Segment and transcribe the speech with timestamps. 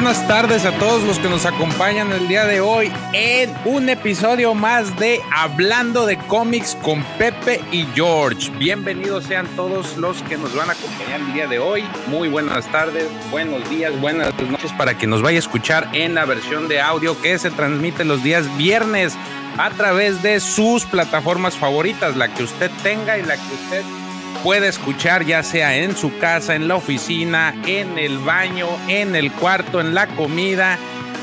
[0.00, 4.54] Buenas tardes a todos los que nos acompañan el día de hoy en un episodio
[4.54, 8.48] más de Hablando de cómics con Pepe y George.
[8.58, 11.84] Bienvenidos sean todos los que nos van a acompañar el día de hoy.
[12.06, 16.24] Muy buenas tardes, buenos días, buenas noches para que nos vaya a escuchar en la
[16.26, 19.14] versión de audio que se transmite los días viernes
[19.58, 23.82] a través de sus plataformas favoritas, la que usted tenga y la que usted
[24.42, 29.32] puede escuchar ya sea en su casa, en la oficina, en el baño, en el
[29.32, 30.78] cuarto, en la comida,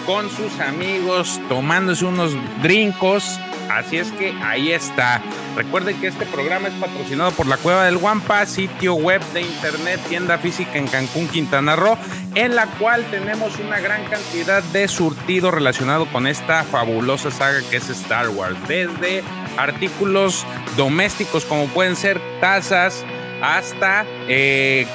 [0.05, 3.40] con sus amigos, tomándose unos drinkos.
[3.70, 5.22] Así es que ahí está.
[5.55, 10.00] Recuerden que este programa es patrocinado por la Cueva del Guampa, sitio web de internet,
[10.08, 11.98] tienda física en Cancún, Quintana Roo,
[12.36, 17.77] en la cual tenemos una gran cantidad de surtido relacionado con esta fabulosa saga que
[17.77, 18.55] es Star Wars.
[18.68, 19.24] Desde
[19.58, 20.46] artículos
[20.78, 23.04] domésticos como pueden ser tazas
[23.42, 24.86] hasta eh,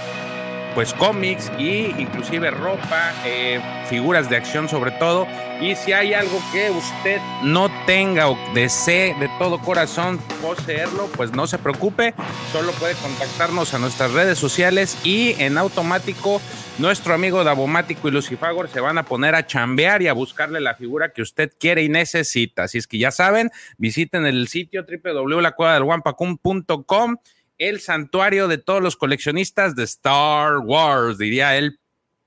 [0.74, 5.26] pues cómics y inclusive ropa, eh, figuras de acción sobre todo.
[5.60, 11.32] Y si hay algo que usted no tenga o desee de todo corazón poseerlo, pues
[11.32, 12.14] no se preocupe,
[12.52, 16.40] solo puede contactarnos a nuestras redes sociales y en automático
[16.80, 20.74] nuestro amigo Davomático y Lucifagor se van a poner a chambear y a buscarle la
[20.74, 22.62] figura que usted quiere y necesita.
[22.64, 27.18] Así es que ya saben, visiten el sitio www.lacuevadelguampacum.com
[27.58, 31.78] el santuario de todos los coleccionistas de Star Wars, diría el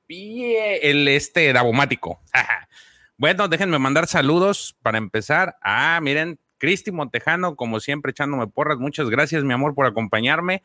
[0.07, 2.21] el este Davomático.
[3.17, 5.55] bueno, déjenme mandar saludos para empezar.
[5.63, 8.77] Ah, miren, Cristi Montejano, como siempre, echándome porras.
[8.77, 10.61] Muchas gracias, mi amor, por acompañarme.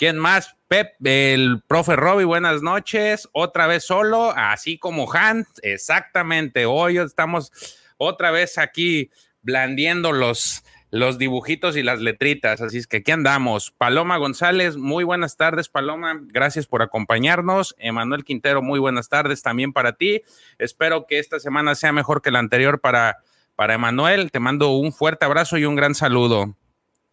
[0.00, 0.56] ¿Quién más?
[0.66, 3.28] Pep, el profe Robbie, buenas noches.
[3.32, 6.64] Otra vez solo, así como Han, exactamente.
[6.64, 7.52] Hoy estamos
[7.98, 9.10] otra vez aquí
[9.42, 12.62] blandiendo los, los dibujitos y las letritas.
[12.62, 13.72] Así es que aquí andamos.
[13.72, 16.18] Paloma González, muy buenas tardes, Paloma.
[16.28, 17.74] Gracias por acompañarnos.
[17.76, 20.22] Emanuel Quintero, muy buenas tardes también para ti.
[20.58, 23.18] Espero que esta semana sea mejor que la anterior para,
[23.54, 24.30] para Emanuel.
[24.30, 26.56] Te mando un fuerte abrazo y un gran saludo.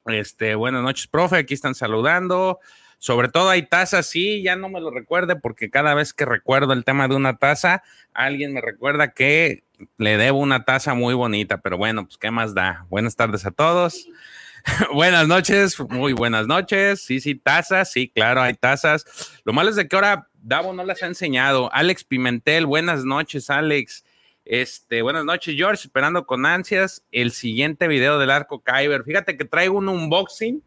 [0.06, 1.36] Este, buenas noches, profe.
[1.36, 2.60] Aquí están saludando.
[3.00, 6.74] Sobre todo hay tazas, sí, ya no me lo recuerde porque cada vez que recuerdo
[6.74, 9.64] el tema de una taza, alguien me recuerda que
[9.98, 12.86] le debo una taza muy bonita, pero bueno, pues qué más da.
[12.90, 14.08] Buenas tardes a todos.
[14.94, 17.02] buenas noches, muy buenas noches.
[17.02, 19.06] Sí, sí, tazas, sí, claro, hay tazas.
[19.46, 21.70] Lo malo es de que ahora Davo no las ha enseñado.
[21.74, 24.04] Alex Pimentel, buenas noches, Alex.
[24.46, 29.04] Este, buenas noches, George, esperando con ansias el siguiente video del arco Kyber.
[29.04, 30.64] Fíjate que traigo un unboxing.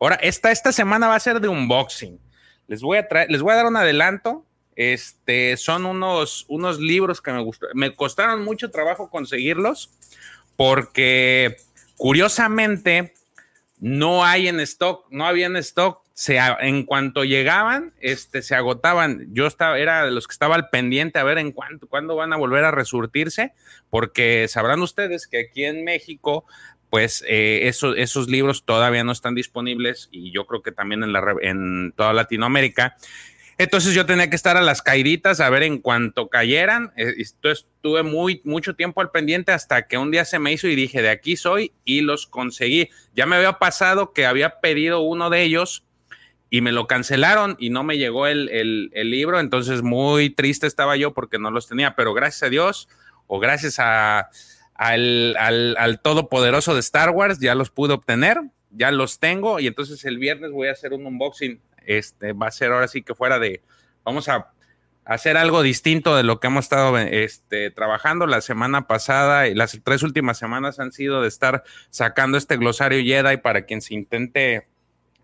[0.00, 2.18] Ahora, esta, esta semana va a ser de unboxing.
[2.66, 4.46] Les voy a traer, les voy a dar un adelanto
[4.80, 7.76] este, son unos, unos libros que me gustaron.
[7.76, 9.90] Me costaron mucho trabajo conseguirlos
[10.56, 11.58] porque
[11.98, 13.12] curiosamente
[13.78, 16.00] no hay en stock, no había en stock.
[16.60, 19.26] En cuanto llegaban, este, se agotaban.
[19.34, 22.32] Yo estaba, era de los que estaba al pendiente a ver en cuánto, cuándo van
[22.32, 23.52] a volver a resurtirse,
[23.90, 26.46] porque sabrán ustedes que aquí en México
[26.90, 31.22] pues eh, esos libros todavía no están disponibles y yo creo que también en, la,
[31.40, 32.96] en toda Latinoamérica.
[33.60, 36.92] Entonces yo tenía que estar a las caíditas a ver en cuanto cayeran.
[36.96, 40.66] Eh, entonces estuve muy, mucho tiempo al pendiente hasta que un día se me hizo
[40.66, 42.88] y dije, de aquí soy y los conseguí.
[43.14, 45.84] Ya me había pasado que había pedido uno de ellos
[46.48, 49.38] y me lo cancelaron y no me llegó el, libro.
[49.38, 52.88] Entonces muy triste estaba yo porque no los tenía, pero gracias a Dios
[53.26, 54.30] o gracias a,
[54.80, 55.36] al,
[55.76, 60.16] al todopoderoso de Star Wars ya los pude obtener, ya los tengo y entonces el
[60.16, 61.60] viernes voy a hacer un unboxing.
[61.84, 63.62] Este, va a ser ahora sí que fuera de,
[64.04, 64.52] vamos a
[65.04, 68.26] hacer algo distinto de lo que hemos estado este, trabajando.
[68.26, 73.04] La semana pasada y las tres últimas semanas han sido de estar sacando este glosario
[73.04, 74.66] Jedi para quien se intente,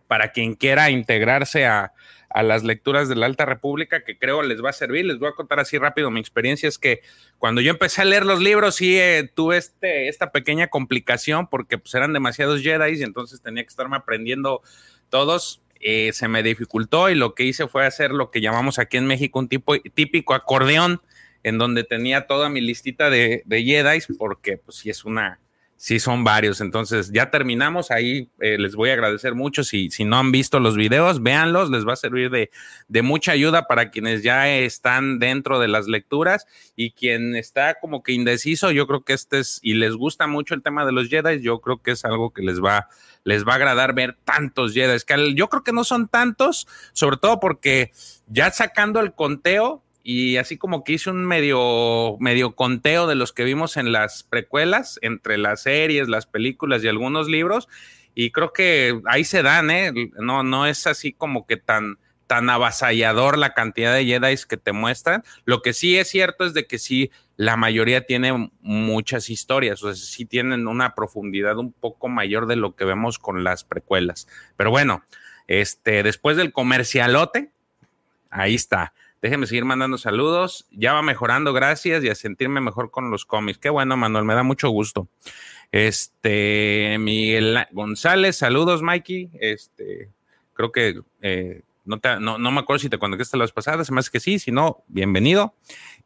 [0.06, 1.92] para quien quiera integrarse a,
[2.36, 5.06] a las lecturas de la Alta República, que creo les va a servir.
[5.06, 6.68] Les voy a contar así rápido mi experiencia.
[6.68, 7.00] Es que
[7.38, 11.78] cuando yo empecé a leer los libros, sí eh, tuve este, esta pequeña complicación porque
[11.78, 14.60] pues, eran demasiados Jedi y entonces tenía que estarme aprendiendo
[15.08, 15.62] todos.
[15.80, 19.06] Eh, se me dificultó y lo que hice fue hacer lo que llamamos aquí en
[19.06, 21.00] México un tipo típico acordeón,
[21.42, 25.38] en donde tenía toda mi listita de, de Jedi, porque pues sí es una,
[25.76, 26.60] sí son varios.
[26.60, 27.90] Entonces ya terminamos.
[27.90, 29.64] Ahí eh, les voy a agradecer mucho.
[29.64, 31.70] Si, si no han visto los videos, véanlos.
[31.70, 32.50] Les va a servir de,
[32.88, 38.02] de, mucha ayuda para quienes ya están dentro de las lecturas y quien está como
[38.02, 38.70] que indeciso.
[38.70, 41.40] Yo creo que este es y les gusta mucho el tema de los Jedi.
[41.40, 42.88] Yo creo que es algo que les va
[43.24, 44.98] les va a agradar ver tantos Jedi.
[45.06, 47.92] Que yo creo que no son tantos, sobre todo porque
[48.28, 53.32] ya sacando el conteo y así como que hice un medio, medio conteo de los
[53.32, 57.66] que vimos en las precuelas, entre las series, las películas y algunos libros,
[58.14, 59.92] y creo que ahí se dan, ¿eh?
[60.16, 61.98] No, no es así como que tan,
[62.28, 65.24] tan avasallador la cantidad de Jedi que te muestran.
[65.44, 69.92] Lo que sí es cierto es de que sí, la mayoría tiene muchas historias, o
[69.92, 74.28] sea, sí tienen una profundidad un poco mayor de lo que vemos con las precuelas.
[74.56, 75.02] Pero bueno,
[75.48, 77.50] este, después del comercialote,
[78.30, 78.92] ahí está.
[79.22, 80.66] Déjenme seguir mandando saludos.
[80.70, 83.58] Ya va mejorando, gracias, y a sentirme mejor con los cómics.
[83.58, 85.08] Qué bueno, Manuel, me da mucho gusto.
[85.72, 89.30] Este, Miguel González, saludos, Mikey.
[89.40, 90.10] Este,
[90.54, 92.98] creo que eh, no, me acuerdo si te
[93.52, 95.54] pasadas, se me hace que sí, si no, bienvenido.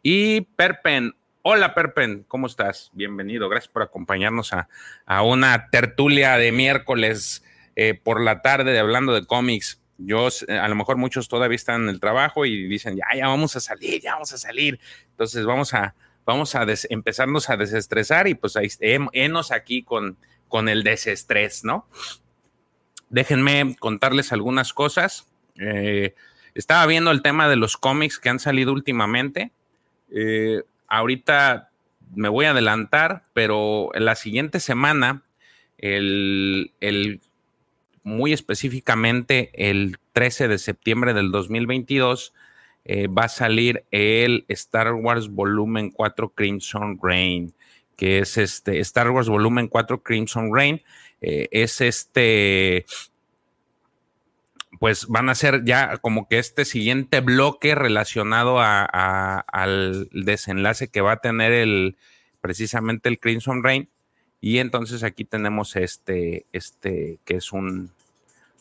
[0.03, 2.91] Y Perpen, hola Perpen, ¿cómo estás?
[2.93, 7.45] Bienvenido, gracias por acompañarnos a, una tertulia de miércoles
[7.77, 9.80] eh, por la tarde de hablando de cómics.
[10.03, 13.57] Yo, a lo mejor muchos todavía están en el trabajo y dicen, ya, ya vamos
[13.57, 14.81] a salir, ya vamos a salir.
[15.11, 15.95] Entonces vamos a,
[16.25, 18.69] vamos a empezarnos a desestresar y pues ahí,
[19.13, 20.17] enos aquí con,
[20.49, 21.87] con el desestrés, ¿no?
[23.09, 25.27] Déjenme contarles algunas cosas.
[25.57, 26.15] Eh,
[26.55, 29.53] estaba viendo el tema de los cómics que han salido últimamente.
[30.11, 31.71] Eh, ahorita
[32.15, 35.23] me voy a adelantar, pero en la siguiente semana,
[35.79, 36.73] el,
[38.03, 42.35] muy específicamente el 13 de septiembre del 2022,
[42.85, 47.53] eh, va a salir el Star Wars Volumen 4 Crimson Rain,
[47.97, 50.83] que es este Star Wars Volumen 4 Crimson Rain.
[51.21, 52.87] es este
[54.81, 61.13] pues van a ser ya como que este siguiente bloque relacionado al desenlace que va
[61.13, 61.99] a tener el
[62.41, 63.91] precisamente el Crimson Rain.
[64.41, 67.91] Y entonces aquí tenemos este, este, que es un,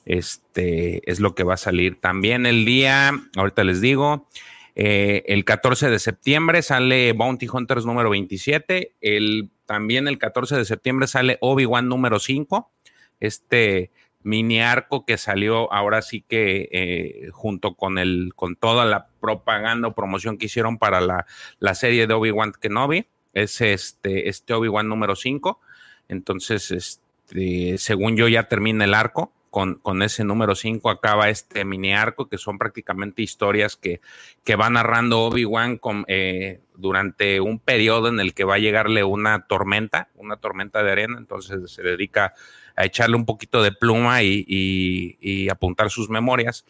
[0.05, 1.99] este, es lo que va a salir.
[1.99, 4.27] También el día, ahorita les digo,
[4.75, 8.95] eh, el 14 de septiembre sale Bounty Hunters número 27.
[9.01, 12.71] El, también el 14 de septiembre sale Obi-Wan número 5.
[13.19, 13.91] Este
[14.21, 19.87] mini arco que salió ahora sí que eh, junto con el con toda la propaganda
[19.87, 21.25] o promoción que hicieron para la,
[21.59, 25.61] la serie de Obi-Wan Kenobi es este este Obi-Wan número 5
[26.09, 31.65] entonces este según yo ya termina el arco con, con ese número 5 acaba este
[31.65, 34.01] mini arco que son prácticamente historias que,
[34.43, 39.47] que va narrando Obi-Wan eh, durante un periodo en el que va a llegarle una
[39.47, 42.33] tormenta, una tormenta de arena, entonces se dedica
[42.75, 46.65] a echarle un poquito de pluma y, apuntar sus memorias.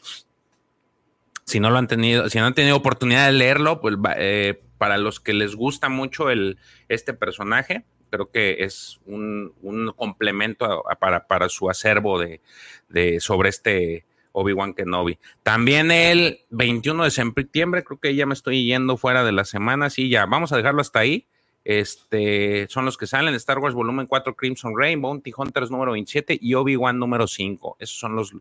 [1.46, 4.98] Si no lo han tenido, si no han tenido oportunidad de leerlo, pues eh, para
[4.98, 6.58] los que les gusta mucho el,
[6.88, 9.54] este personaje, creo que es un,
[9.96, 12.42] complemento para, para, su acervo de,
[12.90, 15.20] de sobre este Obi-Wan Kenobi.
[15.44, 19.90] También el 21 de septiembre, creo que ya me estoy yendo fuera de la semana,
[19.90, 21.28] sí, ya, vamos a dejarlo hasta ahí.
[21.66, 26.40] Este, son los que salen, Star Wars Volumen 4, Crimson Rain, Bounty Hunters número 27
[26.42, 27.78] y Obi-Wan número 5.
[27.80, 28.34] Esos son los,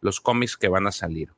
[0.00, 1.30] los cómics que van a salir.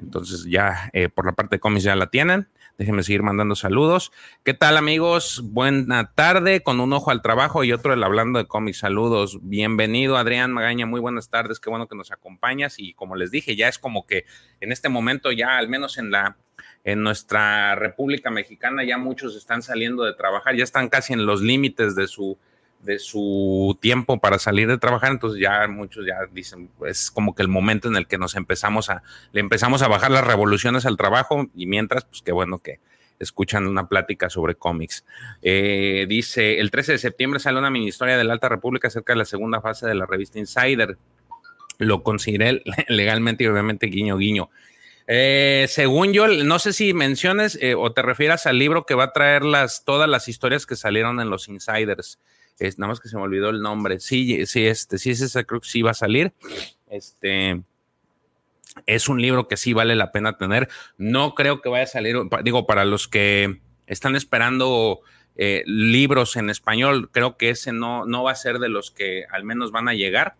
[0.00, 2.48] Entonces ya eh, por la parte de cómics ya la tienen.
[2.78, 4.10] Déjenme seguir mandando saludos.
[4.42, 5.42] ¿Qué tal amigos?
[5.44, 8.78] Buena tarde, con un ojo al trabajo y otro el hablando de cómics.
[8.78, 9.38] Saludos.
[9.42, 11.60] Bienvenido Adrián Magaña, muy buenas tardes.
[11.60, 14.24] Qué bueno que nos acompañas y como les dije, ya es como que
[14.60, 16.36] en este momento ya al menos en la
[16.84, 21.42] en nuestra República Mexicana ya muchos están saliendo de trabajar, ya están casi en los
[21.42, 22.38] límites de su,
[22.82, 27.42] de su tiempo para salir de trabajar, entonces ya muchos ya dicen, es como que
[27.42, 30.96] el momento en el que nos empezamos a, le empezamos a bajar las revoluciones al
[30.96, 32.80] trabajo y mientras, pues qué bueno que
[33.18, 35.04] escuchan una plática sobre cómics.
[35.42, 39.12] Eh, dice, el 13 de septiembre sale una mini historia de la Alta República acerca
[39.12, 40.96] de la segunda fase de la revista Insider.
[41.78, 44.50] Lo consideré legalmente y obviamente guiño guiño.
[45.06, 49.04] Eh, según yo, no sé si menciones eh, o te refieras al libro que va
[49.04, 52.18] a traer las, todas las historias que salieron en los Insiders.
[52.60, 54.00] Es, nada más que se me olvidó el nombre.
[54.00, 55.14] Sí, sí, este, sí,
[55.46, 56.32] creo que sí va a salir.
[56.88, 57.62] Este
[58.86, 60.68] es un libro que sí vale la pena tener.
[60.98, 65.00] No creo que vaya a salir, digo, para los que están esperando
[65.36, 69.24] eh, libros en español, creo que ese no, no va a ser de los que
[69.30, 70.36] al menos van a llegar,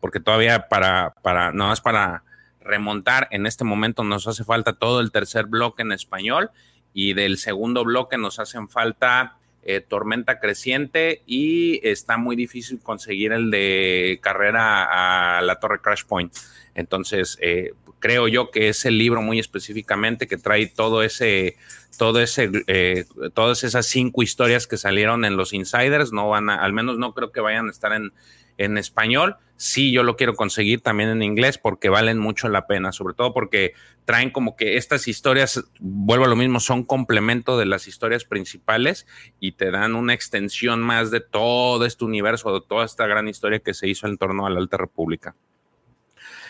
[0.00, 2.22] porque todavía para, para, nada más para
[2.60, 3.28] remontar.
[3.30, 6.50] En este momento nos hace falta todo el tercer bloque en español
[6.92, 9.36] y del segundo bloque nos hacen falta
[9.68, 16.04] eh, Tormenta Creciente y está muy difícil conseguir el de carrera a la Torre Crash
[16.04, 16.32] Point.
[16.76, 21.56] Entonces, eh, creo yo que es el libro muy específicamente que trae todo ese,
[21.98, 26.62] todo ese, eh, todas esas cinco historias que salieron en los insiders, no van a,
[26.62, 28.12] al menos no creo que vayan a estar en,
[28.58, 29.36] en español.
[29.56, 33.32] Sí, yo lo quiero conseguir también en inglés porque valen mucho la pena, sobre todo
[33.32, 33.72] porque
[34.04, 39.06] traen como que estas historias, vuelvo a lo mismo, son complemento de las historias principales
[39.40, 43.60] y te dan una extensión más de todo este universo, de toda esta gran historia
[43.60, 45.34] que se hizo en torno a la Alta República.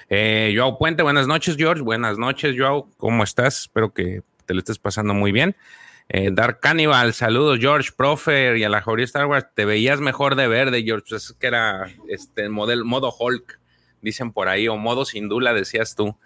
[0.08, 1.82] Eh, Joao Puente, buenas noches, George.
[1.82, 2.90] Buenas noches, Joao.
[2.96, 3.62] ¿Cómo estás?
[3.62, 5.56] Espero que te lo estés pasando muy bien.
[6.08, 9.46] Eh, Dark Cannibal, saludos, George, profe, y a la Jauría Star Wars.
[9.54, 11.06] Te veías mejor de verde, George.
[11.08, 13.58] Pues es que era este modelo, modo Hulk,
[14.02, 16.16] dicen por ahí, o modo sin dula, decías tú.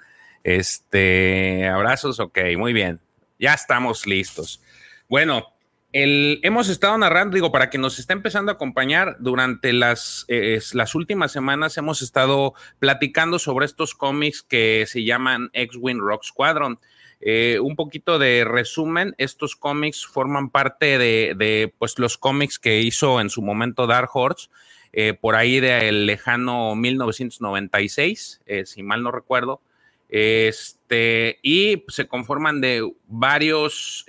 [0.45, 3.01] Este, abrazos, ok, muy bien.
[3.39, 4.63] Ya estamos listos.
[5.09, 5.47] Bueno,
[5.93, 10.27] hemos estado narrando, digo, para que nos esté empezando a acompañar durante las,
[10.73, 16.79] las últimas semanas, hemos estado platicando sobre estos cómics que se llaman X-Wing Rock Squadron.
[17.21, 23.21] Eh, un poquito de resumen, estos cómics forman parte de, pues, los cómics que hizo
[23.21, 24.49] en su momento Dark Horse,
[24.93, 29.61] eh, por ahí del lejano 1996, si mal no recuerdo.
[30.09, 34.05] Este, y se conforman de varios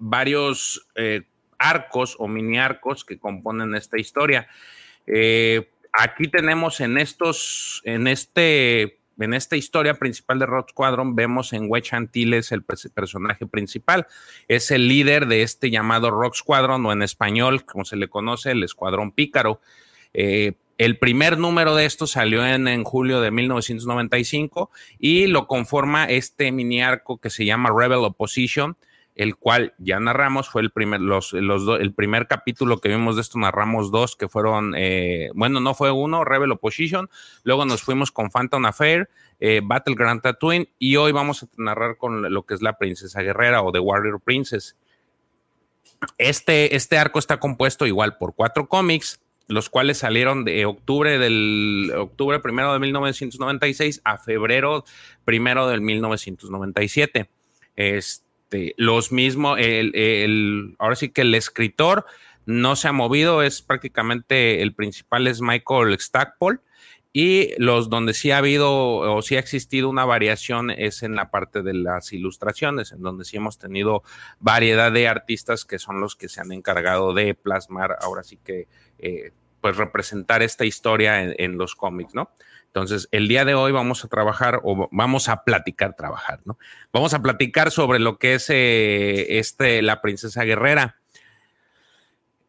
[0.00, 1.22] varios eh,
[1.58, 4.48] arcos o mini arcos que componen esta historia.
[5.06, 11.52] Eh, aquí tenemos en estos, en este, en esta historia principal de Rock Squadron, vemos
[11.52, 14.06] en Wedge Antilles el personaje principal.
[14.48, 18.52] Es el líder de este llamado Rock Squadron, o en español, como se le conoce,
[18.52, 19.60] el Escuadrón Pícaro.
[20.14, 26.06] Eh, el primer número de esto salió en, en, julio de 1995 y lo conforma
[26.06, 28.76] este mini arco que se llama Rebel Opposition,
[29.20, 33.38] el cual ya narramos, fue el primer, los, el primer capítulo que vimos de esto,
[33.38, 37.10] narramos dos que fueron, eh, bueno, no fue uno, Rebel Opposition,
[37.42, 42.32] luego nos fuimos con Phantom Affair, eh, Battleground Tatooine, y hoy vamos a narrar con
[42.32, 44.74] lo que es la Princesa Guerrera o The Warrior Princess.
[46.16, 51.92] Este, este arco está compuesto igual por cuatro cómics, los cuales salieron de octubre del
[51.94, 54.84] octubre primero de 1996 a febrero
[55.26, 57.28] primero del 1997.
[57.76, 62.04] Este este, los mismos, el, ahora sí que el escritor
[62.46, 66.58] no se ha movido, es prácticamente el principal es Michael Stackpole.
[67.12, 71.32] Y los donde sí ha habido o sí ha existido una variación es en la
[71.32, 74.04] parte de las ilustraciones, en donde sí hemos tenido
[74.38, 78.68] variedad de artistas que son los que se han encargado de plasmar, ahora sí que,
[79.00, 82.30] eh, pues representar esta historia en los cómics, ¿no?
[82.72, 86.56] Entonces, el día de hoy vamos a trabajar o vamos a platicar, trabajar, ¿no?
[86.92, 90.96] Vamos a platicar sobre lo que es eh, este, la princesa guerrera.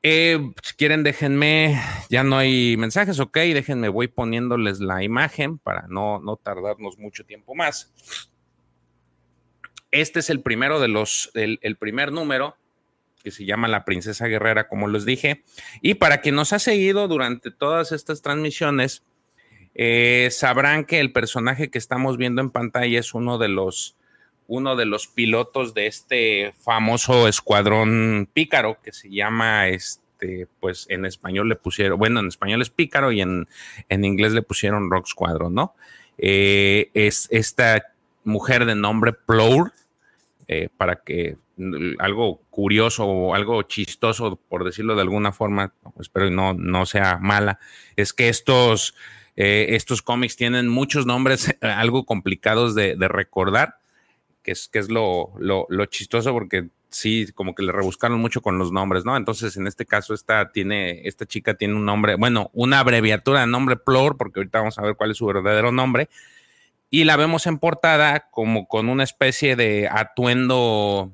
[0.04, 5.88] Eh, si quieren, déjenme, ya no hay mensajes, ok, déjenme, voy poniéndoles la imagen para
[5.88, 7.92] no, no tardarnos mucho tiempo más.
[9.90, 12.56] Este es el primero de los, el, el primer número
[13.24, 15.44] que se llama La Princesa Guerrera, como les dije.
[15.82, 19.04] Y para quien nos ha seguido durante todas estas transmisiones,
[19.74, 23.96] eh, sabrán que el personaje que estamos viendo en pantalla es uno de los
[24.48, 31.06] uno de los pilotos de este famoso escuadrón pícaro que se llama este pues en
[31.06, 33.48] español le pusieron bueno en español es pícaro y en,
[33.90, 35.74] inglés le pusieron rock squadron no
[36.18, 37.94] eh, es esta
[38.26, 39.72] mujer de nombre Plour
[40.50, 41.38] eh, para que
[42.00, 47.60] algo curioso o algo chistoso por decirlo de alguna forma espero no no sea mala
[47.96, 48.96] es que estos
[49.36, 53.76] eh, estos cómics tienen muchos nombres algo complicados de, recordar,
[54.44, 55.34] que es, que es lo,
[55.90, 59.16] chistoso porque sí, como que le rebuscaron mucho con los nombres, ¿no?
[59.16, 63.48] Entonces, en este caso, esta tiene, esta chica tiene un nombre, bueno, una abreviatura de
[63.48, 66.10] nombre Plor, porque ahorita vamos a ver cuál es su verdadero nombre.
[66.90, 71.14] Y la vemos en portada como con una especie de atuendo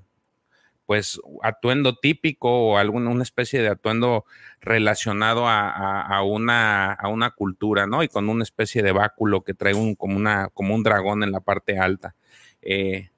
[0.87, 4.25] pues atuendo típico o alguna una especie de atuendo
[4.61, 8.03] relacionado a, una, a una cultura, ¿no?
[8.03, 11.33] Y con una especie de báculo que trae un, como, una, como un dragón en
[11.33, 12.15] la parte alta.
[12.61, 13.09] Eh,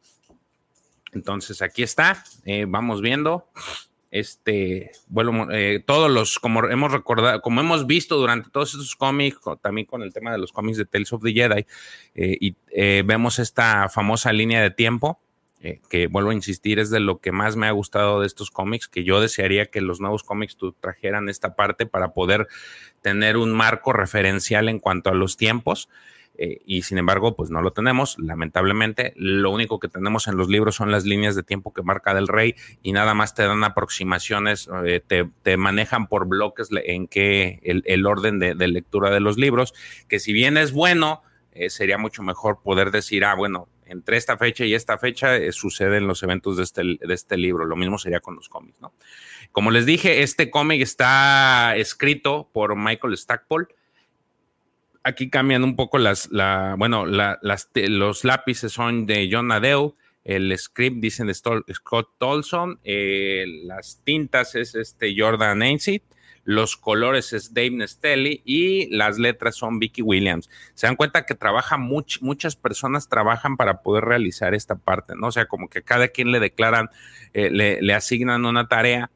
[1.14, 3.48] entonces aquí está, eh, vamos viendo.
[4.10, 9.38] Este, bueno, eh, todos los, como hemos recordado, como hemos visto durante todos estos cómics,
[9.62, 11.68] también con el tema de los cómics de Tales of the Jedi,
[12.16, 12.56] y
[13.04, 15.20] vemos esta famosa línea de tiempo
[15.62, 18.50] eh, que vuelvo a insistir, es de lo que más me ha gustado de estos
[18.50, 22.48] cómics, que yo desearía que los nuevos cómics trajeran esta parte para poder
[23.02, 25.90] tener un marco referencial en cuanto a los tiempos.
[26.38, 29.12] Eh, y sin embargo, pues no lo tenemos, lamentablemente.
[29.18, 32.30] Lo único que tenemos en los libros son las líneas de tiempo que marca del
[32.30, 38.06] rey y nada más te dan aproximaciones, eh, te, manejan por bloques en que el,
[38.06, 39.74] orden de, lectura de los libros,
[40.08, 41.22] que si bien es bueno,
[41.68, 46.08] sería mucho mejor poder decir, ah, bueno, entre esta fecha y esta fecha eh, suceden
[46.08, 47.66] los eventos de este, de este libro.
[47.66, 48.94] Lo mismo sería con los cómics, ¿no?
[49.52, 53.68] Como les dije, este cómic está escrito por Michael Stackpole.
[55.04, 60.98] Aquí cambian un poco las, la, bueno, los lápices son de John Nadeo, el script
[60.98, 66.04] dicen Scott Tolson, eh, las tintas es este Jordan Ainsett,
[66.44, 70.50] los colores es Dave Nestelli y las letras son Vicky Williams.
[70.74, 75.28] Se dan cuenta que trabaja muchas personas trabajan para poder realizar esta parte, ¿no?
[75.28, 76.90] O sea, como que cada quien le declaran,
[77.34, 79.12] eh, le, asignan una tarea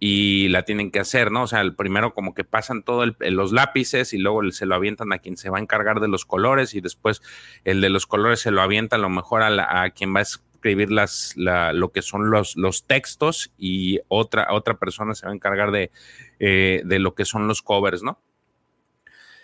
[0.00, 1.42] y la tienen que hacer, ¿no?
[1.42, 5.12] O sea, el primero como que pasan todos los lápices y luego se lo avientan
[5.12, 7.20] a quien se va a encargar de los colores y después
[7.64, 10.22] el de los colores se lo avienta a lo mejor a, a quien va a
[10.68, 15.34] escribir las, lo que son los, los textos y otra, otra persona se va a
[15.34, 15.90] encargar de,
[16.38, 18.20] eh, de lo que son los covers, ¿no?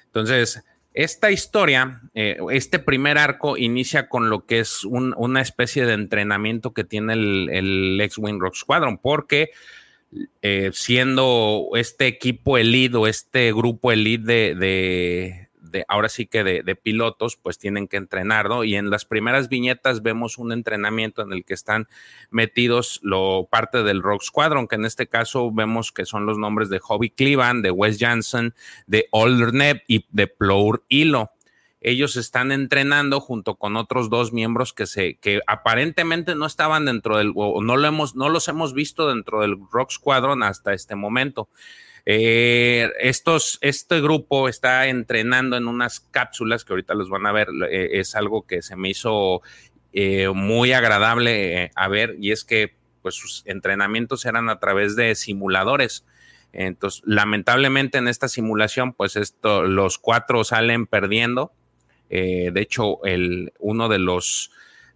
[0.07, 0.63] Entonces,
[0.93, 6.73] esta historia, eh, este primer arco inicia con lo que es una especie de entrenamiento
[6.73, 9.51] que tiene el, el X-Wing Rock Squadron, porque
[10.43, 15.44] eh, siendo este equipo elite o este grupo elite de,
[15.89, 18.65] ahora sí que de, pilotos, pues tienen que entrenar, ¿no?
[18.65, 21.89] Y en las primeras viñetas vemos un entrenamiento en el que están
[22.31, 26.69] metidos lo parte del Rock Squadron, que en este caso vemos que son los nombres
[26.69, 28.55] de Hobby Cleveland, de Wes Jansen,
[28.87, 29.09] de
[29.53, 31.31] Neb y de Plour Hilo
[31.85, 37.19] ellos están entrenando junto con otros dos miembros que se que aparentemente no estaban dentro
[37.19, 40.97] del o no lo hemos no los hemos visto dentro del Rock Squadron hasta este
[40.97, 41.49] momento.
[42.07, 47.49] Eh, estos, este grupo está entrenando en unas cápsulas que ahorita los van a ver.
[47.71, 49.43] Eh, es algo que se me hizo
[49.93, 55.15] eh, muy agradable a ver y es que pues sus entrenamientos eran a través de
[55.15, 56.05] simuladores.
[56.53, 61.53] Entonces, lamentablemente en esta simulación, pues esto, los cuatro salen perdiendo.
[62.09, 64.53] de hecho, el, uno de los,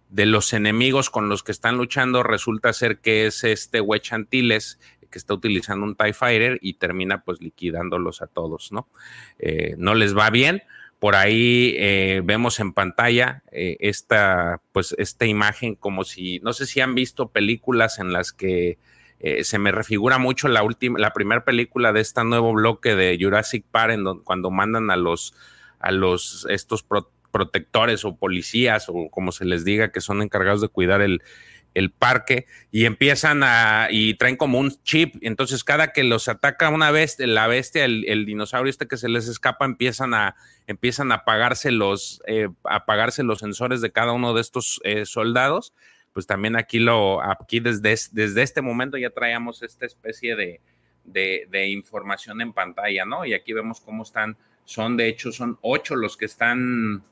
[0.09, 5.17] de los enemigos con los que están luchando resulta ser que es este Huechantiles, que
[5.17, 8.87] está utilizando un TIE Fighter y termina pues liquidándolos a todos, ¿no?
[9.39, 10.63] Eh, no les va bien.
[10.99, 16.65] Por ahí eh, vemos en pantalla eh, esta, pues, esta imagen como si, no sé
[16.65, 18.77] si han visto películas en las que
[19.41, 23.65] se me refigura mucho la última, la primera película de este nuevo bloque de Jurassic
[23.69, 25.33] Park, en cuando mandan a los,
[25.79, 26.85] a los, estos
[27.29, 31.21] protectores o policías o como se les diga, que son encargados de cuidar el,
[31.73, 36.69] el parque y empiezan a, y traen como un chip, entonces cada que los ataca
[36.69, 40.35] una vez, la bestia, el, dinosaurio este que se les escapa, empiezan a,
[40.67, 45.73] empiezan a apagarse los, eh, apagarse los sensores de cada uno de estos eh, soldados,
[46.13, 50.61] pues también aquí lo, aquí desde, desde este momento ya traíamos esta especie de,
[51.03, 53.25] de, de información en pantalla, ¿no?
[53.25, 57.03] Y aquí vemos cómo están, son de hecho, son ocho los que están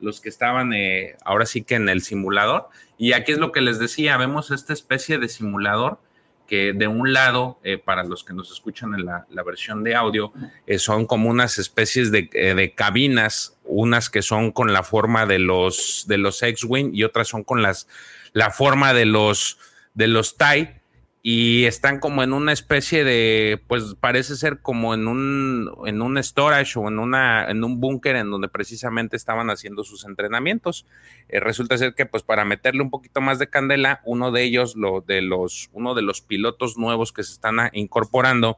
[0.00, 2.68] los que estaban eh, ahora sí que en el simulador.
[2.98, 5.98] Y aquí es lo que les decía, vemos esta especie de simulador
[6.46, 10.32] que de un lado, eh, para los que nos escuchan en la, versión de audio,
[10.66, 15.38] eh, son como unas especies de, de, cabinas, unas que son con la forma de
[15.38, 17.86] los, de los X-Wing y otras son con las,
[18.32, 19.58] la forma de los,
[19.94, 20.79] de los TIE
[21.22, 26.22] y están como en una especie de, pues parece ser como en un, en un
[26.22, 30.86] storage o en, una, en un búnker en donde precisamente estaban haciendo sus entrenamientos.
[31.28, 34.76] Eh, resulta ser que pues para meterle un poquito más de candela, uno de ellos,
[34.76, 38.56] lo de los, uno de los pilotos nuevos que se están incorporando,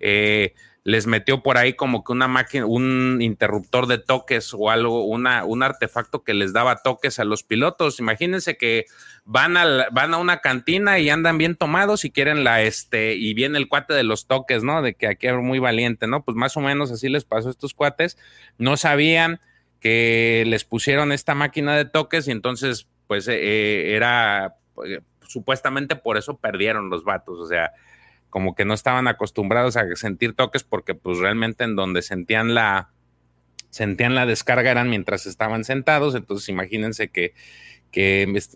[0.00, 0.54] eh,
[0.90, 5.44] les metió por ahí como que una máquina, un interruptor de toques o algo, una,
[5.44, 8.00] un artefacto que les daba toques a los pilotos.
[8.00, 8.86] Imagínense que
[9.24, 13.34] van a, van a una cantina y andan bien tomados y quieren la, este, y
[13.34, 14.82] viene el cuate de los toques, ¿no?
[14.82, 16.24] De que aquí era muy valiente, ¿no?
[16.24, 18.18] Pues más o menos así les pasó a estos cuates.
[18.58, 19.40] No sabían
[19.78, 25.94] que les pusieron esta máquina de toques y entonces, pues, eh, eh, era, pues, supuestamente
[25.94, 27.72] por eso perdieron los vatos, o sea,
[28.30, 32.90] como que no estaban acostumbrados a sentir toques porque pues realmente en donde sentían la
[33.70, 37.34] sentían la descarga eran mientras estaban sentados, entonces imagínense que,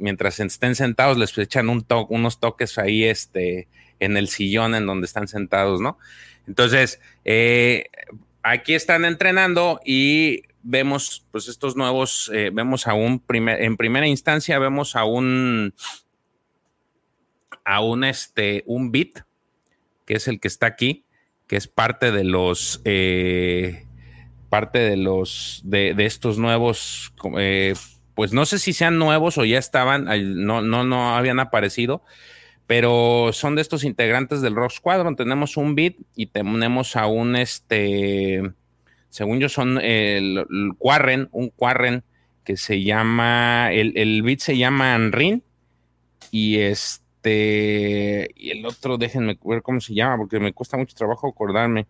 [0.01, 3.69] mientras estén sentados les echan un unos toques ahí este,
[4.01, 5.99] en el sillón en donde están sentados, ¿no?
[6.47, 7.87] Entonces, eh,
[8.43, 14.07] aquí están entrenando y vemos pues estos nuevos, eh, vemos a un primer, en primera
[14.07, 15.75] instancia vemos a un,
[17.65, 19.21] a un, este, un bit,
[20.05, 21.07] que es el que está aquí,
[21.47, 23.87] que es parte de los, eh,
[24.49, 27.75] parte de los, de, estos nuevos, eh,
[28.15, 30.07] pues no sé si sean nuevos o ya estaban,
[30.45, 32.03] no, no, no habían aparecido,
[32.67, 35.17] pero son de estos integrantes del Rock Squadron.
[35.17, 38.43] Tenemos un beat y tenemos a un, este,
[39.11, 42.05] según yo son el, el Quarren, un Quarren
[42.43, 45.43] que se llama, el, el beat se llama Anrin
[46.31, 50.95] y este este, y el otro, déjenme ver cómo se llama, porque me cuesta mucho
[50.95, 51.87] trabajo acordarme.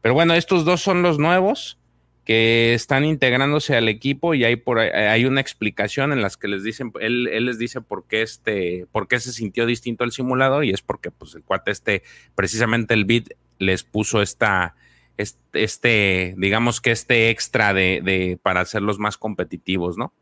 [0.00, 1.78] Pero bueno, estos dos son los nuevos
[2.24, 6.62] que están integrándose al equipo y hay por hay una explicación en las que les
[6.62, 10.70] dicen, él, les dice por qué este, por qué se sintió distinto al simulador y
[10.70, 12.02] es porque pues el cuate este,
[12.34, 14.74] precisamente el beat les puso esta,
[15.52, 20.12] este, digamos que este extra de, para hacerlos más competitivos, ¿no?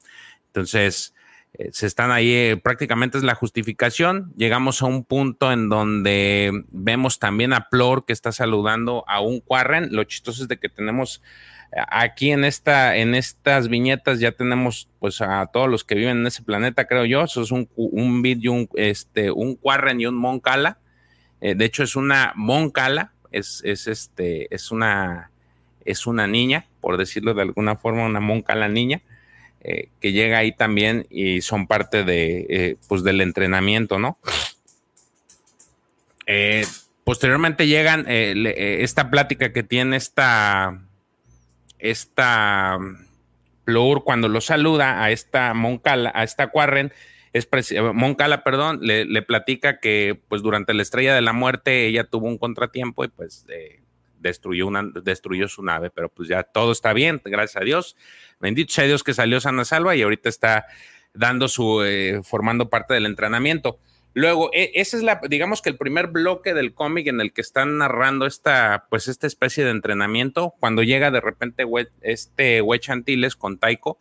[0.47, 1.13] Entonces,
[1.59, 4.33] eh, se están ahí, eh, prácticamente es la justificación.
[4.37, 9.41] Llegamos a un punto en donde vemos también a Plor que está saludando a un
[9.41, 9.89] Quarren.
[9.93, 11.23] Lo chistoso es de que tenemos
[11.73, 16.19] eh, aquí en esta, en estas viñetas ya tenemos pues a todos los que viven
[16.19, 17.25] en ese planeta, creo yo.
[17.25, 20.79] Eso es un, un y un, este, un Quarren y un Moncala.
[21.41, 25.31] de hecho, es una Moncala, es, es este, es una,
[25.87, 29.01] es una niña, por decirlo de alguna forma, una Moncala niña.
[29.69, 34.17] Eh, que llega ahí también y son parte de, eh, pues del entrenamiento, ¿no?
[36.25, 36.65] Eh,
[37.03, 40.85] posteriormente llegan esta plática que tiene esta,
[41.81, 42.79] esta
[43.65, 46.93] Plur cuando lo saluda a esta Moncala, a esta Quarren,
[47.33, 47.49] es
[47.93, 52.39] Moncala, perdón, le, platica que pues durante la estrella de la muerte ella tuvo un
[52.39, 53.47] contratiempo y pues
[54.27, 57.97] destruyó, una, destruyó su nave, pero pues ya todo está bien, gracias a Dios.
[58.41, 60.67] Bendito sea Dios que salió sana salva y ahorita está
[61.15, 63.79] dando su, eh, formando parte del entrenamiento.
[64.15, 67.41] Luego, e, ese es la, digamos que el primer bloque del cómic en el que
[67.41, 71.65] están narrando esta, pues esta especie de entrenamiento, cuando llega de repente
[72.01, 73.99] este Wech Chantiles con Taiko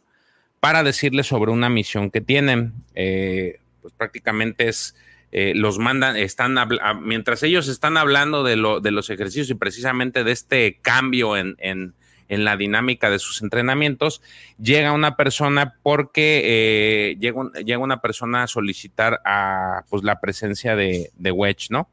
[0.59, 2.73] para decirle sobre una misión que tienen.
[2.95, 4.95] Eh, pues prácticamente es
[5.31, 6.55] eh, los mandan, están,
[7.01, 11.55] mientras ellos están hablando de, lo, de los ejercicios y precisamente de este cambio en,
[11.59, 11.93] en,
[12.27, 14.21] en la dinámica de sus entrenamientos,
[14.57, 20.75] llega una persona porque eh, llega, llega, una persona a solicitar a, pues, la presencia
[20.75, 21.89] de, de Wedge, ¿no?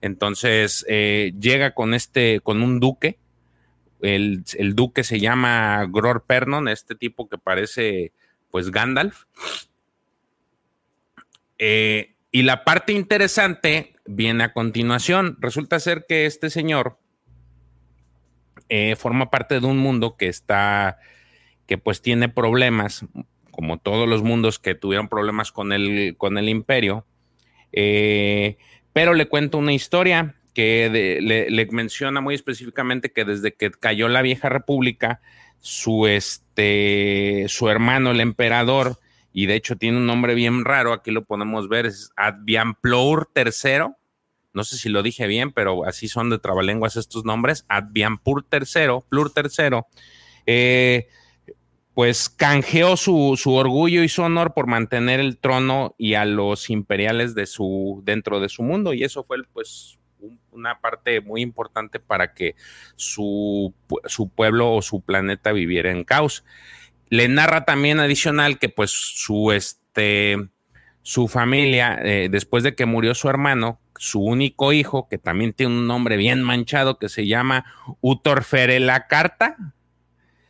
[0.00, 3.18] Entonces eh, llega con este, con un duque,
[4.00, 8.12] el, el, duque se llama Gror Pernon, este tipo que parece
[8.50, 9.24] pues Gandalf.
[12.30, 15.36] Y la parte interesante viene a continuación.
[15.40, 16.98] Resulta ser que este señor
[18.68, 20.98] eh, forma parte de un mundo que está,
[21.66, 23.04] que pues tiene problemas,
[23.50, 27.04] como todos los mundos que tuvieron problemas con el, con el imperio.
[27.72, 28.58] Eh,
[28.92, 34.08] pero le cuento una historia que le, le, menciona muy específicamente que desde que cayó
[34.08, 35.20] la vieja república,
[35.60, 38.98] su, este, su hermano, el emperador,
[39.32, 43.94] y de hecho tiene un nombre bien raro, aquí lo podemos ver, es Advianplour III,
[44.52, 49.04] no sé si lo dije bien, pero así son de trabalenguas estos nombres, Advianpur III,
[49.08, 49.80] Plur III,
[50.46, 51.08] eh,
[51.94, 56.70] pues canjeó su, su, orgullo y su honor por mantener el trono y a los
[56.70, 60.00] imperiales de su, dentro de su mundo, y eso fue pues
[60.50, 62.54] una parte muy importante para que
[62.96, 63.74] su,
[64.06, 66.44] su pueblo o su planeta viviera en caos.
[67.10, 70.38] Le narra también adicional que pues su, este,
[71.02, 75.74] su familia, eh, después de que murió su hermano, su único hijo, que también tiene
[75.74, 77.66] un nombre bien manchado que se llama
[78.00, 79.56] Utorfere la Carta,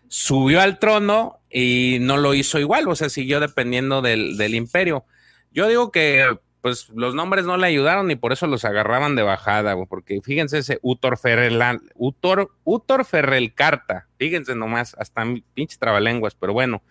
[0.07, 5.05] subió al trono y no lo hizo igual, o sea, siguió dependiendo del, del imperio.
[5.51, 6.25] Yo digo que
[6.61, 10.59] pues los nombres no le ayudaron y por eso los agarraban de bajada, porque fíjense
[10.59, 11.61] ese Utor Ferrel,
[11.94, 16.83] Utor, Utor Ferrel Carta, fíjense nomás, hasta pinche trabalenguas, pero bueno,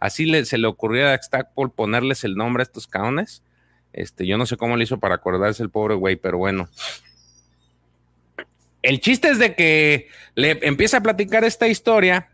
[0.00, 3.42] así le, se le ocurrió a Stackpole ponerles el nombre a estos caones.
[3.92, 6.68] Este, yo no sé cómo le hizo para acordarse el pobre güey, pero bueno.
[8.82, 12.28] El chiste es de que le empieza a platicar esta historia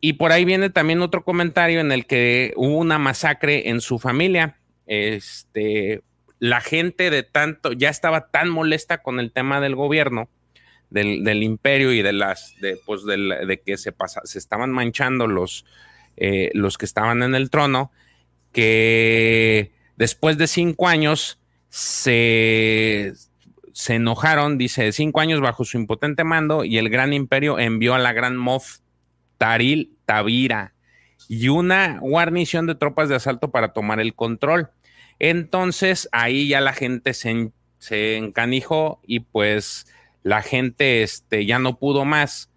[0.00, 3.98] y por ahí viene también otro comentario en el que hubo una masacre en su
[3.98, 6.02] familia este,
[6.38, 10.28] la gente de tanto, ya estaba tan molesta con el tema del gobierno,
[10.90, 15.64] del, imperio y de las, de, pues de, que se, pasa, se estaban manchando los,
[16.16, 17.90] eh, los que estaban en el trono,
[18.52, 23.12] que después de cinco años se,
[23.72, 27.98] se enojaron, dice, cinco años bajo su impotente mando y el gran imperio envió a
[27.98, 28.78] la gran Moff
[29.38, 30.74] Taril Tavira
[31.28, 34.70] y una guarnición de tropas de asalto para tomar el control.
[35.18, 39.86] Entonces ahí ya la gente se, se encanijó y pues
[40.22, 42.50] la gente este, ya no pudo más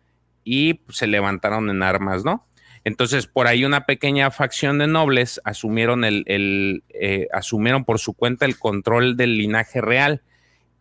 [0.43, 2.45] y se levantaron en armas, ¿no?
[2.85, 8.13] Entonces, por ahí una pequeña facción de nobles asumieron, el, el eh, asumieron por su
[8.13, 10.21] cuenta el control del linaje real.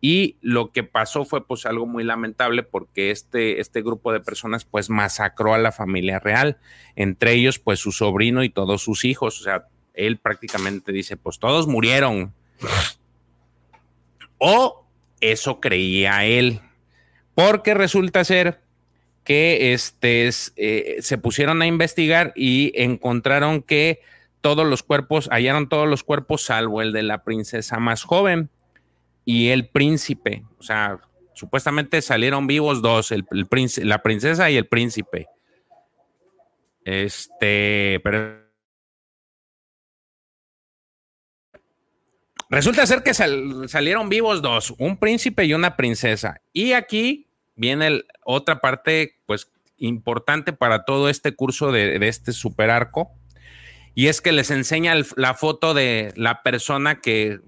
[0.07, 4.63] Y lo que pasó fue pues algo muy lamentable porque este, este grupo de personas
[4.63, 6.59] pues masacró a la familia real,
[6.95, 11.39] entre ellos pues su sobrino y todos sus hijos, o sea, él prácticamente dice, pues
[11.39, 12.35] todos murieron.
[14.37, 14.85] O
[15.21, 16.59] eso creía él,
[17.33, 18.61] porque resulta ser
[19.23, 24.01] que este, eh, se pusieron a investigar y encontraron que
[24.41, 28.51] todos los cuerpos, hallaron todos los cuerpos salvo el de la princesa más joven
[29.25, 30.99] y el príncipe, o sea,
[31.33, 33.25] supuestamente salieron vivos dos, el,
[33.83, 35.27] la princesa y el príncipe.
[36.85, 38.45] Este, pero
[42.49, 46.41] resulta ser que salieron vivos dos, un príncipe y una princesa.
[46.53, 52.69] Y aquí viene otra parte, pues, importante para todo este curso de, de este super
[52.69, 53.11] arco
[53.95, 57.39] y es que les enseña la foto de la persona que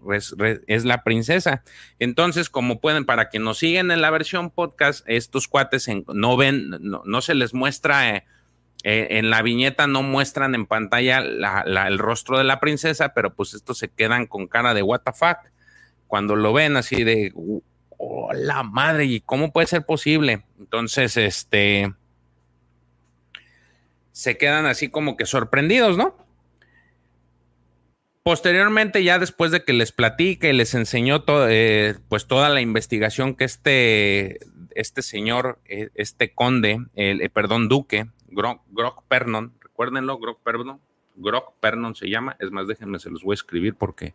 [0.68, 1.64] es la princesa.
[2.00, 6.70] Entonces, como pueden, para que nos siguen en la versión podcast, estos cuates no ven,
[6.80, 8.24] no, se les muestra eh,
[8.84, 13.54] eh, en la viñeta, no muestran en pantalla el rostro de la princesa, pero pues
[13.54, 15.40] estos se quedan con cara de what the fuck
[16.08, 17.34] cuando lo ven así de,
[17.98, 20.46] oh, la madre, ¿y cómo puede ser posible?
[20.58, 21.94] Entonces, este,
[24.14, 26.27] se quedan así como que sorprendidos, ¿no?
[28.28, 33.36] Posteriormente, ya después de que les platique y les enseñó eh, pues toda la investigación
[33.36, 34.40] que este,
[34.76, 40.82] este señor, eh, este conde, eh, perdón, duque, Grok, Pernon, recuérdenlo, Grok Pernon,
[41.16, 44.14] Grok Pernon se llama, es más, déjenme, se los voy a escribir porque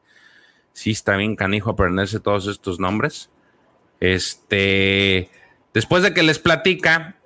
[0.74, 3.30] sí está bien canijo aprenderse todos estos nombres.
[3.98, 5.30] Este,
[5.72, 7.16] después de que les platica,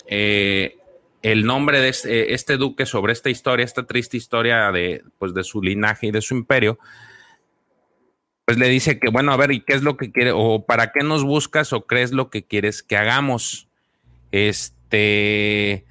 [1.27, 5.43] el nombre de este, este, duque sobre esta historia, esta triste historia de, pues, de
[5.43, 6.79] su linaje y de su imperio,
[8.45, 10.31] pues le dice que, bueno, a ver, ¿y qué es lo que quiere?
[10.33, 13.67] ¿O para qué nos buscas o crees lo que quieres que hagamos?
[14.31, 15.85] Este,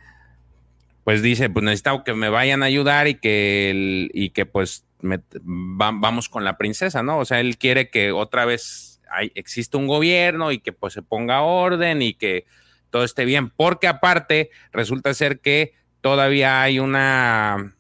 [1.04, 6.30] pues dice, pues necesito que me vayan a ayudar y que, y que pues vamos
[6.30, 7.18] con la princesa, ¿no?
[7.18, 11.02] O sea, él quiere que otra vez hay, exista un gobierno y que pues se
[11.02, 12.46] ponga orden y que
[12.90, 17.76] todo esté bien, porque aparte resulta ser que todavía hay una,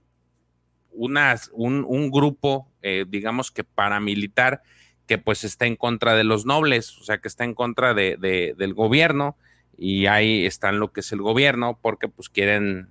[0.92, 4.62] un, grupo, eh, digamos que paramilitar,
[5.08, 8.18] que pues está en contra de los nobles, o sea, que está en contra de,
[8.58, 9.38] del gobierno,
[9.78, 12.88] y ahí están lo que es el gobierno, porque pues quieren,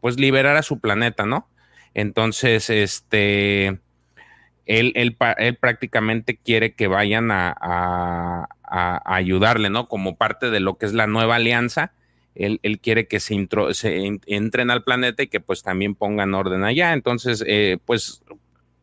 [0.00, 1.48] pues liberar a su planeta, ¿no?
[1.94, 3.80] Entonces, este,
[4.66, 5.16] él, él,
[5.58, 9.88] prácticamente quiere que vayan a, ayudarle, ¿no?
[9.88, 11.92] Como parte de lo que es la nueva alianza.
[12.34, 13.34] Él, quiere que se,
[14.26, 16.92] entren al planeta y que pues también pongan orden allá.
[16.92, 18.22] Entonces, eh, pues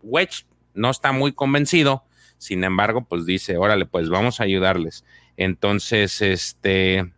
[0.02, 2.04] Wedge no está muy convencido.
[2.38, 5.06] Sin embargo, pues dice, órale, pues vamos a ayudarles.
[5.38, 7.14] Entonces, este,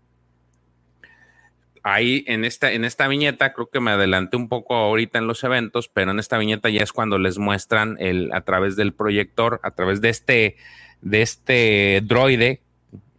[1.84, 5.44] ahí en esta, en esta viñeta, creo que me adelanté un poco ahorita en los
[5.44, 9.60] eventos, pero en esta viñeta ya es cuando les muestran el, a través del proyector,
[9.64, 10.56] a través de este,
[11.02, 12.62] de este droide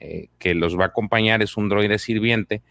[0.00, 2.62] eh, que los va a acompañar, es un droide sirviente,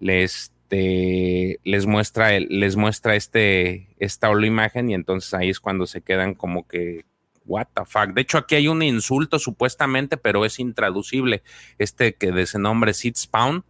[0.00, 6.00] les, este, les muestra, les muestra este, esta imagen y entonces ahí es cuando se
[6.00, 7.04] quedan como que
[7.44, 8.12] what the fuck.
[8.14, 11.44] De hecho, aquí hay un insulto supuestamente, pero es intraducible.
[11.78, 13.64] Este que de ese nombre Seed Spawn,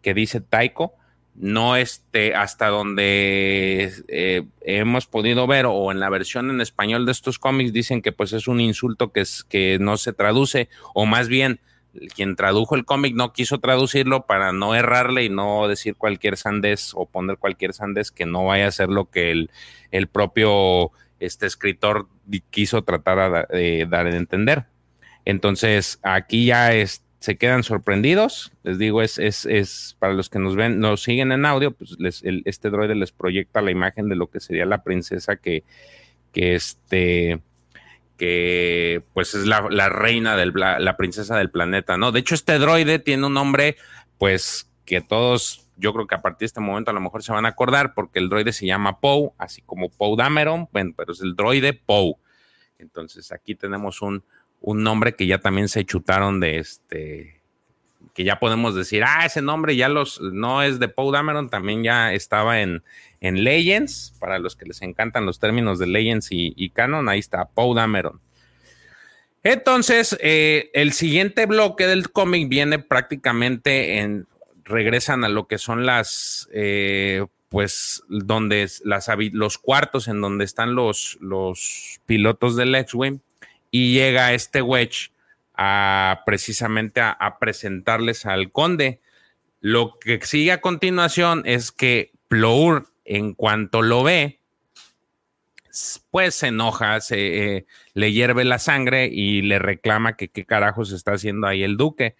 [0.00, 0.94] que dice Taiko,
[1.40, 7.12] no este, hasta donde eh, hemos podido ver o en la versión en español de
[7.12, 11.06] estos cómics dicen que pues es un insulto que, es, que no se traduce o
[11.06, 11.60] más bien
[12.14, 16.92] quien tradujo el cómic no quiso traducirlo para no errarle y no decir cualquier sandés
[16.94, 19.50] o poner cualquier sandés que no vaya a ser lo que el,
[19.90, 22.08] el propio este escritor
[22.50, 24.66] quiso tratar de dar a entender.
[25.24, 28.52] Entonces aquí ya es, se quedan sorprendidos.
[28.62, 31.96] Les digo, es, es, es para los que nos ven, nos siguen en audio, pues
[32.44, 35.64] este droide les proyecta la imagen de lo que sería la princesa que,
[36.32, 37.40] que este
[38.16, 42.10] que pues es la, reina del la princesa del planeta, ¿no?
[42.10, 43.76] De hecho, este droide tiene un nombre,
[44.18, 47.30] pues, que todos, yo creo que a partir de este momento a lo mejor se
[47.30, 51.12] van a acordar, porque el droide se llama Poe, así como Poe Dameron, bueno, pero
[51.12, 52.14] es el droide Poe.
[52.78, 54.24] Entonces aquí tenemos un,
[54.60, 57.38] un nombre que ya también se chutaron de este,
[58.14, 61.84] que ya podemos decir, ah, ese nombre ya los, no es de Poe Dameron, también
[61.84, 62.82] ya estaba en,
[63.20, 67.44] en Legends, para los que les encantan los términos de Legends y, Canon, ahí está
[67.44, 68.20] Poe Dameron.
[69.44, 74.26] Entonces, eh, el siguiente bloque del cómic viene prácticamente en,
[74.64, 80.74] regresan a lo que son las, eh, pues, donde las, los cuartos en donde están
[80.74, 83.20] los, los pilotos del X-Wing
[83.70, 85.10] y llega este Wedge
[85.54, 89.00] a precisamente a, presentarles al conde.
[89.60, 94.38] Lo que sigue a continuación es que Plour, en cuanto lo ve,
[96.10, 100.92] pues se enoja, se eh, le hierve la sangre y le reclama que qué carajos
[100.92, 102.14] está haciendo ahí el duque.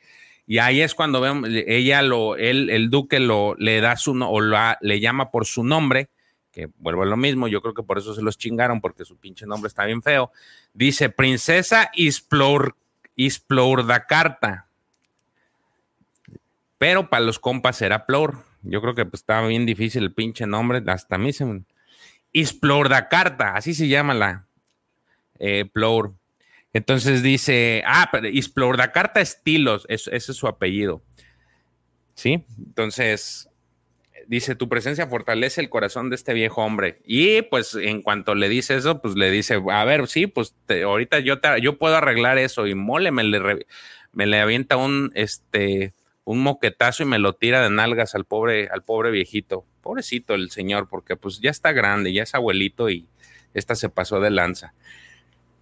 [0.47, 4.41] Y ahí es cuando vemos, ella lo, él, el duque lo, le da su, o
[4.41, 6.09] le llama por su nombre,
[6.59, 9.17] que vuelvo a lo mismo, yo creo que por eso se los chingaron, porque su
[9.17, 10.33] pinche nombre está bien feo.
[10.75, 12.75] Dice Princesa Isplor,
[13.15, 14.67] Isplor da Carta.
[16.77, 18.43] pero para los compas era Plor.
[18.63, 21.63] Yo creo que pues, estaba bien difícil el pinche nombre, hasta a mí se me...
[23.09, 24.45] Carta, así se llama la
[25.39, 26.13] eh, Plor.
[26.73, 28.29] Entonces dice, ah, pero
[28.93, 31.03] Carta Estilos, ese es su apellido.
[32.15, 32.45] ¿Sí?
[32.59, 33.49] Entonces,
[34.29, 37.01] dice, tu presencia fortalece el corazón de este viejo hombre.
[37.05, 41.19] Y pues en cuanto le dice eso, pues le dice, a ver, sí, pues ahorita
[41.21, 42.67] yo, te, yo puedo arreglar eso.
[42.67, 43.67] Y mole, me le,
[44.13, 48.69] me le avienta un, este, un moquetazo y me lo tira de nalgas al pobre,
[48.69, 49.65] al pobre viejito.
[49.81, 53.09] Pobrecito el señor, porque pues ya está grande, ya es abuelito y
[53.55, 54.75] esta se pasó de lanza.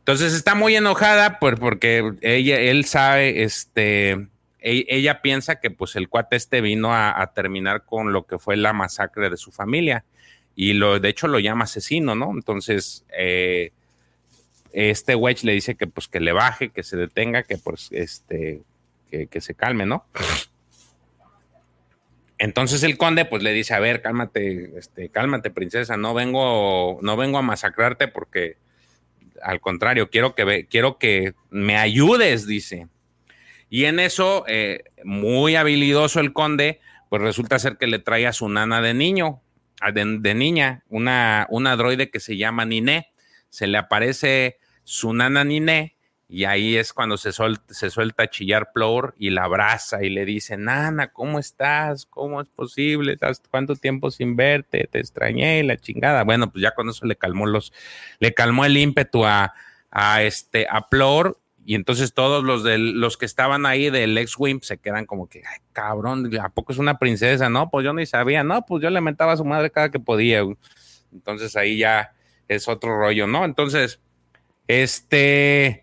[0.01, 4.29] Entonces está muy enojada por, porque ella, él sabe, este,
[4.67, 8.73] ella piensa que pues el cuate este vino a, terminar con lo que fue la
[8.73, 10.05] masacre de su familia
[10.57, 12.33] y lo, de hecho lo llama asesino, ¿no?
[12.33, 13.71] Entonces, eh,
[14.73, 18.63] este Wedge le dice que pues que le baje, que se detenga, que pues este,
[19.11, 20.05] que, se calme, ¿no?
[22.39, 27.17] Entonces el conde pues le dice, a ver, cálmate, este, cálmate, princesa, no vengo, no
[27.17, 28.57] vengo a masacrarte porque
[29.43, 32.89] al contrario, quiero que, quiero que me ayudes, dice.
[33.69, 38.33] Y en eso, eh, muy habilidoso el conde, pues resulta ser que le trae a
[38.33, 39.41] su nana de niño,
[39.93, 43.11] de, niña, una, una droide que se llama Niné.
[43.49, 45.97] Se le aparece su nana Niné
[46.29, 50.25] y ahí es cuando se, se suelta a chillar Plor y la abraza y le
[50.25, 52.07] dice, Nana, ¿cómo estás?
[52.07, 53.17] ¿Cómo es posible?
[53.51, 54.89] ¿Cuánto tiempo sin verte?
[54.91, 56.25] Te extrañé, la chingada.
[56.25, 57.73] Bueno, pues ya con eso le calmó los,
[58.19, 59.55] le calmó el ímpetu a,
[59.93, 64.39] a este, a Plor y entonces todos los de los que estaban ahí del ex
[64.39, 67.51] Wimp se quedan como que, cabrón, ¿a poco es una princesa?
[67.51, 69.99] No, pues yo ni sabía, no, pues yo le mentaba a su madre cada que
[69.99, 70.45] podía.
[71.13, 72.15] Entonces ahí ya
[72.47, 73.45] es otro rollo, ¿no?
[73.45, 73.99] Entonces,
[74.69, 75.83] este,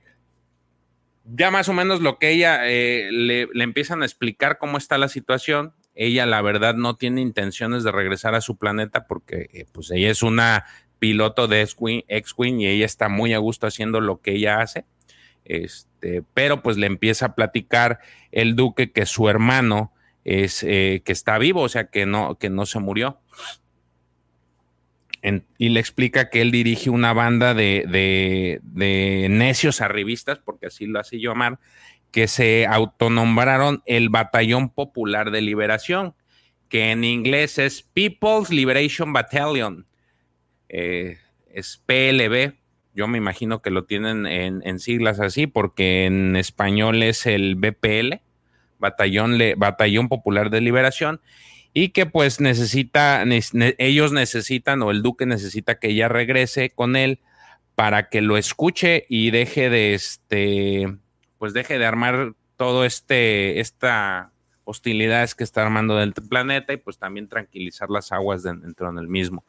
[1.25, 5.09] ya más o menos lo que ella eh, le, empiezan a explicar cómo está la
[5.09, 5.73] situación.
[5.95, 10.09] Ella, la verdad, no tiene intenciones de regresar a su planeta porque, eh, pues, ella
[10.09, 10.63] es una
[10.99, 14.85] piloto de X-Wing y ella está muy a gusto haciendo lo que ella hace
[15.45, 17.99] este, pero pues le empieza a platicar
[18.31, 22.49] el duque que su hermano es eh, que está vivo, o sea que no, que
[22.49, 23.19] no se murió.
[25.57, 27.85] y le explica que él dirige una banda de,
[28.61, 31.59] de, necios arribistas, porque así lo hace llamar,
[32.11, 36.13] que se autonombraron el Batallón Popular de Liberación,
[36.69, 39.85] que en inglés es People's Liberation Battalion,
[40.69, 41.17] eh,
[41.51, 42.53] es PLB,
[42.93, 48.21] yo me imagino que lo tienen en, siglas así, porque en español es el BPL,
[48.79, 51.21] Batallón, Batallón Popular de Liberación,
[51.73, 53.23] y que pues necesita,
[53.77, 57.19] ellos necesitan, o el duque necesita que ella regrese con él
[57.75, 60.97] para que lo escuche y deje de este,
[61.39, 64.33] pues deje de armar todo este, esta
[64.65, 69.45] hostilidades que está armando del planeta y pues también tranquilizar las aguas dentro del mismo.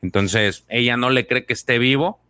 [0.00, 2.20] Entonces, ella no le cree que esté vivo,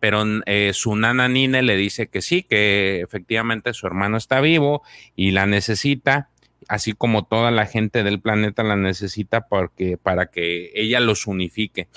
[0.00, 4.82] pero eh, su nana Nine le dice que sí, que efectivamente su hermano está vivo
[5.14, 6.30] y la necesita,
[6.68, 11.88] así como toda la gente del planeta la necesita porque, para que ella los unifique.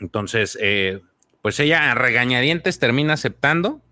[0.00, 1.02] Entonces, eh,
[1.42, 3.82] pues ella a regañadientes termina aceptando.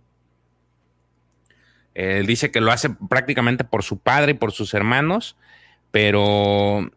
[1.95, 5.37] Él dice que lo hace prácticamente por su padre y por sus hermanos,
[5.91, 6.91] pero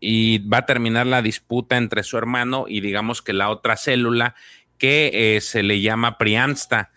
[0.00, 4.34] y va a terminar la disputa entre su hermano y digamos que la otra célula
[4.78, 6.90] que eh, se le llama Priamsta.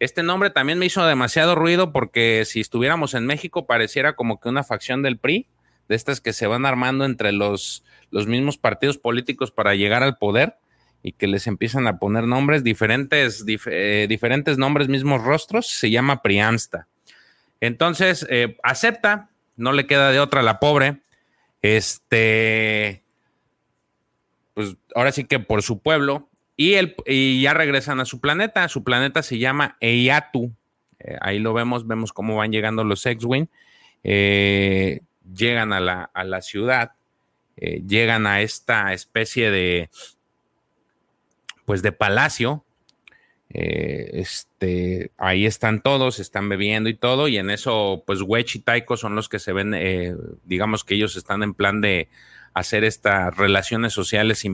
[0.00, 4.48] Este nombre también me hizo demasiado ruido porque si estuviéramos en México pareciera como que
[4.48, 5.46] una facción del PRI,
[5.88, 10.18] de estas que se van armando entre los, los mismos partidos políticos para llegar al
[10.18, 10.56] poder
[11.02, 16.22] y que les empiezan a poner nombres diferentes, eh, diferentes nombres, mismos rostros, se llama
[16.22, 16.88] Priamsta.
[17.60, 21.00] Entonces, eh, acepta, no le queda de otra la pobre.
[21.62, 23.02] Este,
[24.54, 26.28] pues ahora sí que por su pueblo,
[26.58, 26.96] y, el,
[27.40, 28.68] ya regresan a su planeta.
[28.68, 30.52] Su planeta se llama Eyatu.
[30.98, 33.46] Eh, ahí lo vemos, vemos cómo van llegando los X-Wing.
[34.02, 35.02] Eh,
[35.32, 36.94] llegan a la, ciudad,
[37.56, 39.88] eh, llegan a esta especie de,
[41.64, 42.64] pues de palacio.
[43.50, 48.96] este, ahí están todos, están bebiendo y todo, y en eso, pues Wedge y Taiko
[48.96, 49.74] son los que se ven,
[50.44, 52.08] digamos que ellos están en plan de
[52.54, 54.44] hacer estas relaciones sociales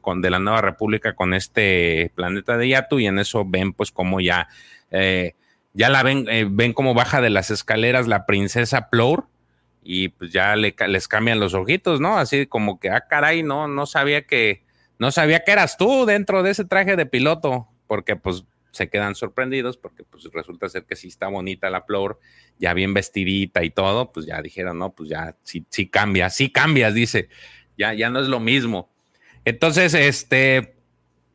[0.00, 3.90] con, de la nueva república con este planeta de Yatu y en eso ven pues
[3.90, 4.48] como ya,
[4.90, 5.34] eh,
[5.72, 9.26] ya la ven, eh, ven cómo baja de las escaleras la princesa Plour
[9.82, 12.18] y pues ya le, les cambian los ojitos, ¿no?
[12.18, 14.64] Así como que, ah, caray, no, no sabía que,
[14.98, 19.14] no sabía que eras tú dentro de ese traje de piloto, porque pues se quedan
[19.14, 22.18] sorprendidos porque pues resulta ser que sí está bonita la Plour,
[22.58, 26.50] ya bien vestidita y todo, pues ya dijeron, no, pues ya sí, sí cambia, sí
[26.50, 27.28] cambias, dice,
[27.78, 28.90] ya, ya no es lo mismo.
[29.44, 30.74] Entonces, este,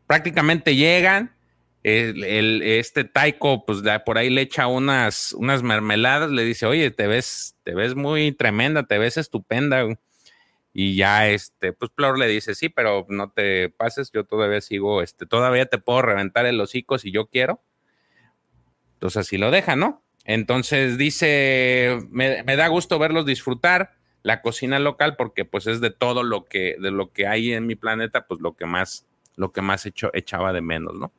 [0.08, 1.38] prácticamente llegan,
[1.84, 7.08] el, este Taiko, pues por ahí le echa unas, unas mermeladas, le dice, oye, te
[7.08, 9.86] ves, te ves muy tremenda, te ves estupenda.
[10.74, 15.02] Y ya, este, pues Plor le dice, sí, pero no te pases, yo todavía sigo,
[15.02, 17.62] este, todavía te puedo reventar el hocico si yo quiero.
[18.94, 20.04] Entonces así lo deja, ¿no?
[20.26, 23.94] Entonces dice, me, da gusto verlos disfrutar
[24.24, 27.66] la cocina local porque pues es de todo lo que, de lo que hay en
[27.66, 29.06] mi planeta, pues lo que más,
[29.36, 31.14] lo que más echaba de menos, ¿no?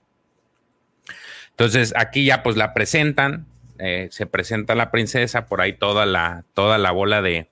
[1.51, 3.47] Entonces aquí ya pues la presentan,
[3.79, 7.49] eh, se presenta la princesa, por ahí toda la, toda la bola de,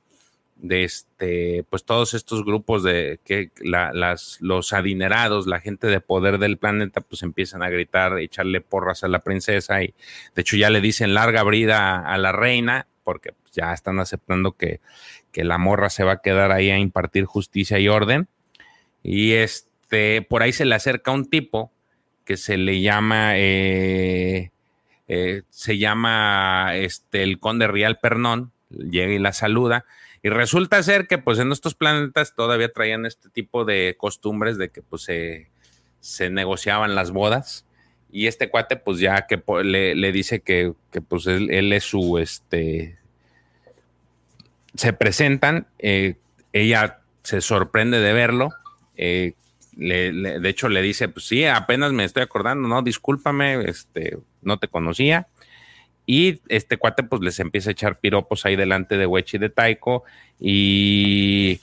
[0.56, 6.38] de este, pues todos estos grupos de que las, los adinerados, la gente de poder
[6.38, 9.94] del planeta, pues empiezan a gritar, echarle porras a la princesa y
[10.34, 14.80] de hecho ya le dicen larga brida a, la reina porque ya están aceptando que,
[15.30, 18.26] que, la morra se va a quedar ahí a impartir justicia y orden.
[19.02, 21.70] Y este, por ahí se le acerca un tipo
[22.24, 24.50] que se le llama, eh,
[25.06, 29.84] eh, se llama este, el conde Real Pernón, llega y la saluda.
[30.26, 34.70] Y resulta ser que pues en estos planetas todavía traían este tipo de costumbres de
[34.70, 35.50] que pues se,
[36.00, 37.64] se negociaban las bodas.
[38.10, 42.18] Y este cuate pues ya que le, le dice que, que pues él, es su,
[42.18, 42.98] este,
[44.74, 46.16] se presentan, eh,
[46.52, 48.48] ella se sorprende de verlo,
[48.96, 49.34] eh,
[49.76, 54.66] de hecho le dice, pues sí, apenas me estoy acordando, no, discúlpame, este, no te
[54.66, 55.28] conocía.
[56.06, 60.04] Y este cuate pues les empieza a echar piropos ahí delante de Wechi de Taiko
[60.40, 61.60] y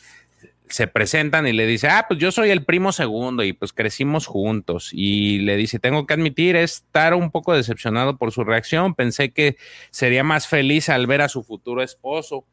[0.74, 4.26] se presentan y le dice, ah, pues yo soy el primo segundo y pues crecimos
[4.26, 4.90] juntos.
[4.92, 8.96] Y le dice, tengo que admitir estar un poco decepcionado por su reacción.
[8.96, 9.56] Pensé que
[9.92, 12.46] sería más feliz al ver a su futuro esposo.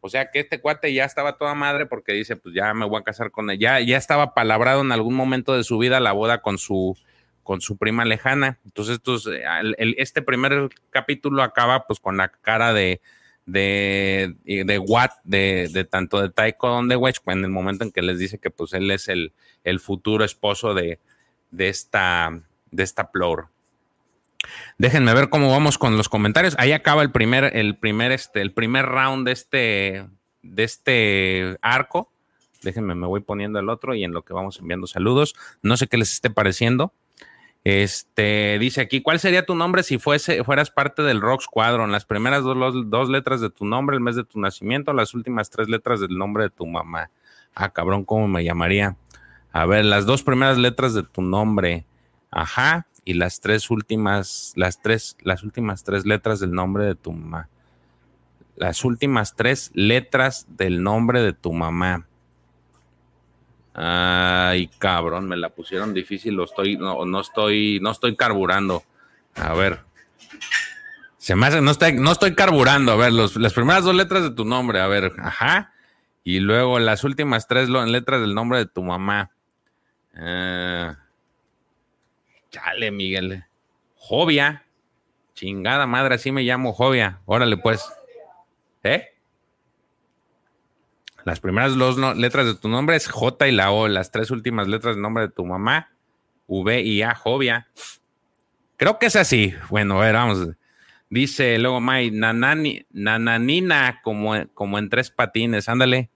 [0.00, 3.00] O sea que este cuate ya estaba toda madre porque dice, pues ya me voy
[3.00, 3.78] a casar con ella.
[3.78, 6.96] Ya, ya estaba palabrado en algún momento de su vida la boda con su,
[7.46, 8.58] con su prima lejana.
[8.64, 9.00] Entonces,
[9.96, 13.00] este primer capítulo acaba pues con la cara de,
[13.46, 14.64] de, de
[15.24, 18.50] de, de, tanto de Taiko de Wedge, en el momento en que les dice que
[18.50, 19.32] pues él es el,
[19.62, 20.98] el futuro esposo de,
[21.52, 22.42] de esta,
[22.72, 23.48] de esta Plor.
[24.76, 26.56] Déjenme ver cómo vamos con los comentarios.
[26.58, 30.06] Ahí acaba el primer, el primer, este, el primer round de este,
[30.42, 32.10] de este arco.
[32.62, 35.36] Déjenme, me voy poniendo el otro y en lo que vamos enviando saludos.
[35.62, 36.92] No sé qué les esté pareciendo.
[37.68, 41.90] Este dice aquí, ¿cuál sería tu nombre si fuese, fueras parte del Rock Squadron?
[41.90, 42.56] Las primeras dos,
[42.86, 46.16] dos, letras de tu nombre, el mes de tu nacimiento, las últimas tres letras del
[46.16, 47.10] nombre de tu mamá.
[47.56, 48.96] Ah, cabrón, ¿cómo me llamaría?
[49.50, 51.84] A ver, las dos primeras letras de tu nombre.
[52.30, 57.10] Ajá y las tres últimas, las tres, las últimas tres letras del nombre de tu
[57.10, 57.48] mamá.
[58.54, 62.06] Las últimas tres letras del nombre de tu mamá.
[63.78, 68.82] Ay, cabrón, me la pusieron difícil, lo estoy, no, no estoy, no estoy carburando.
[69.34, 69.80] A ver.
[71.18, 72.92] Se me hace, no estoy, no estoy carburando.
[72.92, 75.74] A ver, las primeras dos letras de tu nombre, a ver, ajá.
[76.24, 79.30] Y luego las últimas tres letras del nombre de tu mamá.
[80.14, 80.96] Ah.
[82.50, 83.44] Chale, Miguel.
[83.96, 84.64] Jovia.
[85.34, 87.20] Chingada madre, así me llamo Jovia.
[87.26, 87.86] Órale, pues.
[88.82, 89.15] ¿Eh?
[91.26, 93.88] Las primeras dos letras de tu nombre es J y la O.
[93.88, 95.90] Las tres últimas letras del nombre de tu mamá,
[96.46, 97.66] V y A, Jovia.
[98.76, 99.52] Creo que es así.
[99.68, 100.50] Bueno, a ver, vamos.
[101.10, 105.68] Dice luego May, nanani, nananina, como, como en tres patines.
[105.68, 106.10] Ándale.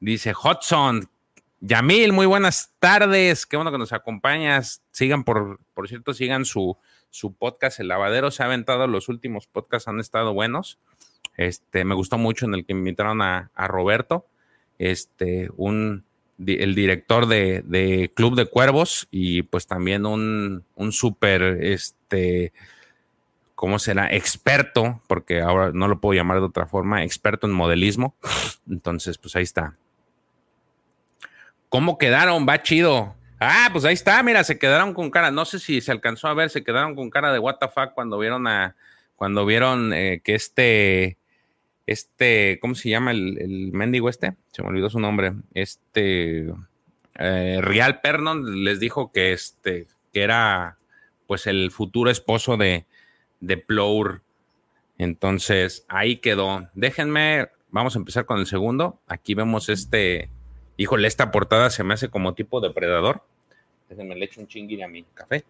[0.00, 1.10] Dice Hudson,
[1.60, 3.44] Yamil, muy buenas tardes.
[3.44, 4.82] Qué bueno que nos acompañas.
[4.92, 6.78] Sigan, por, por cierto, sigan su,
[7.10, 8.30] su podcast, El Lavadero.
[8.30, 10.78] Se ha aventado, los últimos podcasts han estado buenos.
[11.36, 14.26] Este, me gustó mucho en el que invitaron a, Roberto,
[14.78, 16.04] este, un,
[16.44, 22.52] el director de, Club de Cuervos y pues también un, un súper, este,
[23.54, 24.12] ¿cómo será?
[24.14, 28.14] Experto, porque ahora no lo puedo llamar de otra forma, experto en modelismo.
[28.70, 29.76] Entonces, pues ahí está.
[31.68, 32.46] ¿Cómo quedaron?
[32.48, 33.14] Va chido.
[33.40, 36.34] Ah, pues ahí está, mira, se quedaron con cara, no sé si se alcanzó a
[36.34, 38.74] ver, se quedaron con cara de fuck cuando vieron a,
[39.14, 41.17] cuando vieron eh, que este,
[41.90, 44.34] este, ¿cómo se llama el, el, mendigo este?
[44.52, 45.32] Se me olvidó su nombre.
[45.54, 46.52] Este,
[47.14, 50.78] eh, Real Pernon les dijo que este, que era
[51.26, 52.86] pues el futuro esposo de,
[53.40, 54.22] de Plour.
[54.98, 56.68] Entonces, ahí quedó.
[56.74, 59.00] Déjenme, vamos a empezar con el segundo.
[59.06, 60.30] Aquí vemos este,
[60.80, 63.24] Híjole, esta portada se me hace como tipo depredador.
[63.88, 65.44] Déjenme le echo un chinguiri a mi café.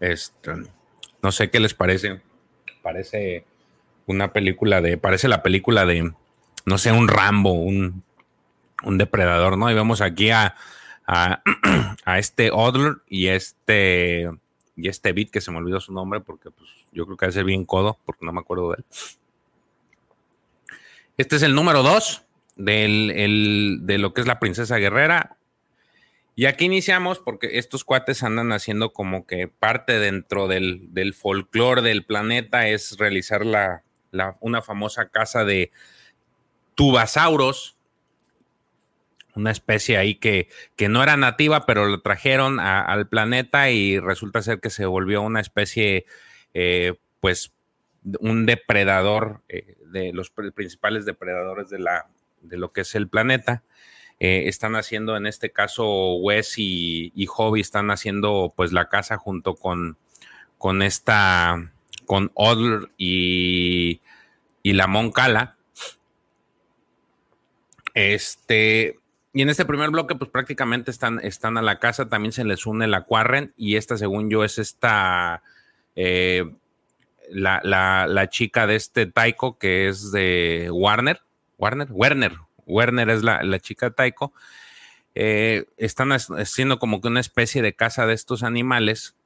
[0.00, 0.52] Este,
[1.26, 2.20] no sé qué les parece.
[2.82, 3.44] Parece
[4.06, 6.12] una película de, parece la película de,
[6.64, 8.04] no sé, un Rambo, un,
[8.84, 9.68] un depredador, ¿no?
[9.68, 10.54] Y vemos aquí a,
[11.04, 11.42] a,
[12.16, 14.30] este Odler y este
[14.76, 17.42] y este Beat que se me olvidó su nombre porque pues, yo creo que hace
[17.42, 18.84] bien codo porque no me acuerdo de él.
[21.16, 22.22] Este es el número dos
[22.54, 25.38] del, de lo que es la princesa guerrera.
[26.38, 31.80] Y aquí iniciamos porque estos cuates andan haciendo como que parte dentro del, del folclore
[31.80, 35.72] del planeta es realizar la, la, una famosa casa de
[36.74, 37.78] tubasauros,
[39.34, 44.42] una especie ahí que, que no era nativa, pero lo trajeron al planeta y resulta
[44.42, 46.04] ser que se volvió una especie,
[46.52, 47.54] eh, pues,
[48.20, 52.10] un depredador eh, de los principales depredadores de, la,
[52.42, 53.64] de lo que es el planeta.
[54.18, 59.16] Eh, están haciendo, en este caso, Wes y, y Hobby están haciendo pues la casa
[59.18, 59.96] junto con,
[60.58, 61.70] con esta,
[62.06, 64.00] con Odler y,
[64.62, 65.56] y la Moncala.
[67.94, 68.98] Este,
[69.32, 72.64] y en este primer bloque, pues prácticamente están, están a la casa, también se les
[72.66, 75.42] une la Quarren y esta, según yo, es esta,
[75.94, 76.50] eh,
[77.30, 81.20] la, chica de este Taiko que es de Warner,
[81.58, 82.32] Warner, Werner,
[82.66, 84.32] Werner es la, chica Taiko.
[85.14, 89.16] Eh, están haciendo como que una especie de casa de estos animales,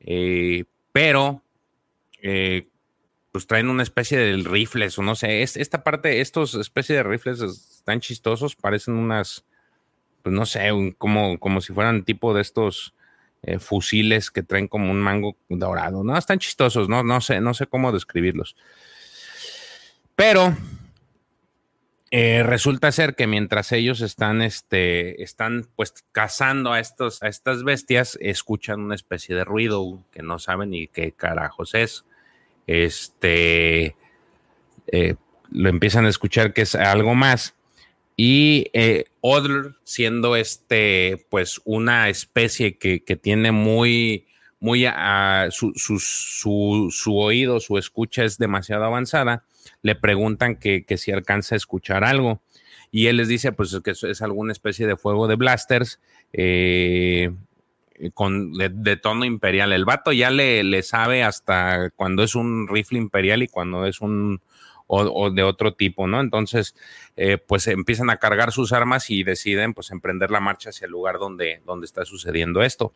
[0.00, 1.42] eh, pero
[3.34, 7.02] pues traen una especie de rifles o no sé, es, esta parte, estos especie de
[7.02, 9.44] rifles están chistosos, parecen unas,
[10.22, 12.94] pues no sé, como, como si fueran tipo de estos
[13.42, 17.54] eh, fusiles que traen como un mango dorado, no, están chistosos, no, no sé, no
[17.54, 18.54] sé cómo describirlos.
[20.14, 20.56] Pero
[22.16, 27.64] eh, resulta ser que mientras ellos están, este, están pues cazando a, estos, a estas
[27.64, 32.04] bestias, escuchan una especie de ruido que no saben ni qué carajos es
[32.66, 33.96] este,
[34.86, 35.14] eh,
[35.50, 37.54] lo empiezan a escuchar que es algo más.
[38.16, 39.06] Y eh,
[39.82, 44.26] siendo este, pues una especie que, tiene muy,
[44.60, 44.86] muy,
[45.50, 49.44] su, su, oído, su escucha es demasiado avanzada,
[49.84, 52.40] le preguntan que, si alcanza a escuchar algo.
[52.90, 56.00] Y él les dice, pues que es alguna especie de fuego de blasters.
[56.32, 57.30] Eh,
[58.14, 59.72] con, de, tono imperial.
[59.72, 64.00] El vato ya le, le, sabe hasta cuando es un rifle imperial y cuando es
[64.00, 64.40] un
[64.86, 66.20] o, de otro tipo, ¿no?
[66.20, 66.74] Entonces,
[67.16, 70.92] eh, pues empiezan a cargar sus armas y deciden pues emprender la marcha hacia el
[70.92, 72.92] lugar donde, donde está sucediendo esto.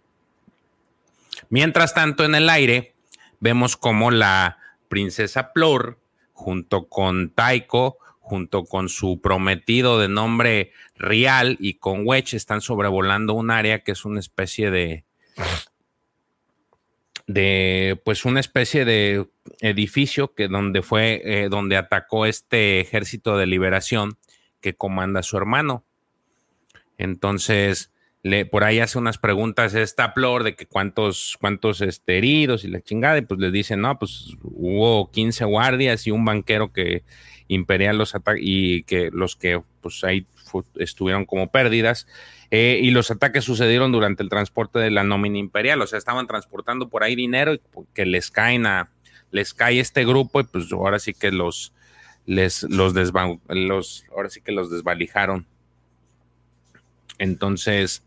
[1.49, 2.95] Mientras tanto, en el aire,
[3.41, 4.59] vemos como la
[4.89, 5.99] princesa Plor,
[6.39, 13.35] junto con Taiko, junto con su prometido de nombre Rial y con Wedge están sobrevolando
[13.35, 15.05] un área que es una especie de
[17.27, 19.27] de pues una especie de
[19.61, 24.17] edificio que donde fue eh, donde atacó este ejército de liberación
[24.61, 25.85] que comanda su hermano.
[26.99, 27.91] Entonces,
[28.23, 32.69] le, por ahí hace unas preguntas esta Plor de que cuántos, cuántos este, heridos y
[32.69, 37.05] la chingada, y pues le dicen, no, pues hubo 15 guardias y un banquero que
[37.49, 40.27] imperial los ataques y que los que pues ahí
[40.77, 42.07] estuvieron como pérdidas.
[42.51, 46.27] Eh, y los ataques sucedieron durante el transporte de la nómina imperial, o sea, estaban
[46.27, 47.61] transportando por ahí dinero y
[47.95, 48.91] que les caen a,
[49.31, 51.75] les cae este grupo y pues ahora sí que los,
[52.25, 52.95] les, los,
[53.49, 55.47] los ahora sí que los desvalijaron.
[57.19, 58.03] Entonces,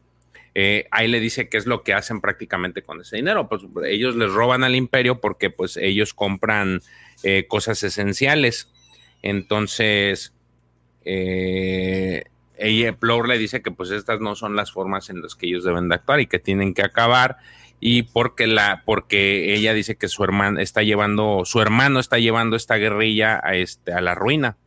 [0.53, 3.47] eh, ahí le dice qué es lo que hacen prácticamente con ese dinero.
[3.47, 6.81] Pues ellos les roban al imperio porque pues ellos compran
[7.23, 8.69] eh, cosas esenciales.
[9.21, 10.33] Entonces,
[11.05, 12.23] eh,
[12.57, 15.63] ella, Plor le dice que pues estas no son las formas en las que ellos
[15.63, 17.37] deben de actuar y que tienen que acabar
[17.79, 22.55] y porque la porque ella dice que su hermano está llevando su hermano está llevando
[22.55, 24.57] esta guerrilla a este a la ruina.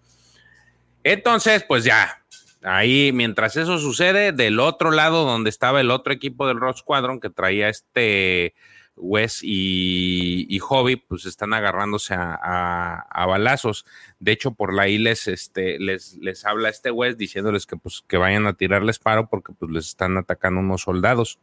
[1.04, 2.23] Entonces, pues ya
[2.64, 7.20] ahí mientras eso sucede del otro lado donde estaba el otro equipo del Rock Squadron
[7.20, 8.54] que traía este
[8.96, 13.84] Wes y, Hobby, pues están agarrándose a, balazos.
[14.18, 18.16] De hecho, por ahí les, este, les, les habla este Wes diciéndoles que, pues, que
[18.16, 21.38] vayan a tirarles paro porque pues, les están atacando unos soldados.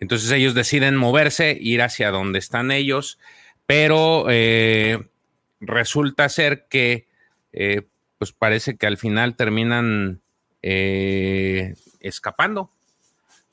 [0.00, 3.18] Entonces ellos deciden moverse, ir hacia donde están ellos,
[3.66, 5.08] pero eh,
[5.60, 7.06] resulta ser que,
[7.52, 7.86] eh,
[8.18, 10.20] pues parece que al final terminan
[10.62, 12.70] eh, escapando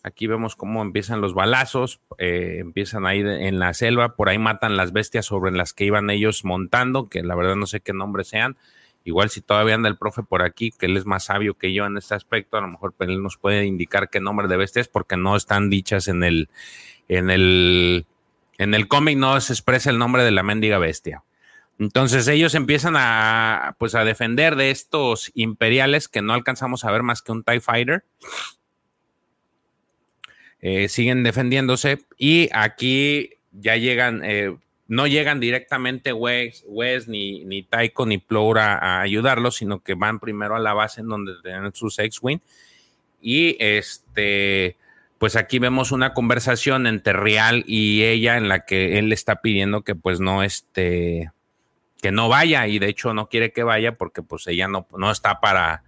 [0.04, 4.76] Aquí vemos cómo empiezan los balazos, eh, empiezan ahí en la selva, por ahí matan
[4.76, 8.24] las bestias sobre las que iban ellos montando, que la verdad no sé qué nombre
[8.24, 8.58] sean,
[9.04, 11.88] Igual si todavía anda el profe por aquí, que él es más sabio que yo
[11.88, 14.80] en este aspecto, a lo mejor pues, él nos puede indicar qué nombre de bestia
[14.80, 16.50] es, porque no están dichas en el,
[17.08, 18.06] en el,
[18.60, 21.24] en el cómic, no se expresa el nombre de la mendiga bestia.
[21.80, 27.04] Entonces ellos empiezan a, pues, a defender de estos imperiales que no alcanzamos a ver
[27.04, 28.04] más que un TIE Fighter.
[30.62, 34.56] Eh, siguen defendiéndose y aquí ya llegan, eh,
[34.88, 36.64] no llegan directamente Wes,
[37.08, 41.08] ni, ni Taiko ni Plura a, ayudarlos, sino que van primero a la base en
[41.08, 42.42] donde tienen sus X-Wing.
[43.22, 44.76] Y este,
[45.18, 49.42] pues aquí vemos una conversación entre Real y ella en la que él le está
[49.42, 51.32] pidiendo que pues no este,
[52.02, 55.12] que no vaya y de hecho no quiere que vaya porque pues ella no, no
[55.12, 55.84] está para,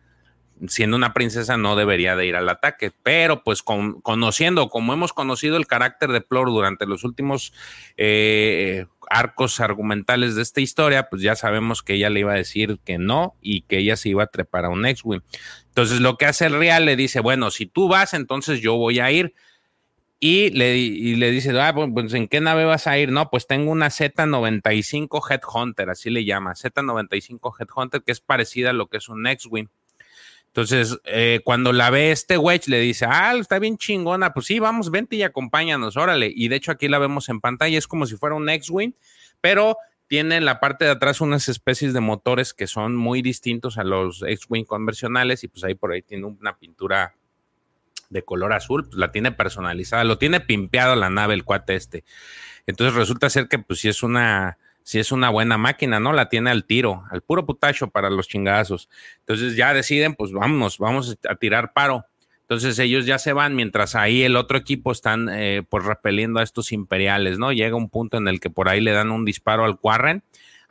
[0.68, 5.58] siendo una princesa no debería de ir al ataque, pero pues conociendo, como hemos conocido
[5.58, 7.54] el carácter de Plor durante los últimos
[7.98, 12.80] eh, arcos argumentales de esta historia, pues ya sabemos que ella le iba a decir
[12.84, 15.22] que no y que ella se iba a trepar a un X-Wing.
[15.68, 19.00] Entonces lo que hace el Real le dice, bueno, si tú vas, entonces yo voy
[19.00, 19.34] a ir.
[20.26, 23.12] Y le, y le dice, ah, pues, pues ¿en qué nave vas a ir?
[23.12, 28.74] No, pues tengo una Z95 Headhunter, así le llama, Z95 Headhunter, que es parecida a
[28.74, 29.68] lo que es un X-Wing.
[30.48, 34.60] Entonces, eh, cuando la ve este wedge, le dice, ah, está bien chingona, pues sí,
[34.60, 36.32] vamos, vente y acompáñanos, órale.
[36.34, 38.94] Y de hecho aquí la vemos en pantalla, es como si fuera un X-Wing,
[39.42, 39.76] pero
[40.08, 43.84] tiene en la parte de atrás unas especies de motores que son muy distintos a
[43.84, 47.14] los X-Wing convencionales y pues ahí por ahí tiene una pintura
[48.14, 52.06] de color azul, pues la tiene personalizada, lo tiene pimpeado la nave el cuate este.
[52.66, 56.14] Entonces resulta ser que pues sí es una si es una buena máquina, ¿no?
[56.14, 58.90] La tiene al tiro, al puro putacho para los chingazos.
[59.20, 62.06] Entonces ya deciden, pues vámonos, vamos a tirar paro.
[62.42, 66.44] Entonces ellos ya se van, mientras ahí el otro equipo están eh, pues repeliendo a
[66.44, 67.54] estos imperiales, ¿no?
[67.54, 70.24] Llega un punto en el que por ahí le dan un disparo al Quarren.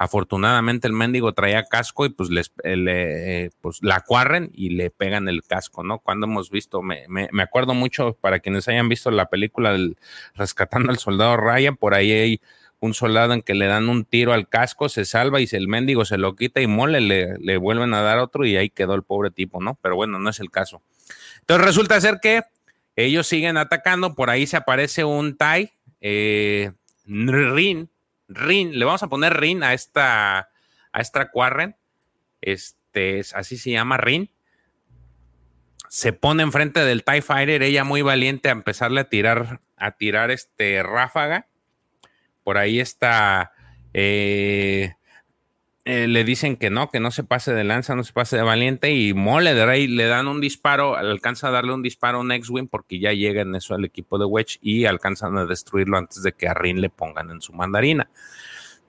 [0.02, 4.90] Afortunadamente el mendigo traía casco y pues les eh, le, pues la cuarren y le
[4.90, 6.00] pegan el casco, ¿no?
[6.00, 9.96] Cuando hemos visto, me, me, me, acuerdo mucho para quienes hayan visto la película del
[10.34, 12.40] Rescatando al Soldado Ryan, por ahí hay
[12.80, 16.04] un soldado en que le dan un tiro al casco, se salva y el mendigo
[16.04, 19.04] se lo quita y mole, le, le, vuelven a dar otro y ahí quedó el
[19.04, 19.78] pobre tipo, ¿no?
[19.82, 20.82] Pero bueno, no es el caso.
[21.38, 22.42] Entonces resulta ser que
[22.96, 26.72] ellos siguen atacando, por ahí se aparece un Tai, eh,
[27.06, 27.88] Rin,
[28.34, 30.50] Rin, le vamos a poner Rin a esta,
[30.92, 31.76] a esta Quarren,
[32.40, 34.30] este, así se llama Rin.
[35.88, 40.30] Se pone enfrente del TIE Fighter, ella muy valiente a empezarle a tirar, a tirar
[40.30, 41.48] este ráfaga
[42.42, 43.52] por ahí está,
[43.94, 44.94] eh,
[45.84, 48.42] eh, le dicen que no, que no se pase de lanza, no se pase de
[48.42, 52.20] valiente y mole de rey, le dan un disparo, alcanza a darle un disparo a
[52.20, 55.98] un X-Wing porque ya llega en eso al equipo de Wedge y alcanzan a destruirlo
[55.98, 58.08] antes de que a Rin le pongan en su mandarina.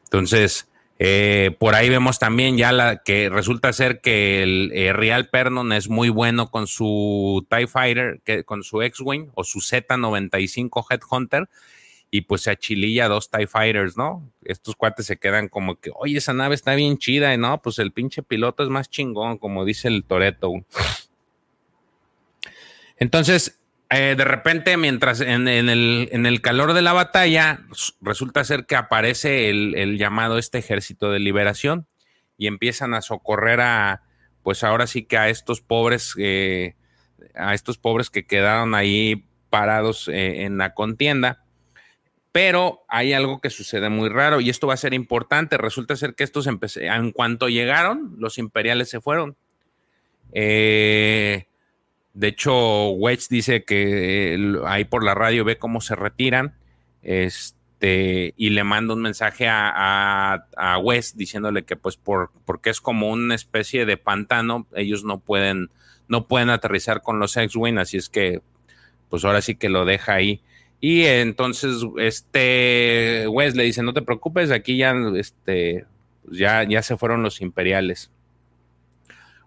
[0.04, 0.70] Entonces,
[1.00, 5.89] eh, por ahí vemos también ya la que resulta ser que el Real Pernon es
[5.89, 11.50] muy bueno con su TIE Fighter, que, con su X-Wing o su Z95 Headhunter
[12.16, 14.32] y pues se achililla dos TIE Fighters, ¿no?
[14.43, 17.80] Estos cuates se quedan como que, oye, esa nave está bien chida, y no, pues
[17.80, 20.51] el pinche piloto es más chingón, como dice el Toreto.
[22.97, 23.59] Entonces,
[23.89, 27.61] eh, de repente, mientras en, el, calor de la batalla,
[27.99, 31.88] resulta ser que aparece el, llamado este ejército de liberación
[32.38, 34.03] y empiezan a socorrer a,
[34.43, 36.76] pues ahora sí que a estos pobres, eh,
[37.34, 41.43] a estos pobres que quedaron ahí parados eh, en la contienda
[42.34, 45.56] pero hay algo que sucede muy raro y esto va a ser importante.
[45.56, 49.38] Resulta ser que estos en cuanto llegaron, los imperiales se fueron.
[50.34, 51.46] Eh,
[52.16, 56.56] de hecho, Wedge dice que ahí por la radio ve cómo se retiran
[57.04, 62.82] este, y le manda un mensaje a, a, West diciéndole que pues por, porque es
[62.82, 65.70] como una especie de pantano, ellos no pueden,
[66.08, 68.42] no pueden aterrizar con los X-Wing, así es que
[69.10, 70.42] pues ahora sí que lo deja ahí.
[70.86, 75.86] Y entonces, este Wes le dice, no te preocupes, aquí ya, este,
[76.30, 78.12] ya, ya se fueron los imperiales.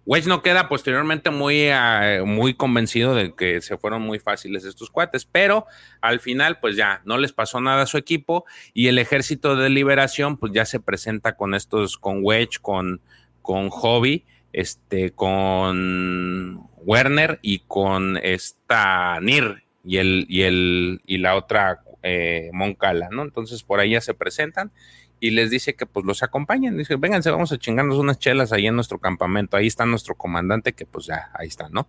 [0.07, 4.89] Wes no queda posteriormente muy, ah, muy convencido de que se fueron muy fáciles estos
[4.89, 5.67] cuates, pero
[6.01, 9.69] al final, pues ya no les pasó nada a su equipo y el ejército de
[9.69, 13.03] liberación, pues ya se presenta con estos, con Wedge, con,
[13.43, 14.25] con Hobby,
[14.55, 22.51] este, con Werner y con esta Nir, y, el, y, el, y la otra eh,
[22.53, 23.23] Moncala, ¿no?
[23.23, 24.73] Entonces por ahí ya se presentan
[25.21, 26.77] y les dice que pues los acompañen.
[26.77, 29.57] Dice, vénganse, vamos a chingarnos unas chelas ahí en nuestro campamento.
[29.57, 31.89] Ahí está nuestro comandante, que pues ya, ahí está, ¿no?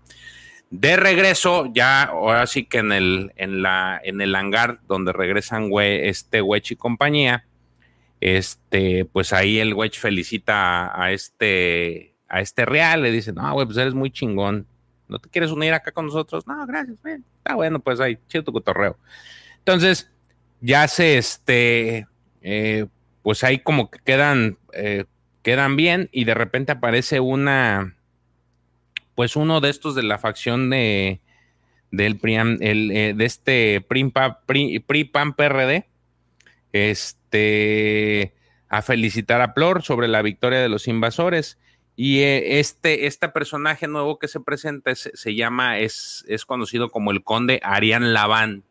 [0.69, 5.69] De regreso, ya ahora sí que en el, en la, en el hangar donde regresan
[5.79, 7.45] este Wech y compañía,
[8.19, 13.65] este, pues ahí el Wedge felicita a, este, a este Real, le dice, no, güey,
[13.65, 14.67] pues eres muy chingón.
[15.07, 16.45] ¿No te quieres unir acá con nosotros?
[16.47, 17.15] No, gracias, güey.
[17.37, 18.97] Está bueno, pues ahí, chido tu cotorreo.
[19.59, 20.11] Entonces,
[20.61, 22.07] ya se, este,
[22.41, 22.85] eh,
[23.21, 25.05] pues ahí como que quedan, eh,
[25.43, 27.95] quedan bien y de repente aparece una,
[29.15, 31.21] pues uno de estos de la facción de,
[31.91, 35.87] del el, eh, de este PRI-PAN PRD,
[36.73, 38.33] este,
[38.69, 41.57] a felicitar a Plor sobre la victoria de los invasores.
[41.99, 47.09] Y eh, este, este personaje nuevo que se presenta se llama, es, es conocido como
[47.09, 48.63] el conde Arián Laván.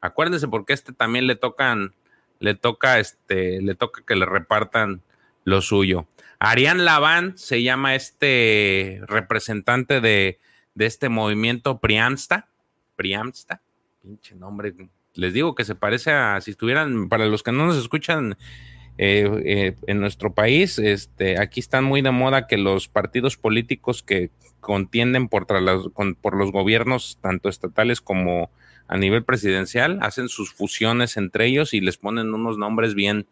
[0.00, 1.94] Acuérdense porque este también le tocan,
[2.38, 5.02] le toca, este, le toca que le repartan
[5.44, 6.06] lo suyo.
[6.38, 10.40] Arián Laván se llama este representante de,
[10.74, 12.48] de este movimiento Priamsta.
[12.96, 13.60] Priamsta,
[14.00, 14.74] pinche nombre.
[15.12, 18.38] Les digo que se parece a si estuvieran, para los que no nos escuchan
[18.98, 24.02] eh, eh, en nuestro país, este, aquí están muy de moda que los partidos políticos
[24.02, 24.30] que
[24.60, 25.46] contienden por,
[26.20, 28.50] por los gobiernos, tanto estatales como
[28.88, 33.26] a nivel presidencial, hacen sus fusiones entre ellos y les ponen unos nombres bien,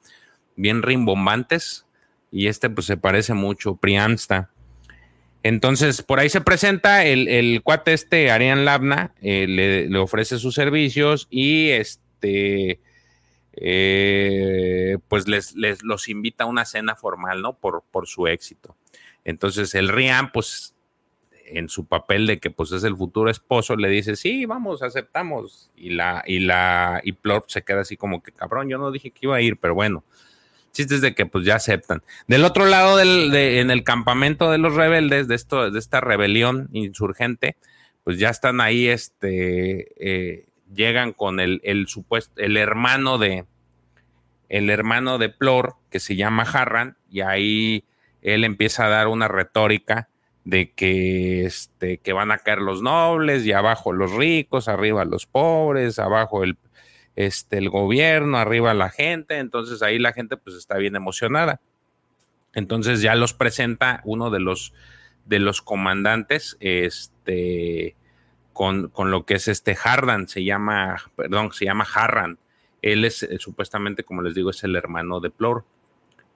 [0.57, 1.85] bien rimbombantes
[2.31, 4.51] y este pues se parece mucho, Priamsta.
[5.43, 11.27] Entonces, por ahí se presenta el, cuate este, Arián Labna, eh, le, ofrece sus servicios
[11.31, 12.81] y este,
[13.53, 17.55] eh, pues les, los invita a una cena formal, ¿no?
[17.55, 18.77] Por, por su éxito.
[19.25, 20.75] Entonces, el Rian, pues,
[21.45, 25.71] en su papel de que pues es el futuro esposo, le dice, sí, vamos, aceptamos.
[25.77, 29.11] Y la, y la, y Plop se queda así como que, cabrón, yo no dije
[29.11, 30.05] que iba a ir, pero bueno
[30.73, 32.03] chistes de que pues ya aceptan.
[32.27, 37.57] Del otro lado, en el campamento de los rebeldes, de, esto, de esta rebelión insurgente,
[38.05, 43.47] pues ya están ahí, este, eh, llegan con el, el supuesto, el hermano de,
[44.49, 47.85] el hermano de Plor, que se llama Harran, y ahí
[48.23, 50.09] él empieza a dar una retórica
[50.45, 55.27] de que, este, que van a caer los nobles y abajo los ricos, arriba los
[55.27, 56.57] pobres, abajo el,
[57.16, 61.61] este, el gobierno, arriba la gente, entonces ahí la gente pues está bien emocionada.
[62.55, 64.73] Entonces ya los presenta uno de los,
[65.27, 67.95] de los comandantes, este,
[68.59, 72.39] con, lo que es este Hardan, se llama, perdón, se llama Harran.
[72.83, 75.65] Él es eh, supuestamente, como les digo, es el hermano de Plor.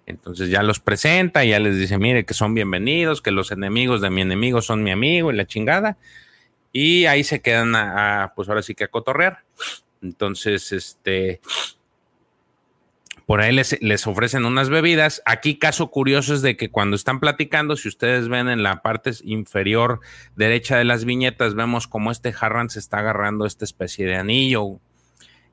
[0.06, 4.10] Entonces ya los presenta, ya les dice, mire, que son bienvenidos, que los enemigos de
[4.10, 5.98] mi enemigo son mi amigo y la chingada.
[6.70, 9.40] Y ahí se quedan a pues ahora sí que a cotorrear.
[10.00, 11.40] Entonces, este,
[13.26, 15.22] por ahí les, les, ofrecen unas bebidas.
[15.26, 19.12] Aquí caso curioso es de que cuando están platicando, si ustedes ven en la parte
[19.24, 20.00] inferior
[20.36, 24.80] derecha de las viñetas, vemos como este Harran se está agarrando esta especie de anillo.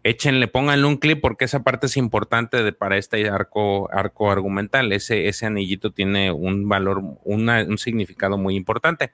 [0.03, 4.93] Échenle, pónganle un clip porque esa parte es importante de, para este arco, arco argumental.
[4.93, 9.11] Ese, ese anillito tiene un valor, un significado muy importante.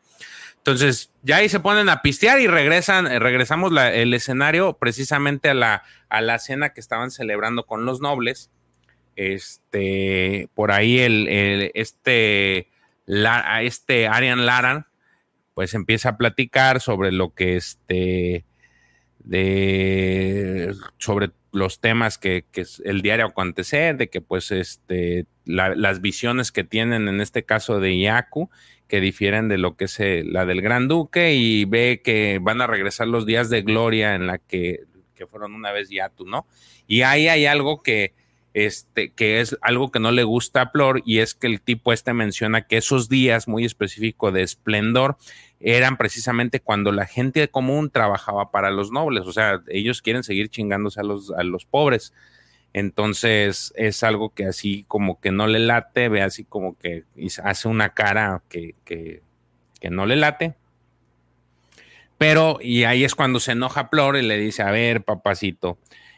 [0.66, 5.54] Entonces, ya ahí se ponen a pistear y regresan, eh, regresamos el escenario precisamente a
[5.54, 8.50] la, a la cena que estaban celebrando con los nobles.
[9.16, 12.70] Este, por ahí el, este,
[13.06, 14.88] la, este Arian Laran,
[15.54, 18.44] pues empieza a platicar sobre lo que este,
[19.20, 26.02] de, sobre los temas que, que es el diario acontecer, de que pues este, las
[26.02, 28.50] visiones que tienen en este caso de Yaku
[28.88, 32.62] que difieren de lo que es eh, la del Gran Duque y ve que van
[32.62, 34.82] a regresar los días de gloria en la que,
[35.28, 36.46] fueron una vez Yatu, ¿no?
[36.86, 38.14] Y ahí hay algo que,
[38.54, 41.94] este, que es algo que no le gusta a Plor y es que el tipo
[41.94, 45.18] este menciona que esos días muy específicos de esplendor
[45.60, 50.50] eran precisamente cuando la gente común trabajaba para los nobles, o sea, ellos quieren seguir
[50.50, 52.14] chingándose a los, a los pobres.
[52.76, 57.06] Entonces es algo que así como que no le late, ve así como que
[57.42, 59.22] hace una cara que, que,
[59.90, 60.56] no le late.
[62.18, 65.78] Pero, y ahí es cuando se enoja Plor y le dice, a ver, papacito,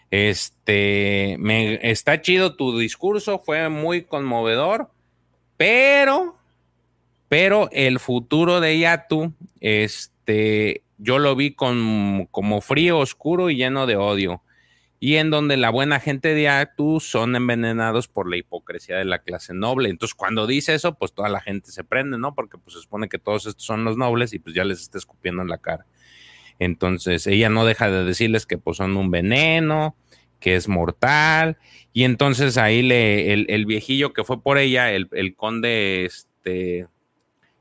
[0.10, 4.90] este, me, está chido tu discurso, fue muy conmovedor,
[5.58, 6.38] pero,
[7.30, 13.86] pero el futuro de Yatu, este, yo lo vi con, como frío, oscuro y lleno
[13.86, 14.42] de odio
[15.00, 19.20] y en donde la buena gente de Actu son envenenados por la hipocresía de la
[19.20, 19.90] clase noble.
[19.90, 22.34] Entonces, cuando dice eso, pues toda la gente se prende, ¿no?
[22.34, 24.98] Porque pues se supone que todos estos son los nobles y pues ya les está
[24.98, 25.86] escupiendo en la cara.
[26.60, 29.96] Entonces, ella no deja de decirles que pues son un veneno,
[30.40, 31.58] que es mortal,
[31.94, 36.88] y entonces ahí le, el, viejillo que fue por ella, el, conde, este,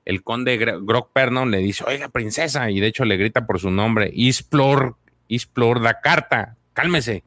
[0.05, 3.71] el conde Grog Pernon le dice, oiga, princesa, y de hecho le grita por su
[3.71, 4.97] nombre, Isplor,
[5.29, 7.25] Isplor da carta, cálmese.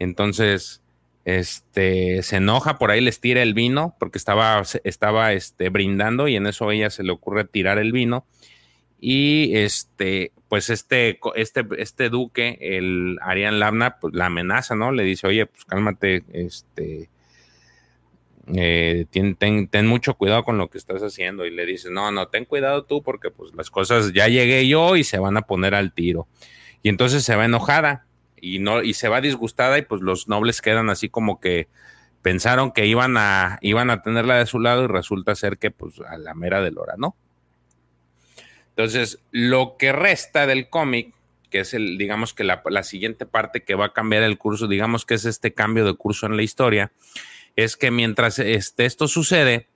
[0.00, 0.82] Entonces,
[1.24, 6.36] este, se enoja, por ahí les tira el vino, porque estaba, estaba este, brindando y
[6.36, 8.26] en eso a ella se le ocurre tirar el vino.
[9.00, 13.60] Y este, pues este, este, este duque, el Arián
[14.00, 14.90] pues la amenaza, ¿no?
[14.90, 17.08] Le dice, oye, pues cálmate, este,
[18.52, 21.46] eh, ten, mucho cuidado con lo que estás haciendo.
[21.46, 24.96] Y le dice, no, no, ten cuidado tú, porque pues las cosas, ya llegué yo
[24.96, 26.26] y se van a poner al tiro.
[26.82, 28.05] Y entonces se va enojada
[28.40, 31.68] y no y se va disgustada y pues los nobles quedan así como que
[32.22, 36.00] pensaron que iban a iban a tenerla de su lado y resulta ser que pues
[36.00, 37.16] a la mera de hora, ¿no?
[38.76, 41.14] Entonces, lo que resta del cómic,
[41.48, 45.06] que es el, digamos que la, siguiente parte que va a cambiar el curso, digamos
[45.06, 46.92] que es este cambio de curso en la historia,
[47.56, 49.68] es que mientras este, esto sucede,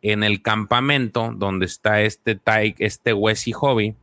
[0.00, 2.38] en el campamento donde está este
[2.78, 3.96] este Wesley Hobby,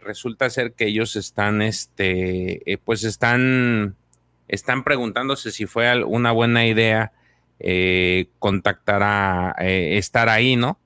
[0.00, 3.96] resulta ser que ellos están, este, eh, pues están,
[4.48, 7.12] están preguntándose si fue una buena idea
[7.58, 10.78] eh, contactar a, eh, estar ahí, ¿no?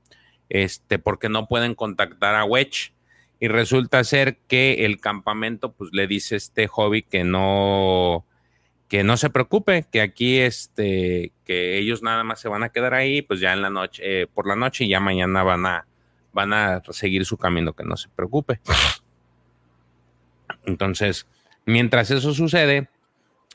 [0.48, 2.92] Este, porque no pueden contactar a Wedge.
[3.40, 8.24] Y resulta ser que el campamento, pues le dice este hobby que no,
[8.88, 12.94] que no se preocupe, que aquí, este, que ellos nada más se van a quedar
[12.94, 15.86] ahí, pues ya en la noche, por la noche y ya mañana van a,
[16.32, 18.60] van a seguir su camino, que no se preocupe.
[20.64, 21.26] Entonces,
[21.66, 22.88] mientras eso sucede,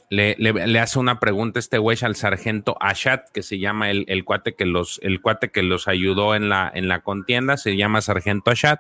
[0.10, 4.66] le, hace una pregunta este güey al sargento Ashat, que se llama el, cuate que
[4.66, 8.80] los, el cuate que los ayudó en la, en la contienda, se llama sargento Ashat.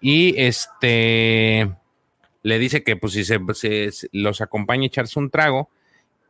[0.00, 1.70] Y este
[2.42, 3.38] le dice que pues si se,
[4.12, 5.68] los acompaña a echarse un trago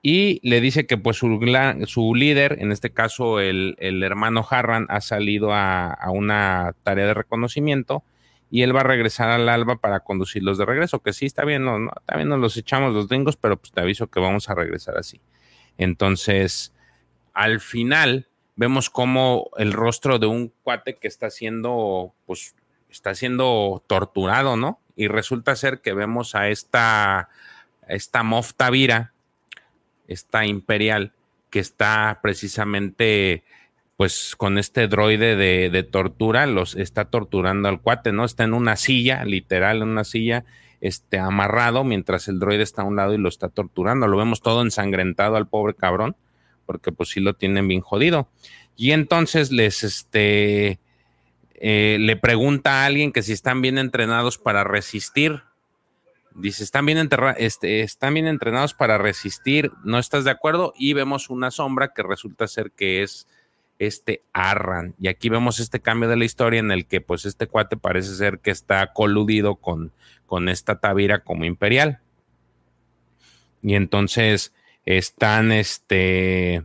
[0.03, 1.39] y le dice que pues su,
[1.87, 7.15] su líder, en este caso el, hermano Harran, ha salido a, a, una tarea de
[7.15, 8.03] reconocimiento
[8.51, 11.65] y él va a regresar al alba para conducirlos de regreso, que sí, está bien,
[11.65, 14.55] no, no, también nos los echamos los gringos, pero pues te aviso que vamos a
[14.55, 15.21] regresar así.
[15.79, 16.73] Entonces,
[17.33, 22.55] al final vemos como el rostro de un cuate que está siendo, pues,
[22.91, 24.81] está siendo torturado, ¿no?
[24.97, 27.29] Y resulta ser que vemos a esta,
[27.89, 29.13] esta Moftavira,
[30.09, 31.13] esta imperial,
[31.51, 33.45] que está precisamente
[34.01, 38.25] pues con este droide de, tortura los está torturando al cuate, ¿no?
[38.25, 40.47] Está en una silla, literal, en una silla,
[40.81, 44.09] este, amarrado, mientras el droide está a un lado y lo está torturando.
[44.09, 46.17] Lo vemos todo ensangrentado al pobre cabrón,
[46.65, 48.31] porque pues sí lo tienen bien jodido.
[48.75, 50.81] Y entonces les, este,
[51.57, 55.43] eh, le pregunta a alguien que si están bien entrenados para resistir.
[56.35, 60.73] Dice, están bien, este, están bien entrenados para resistir, ¿no estás de acuerdo?
[60.79, 63.27] Y vemos una sombra que resulta ser que es
[63.81, 64.95] este Arran.
[65.01, 68.15] Y aquí vemos este cambio de la historia en el que pues este cuate parece
[68.15, 69.91] ser que está coludido con,
[70.27, 72.01] con esta Tavira como imperial.
[73.63, 74.53] Y entonces
[74.85, 76.65] están este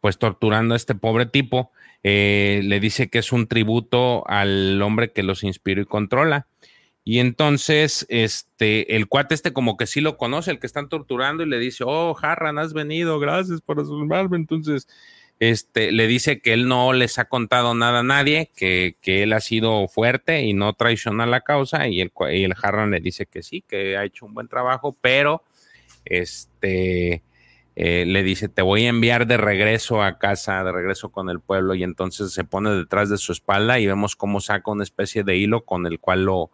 [0.00, 1.72] pues torturando a este pobre tipo.
[2.04, 6.46] Eh, le dice que es un tributo al hombre que los inspiró y controla.
[7.02, 11.42] Y entonces, este, el cuate este como que sí lo conoce, el que están torturando,
[11.42, 14.38] y le dice, oh, Harran, has venido, gracias por salvarme.
[14.38, 14.88] Entonces,
[15.50, 19.40] este, le dice que él no les ha contado nada a nadie, que, él ha
[19.40, 23.42] sido fuerte y no traiciona la causa, y el, y el Harran le dice que
[23.42, 25.42] sí, que ha hecho un buen trabajo, pero
[26.04, 27.22] este,
[27.76, 31.40] eh, le dice, te voy a enviar de regreso a casa, de regreso con el
[31.40, 35.24] pueblo, y entonces se pone detrás de su espalda y vemos cómo saca una especie
[35.24, 36.50] de hilo con el cual lo,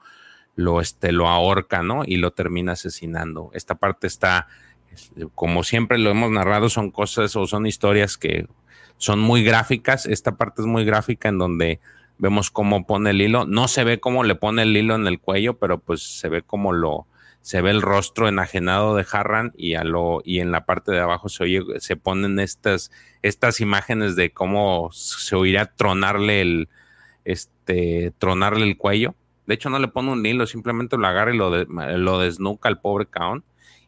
[0.55, 2.03] lo, este, lo ahorca, ¿no?
[2.07, 3.51] Y lo termina asesinando.
[3.53, 4.49] Esta parte está,
[5.35, 8.47] como siempre lo hemos narrado, son cosas o son historias que
[9.01, 10.05] son muy gráficas.
[10.05, 11.81] Esta parte es muy gráfica en donde
[12.19, 13.47] vemos cómo pone el hilo.
[13.47, 16.43] No se ve cómo le pone el hilo en el cuello, pero pues se ve
[16.43, 17.07] como lo,
[17.41, 21.01] se ve el rostro enajenado de Harran y a lo, y en la parte de
[21.01, 22.93] abajo se oye, se ponen estas,
[23.23, 26.69] estas imágenes de cómo se oirá tronarle el,
[27.25, 29.15] este, tronarle el cuello.
[29.47, 32.81] De hecho, no le pone un hilo, simplemente lo agarra y lo, lo desnuca al
[32.81, 33.45] pobre Kaon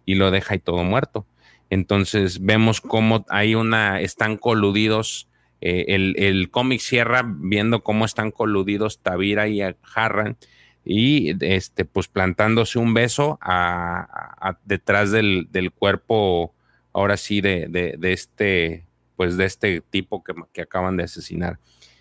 [0.06, 1.26] y lo deja ahí todo muerto.
[1.72, 5.26] Entonces vemos cómo hay una, están coludidos.
[5.62, 9.62] Eh, el, cómic cierra viendo cómo están coludidos Tavira y
[9.94, 10.36] Harran
[10.84, 16.52] y este, pues plantándose un beso a, detrás del, cuerpo,
[16.92, 18.84] ahora sí, de, este,
[19.16, 21.58] pues de este tipo que, acaban de asesinar.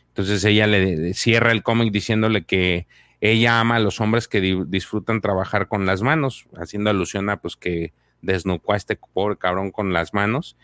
[0.09, 2.87] Entonces ella le cierra el cómic diciéndole que
[3.21, 7.55] ella ama a los hombres que disfrutan trabajar con las manos, haciendo alusión a pues
[7.55, 10.57] que desnucó a este pobre cabrón con las manos.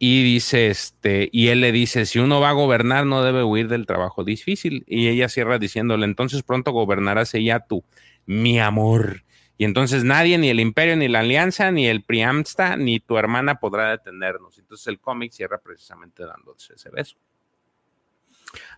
[0.00, 3.68] Y dice, este, y él le dice, si uno va a gobernar, no debe huir
[3.68, 4.84] del trabajo difícil.
[4.86, 7.84] Y ella cierra diciéndole, entonces pronto gobernarás ella tú,
[8.24, 9.24] mi amor.
[9.56, 13.58] Y entonces nadie, ni el imperio, ni la alianza, ni el Priamsta, ni tu hermana
[13.58, 14.56] podrá detenernos.
[14.56, 17.16] Entonces el cómic cierra precisamente dándose ese beso.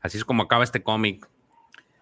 [0.00, 1.28] Así es como acaba este cómic.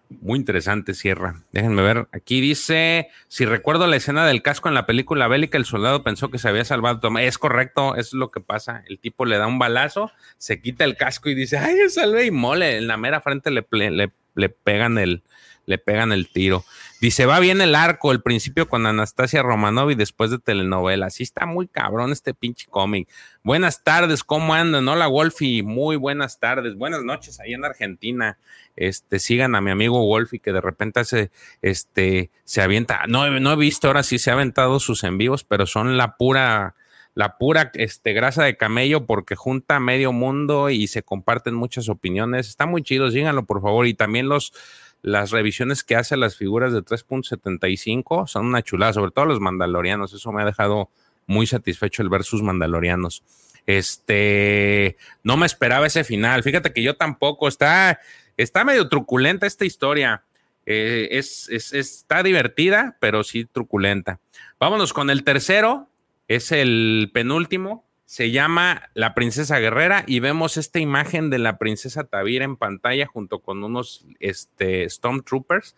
[0.09, 1.43] Muy interesante, cierra.
[1.51, 2.07] Déjenme ver.
[2.11, 6.31] Aquí dice: Si recuerdo la escena del casco en la película bélica, el soldado pensó
[6.31, 6.99] que se había salvado.
[7.19, 8.83] Es correcto, es lo que pasa.
[8.87, 12.25] El tipo le da un balazo, se quita el casco y dice: Ay, me salvé
[12.25, 12.77] y mole.
[12.77, 15.21] En la mera frente le, le, le pegan el,
[15.69, 16.65] le pegan el tiro.
[16.99, 21.11] Dice, va bien el arco, el principio con Anastasia Romanov y después de telenovela.
[21.11, 23.07] Sí está muy cabrón este pinche cómic.
[23.43, 24.87] Buenas tardes, ¿cómo andan?
[24.87, 26.75] Hola, Wolfie, muy buenas tardes.
[26.75, 28.39] Buenas noches ahí en Argentina.
[28.75, 31.29] Este, sigan a mi amigo Wolfie que de repente se,
[31.61, 33.05] este, se avienta.
[33.07, 36.17] No, no he visto, ahora sí se ha aventado sus en vivos, pero son la
[36.17, 36.75] pura
[37.15, 42.47] la pura este, grasa de camello porque junta medio mundo y se comparten muchas opiniones.
[42.47, 43.87] Está muy chido, síganlo por favor.
[43.87, 44.53] Y también los,
[45.01, 50.13] las revisiones que hace las figuras de 3.75 son una chulada, sobre todo los mandalorianos.
[50.13, 50.89] Eso me ha dejado
[51.25, 53.23] muy satisfecho el ver sus mandalorianos.
[53.65, 56.43] Este, no me esperaba ese final.
[56.43, 57.47] Fíjate que yo tampoco.
[57.47, 57.99] Está,
[58.35, 60.23] está medio truculenta esta historia.
[60.65, 64.19] Eh, es, es, está divertida, pero sí truculenta.
[64.59, 65.87] Vámonos con el tercero.
[66.27, 72.05] Es el penúltimo se llama La Princesa Guerrera y vemos esta imagen de la princesa
[72.05, 75.75] Tavira en pantalla junto con unos este, Stormtroopers.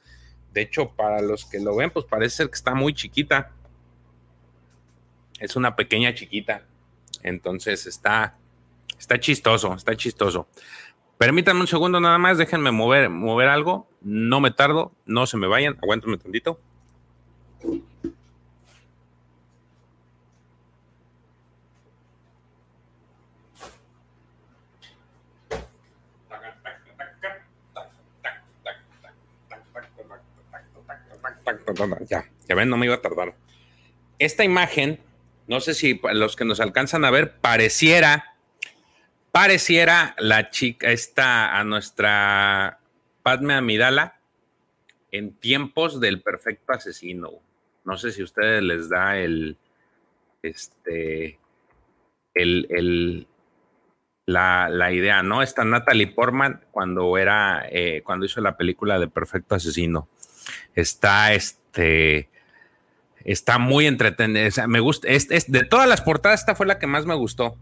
[0.53, 3.51] De hecho, para los que lo ven, pues parece ser que está muy chiquita.
[5.41, 6.63] Es una pequeña chiquita.
[7.21, 8.37] Entonces está,
[8.97, 10.47] está chistoso, está chistoso.
[11.17, 13.89] Permítanme un segundo nada más, déjenme mover, mover algo.
[13.99, 16.61] No me tardo, no se me vayan, aguántame tantito.
[32.07, 33.35] Ya, ya ven, no me iba a tardar.
[34.19, 34.99] Esta imagen,
[35.47, 38.35] no sé si los que nos alcanzan a ver, pareciera,
[39.31, 42.79] pareciera la chica, esta a nuestra
[43.23, 44.19] Padme Amidala
[45.11, 47.31] en tiempos del perfecto asesino.
[47.83, 49.57] No sé si ustedes les da el,
[50.41, 51.39] este,
[52.33, 53.27] el,
[54.25, 55.41] la, idea, ¿no?
[55.41, 60.07] Esta Natalie Portman cuando era, eh, cuando hizo la película de Perfecto Asesino.
[60.75, 62.29] Está este.
[63.23, 64.67] Está muy entretenida.
[64.67, 65.07] me gusta.
[65.07, 67.55] De todas las portadas, esta fue la que más me gustó.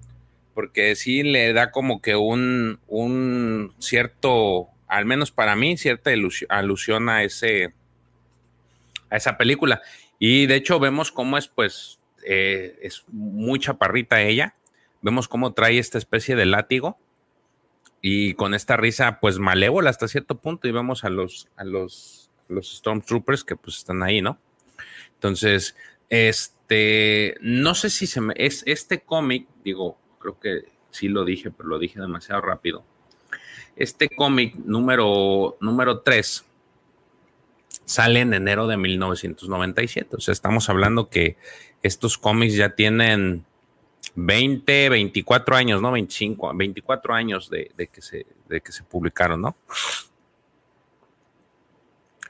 [0.53, 6.11] Porque sí le da como que un, un cierto, al menos para mí, cierta
[6.49, 7.73] alusión a ese.
[9.09, 9.81] a esa película.
[10.17, 11.99] Y de hecho, vemos cómo es, pues.
[12.25, 14.55] Eh, es muy chaparrita ella.
[15.01, 16.97] Vemos cómo trae esta especie de látigo.
[18.01, 20.67] Y con esta risa, pues malévola hasta cierto punto.
[20.67, 24.37] Y vemos a los, a los los Stormtroopers que pues están ahí, ¿no?
[25.13, 25.75] Entonces,
[26.09, 31.51] este, no sé si se me, es este cómic, digo, creo que sí lo dije,
[31.51, 32.83] pero lo dije demasiado rápido.
[33.75, 36.45] Este cómic número, número 3
[37.85, 40.17] sale en enero de 1997.
[40.17, 41.37] O sea, estamos hablando que
[41.81, 43.45] estos cómics ya tienen
[44.15, 45.91] 20, 24 años, ¿no?
[45.91, 49.55] 25, 24 años de, que, se, de que se publicaron, ¿no?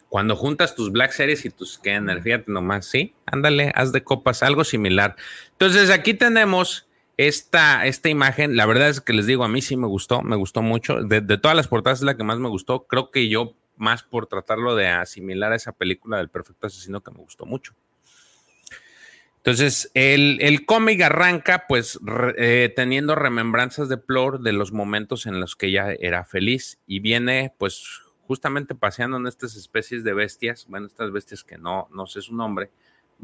[0.10, 4.42] Cuando juntas tus Black Series y tus Kenner, fíjate nomás, sí, ándale, haz de copas,
[4.42, 5.16] algo similar.
[5.52, 9.78] Entonces aquí tenemos esta, esta imagen, la verdad es que les digo, a mí sí
[9.78, 11.04] me gustó, me gustó mucho.
[11.04, 12.88] De, todas las portadas es la que más me gustó.
[12.88, 17.12] Creo que yo, más por tratarlo de asimilar a esa película del perfecto asesino que
[17.12, 17.76] me gustó mucho.
[19.38, 22.00] Entonces, el, cómic arranca pues
[22.38, 27.00] eh, teniendo remembranzas de Plor de los momentos en los que ella era feliz y
[27.00, 32.06] viene pues justamente paseando en estas especies de bestias, bueno, estas bestias que no, no
[32.06, 32.70] sé su nombre,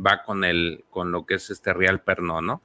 [0.04, 2.60] va con el, con lo que es este real perno, ¿no?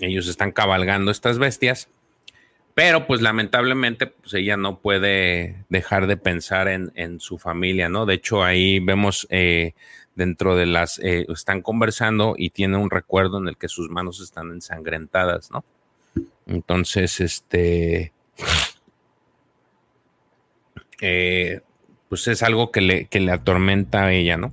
[0.00, 1.90] Ellos están cabalgando estas bestias,
[2.72, 8.06] pero pues lamentablemente pues ella no puede dejar de pensar en, su familia, ¿no?
[8.06, 9.74] De hecho ahí vemos eh,
[10.14, 14.18] dentro de las, eh, están conversando y tiene un recuerdo en el que sus manos
[14.22, 15.62] están ensangrentadas, ¿no?
[16.46, 18.14] Entonces, este,
[21.00, 21.60] eh,
[22.08, 24.52] pues es algo que le, le, atormenta a ella, ¿no?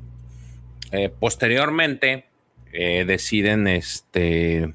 [0.92, 2.26] Eh, posteriormente
[2.74, 4.74] eh, deciden este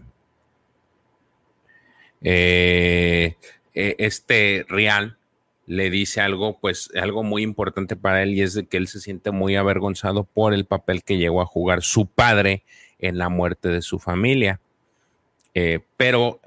[3.73, 5.19] este Real
[5.67, 9.31] le dice algo, pues algo muy importante para él y es que él se siente
[9.31, 12.65] muy avergonzado por el papel que llegó a jugar su padre
[12.99, 14.61] en la muerte de su familia.
[15.97, 16.41] pero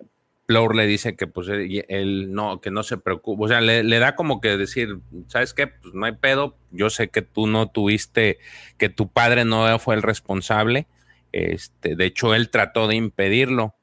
[0.50, 4.16] Plour le dice que pues él, no, que no se preocupe, o sea, le, da
[4.16, 4.98] como que decir,
[5.28, 5.68] ¿sabes qué?
[5.68, 8.40] Pues no hay pedo, yo sé que tú no tuviste,
[8.80, 10.88] que tu padre no fue el responsable,
[11.34, 13.76] este, de hecho él trató de impedirlo,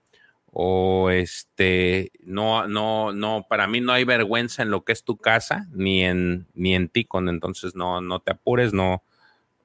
[0.46, 5.18] o este, no, no, no, para mí no hay vergüenza en lo que es tu
[5.18, 9.04] casa, ni en, ni en ti, con entonces no, no te apures, no,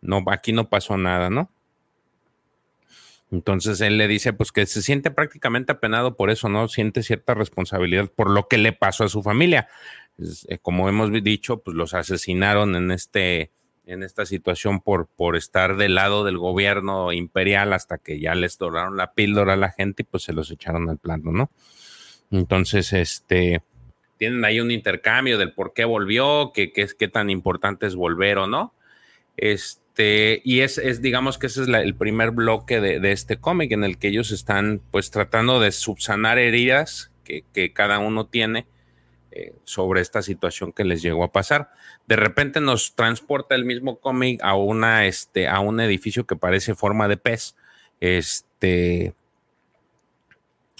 [0.01, 1.49] no, aquí no pasó nada, ¿no?
[3.31, 6.67] Entonces él le dice, pues que se siente prácticamente apenado por eso, ¿no?
[6.67, 9.69] Siente cierta responsabilidad por lo que le pasó a su familia.
[10.47, 13.51] Eh, como hemos dicho, pues los asesinaron en este,
[13.85, 18.57] en esta situación por, por estar del lado del gobierno imperial hasta que ya les
[18.57, 21.51] doraron la píldora a la gente y pues se los echaron al plano, ¿no?
[22.31, 23.61] Entonces, este,
[24.17, 28.39] tienen ahí un intercambio del por qué volvió, qué, qué, qué tan importante es volver
[28.39, 28.73] o no.
[29.37, 33.83] Este, este, y es, digamos que ese es el primer bloque de, este cómic en
[33.83, 38.65] el que ellos están pues tratando de subsanar heridas que, cada uno tiene
[39.31, 41.71] eh, sobre esta situación que les llegó a pasar.
[42.07, 46.75] De repente nos transporta el mismo cómic a una, este, a un edificio que parece
[46.75, 47.55] forma de pez.
[48.01, 49.13] Este,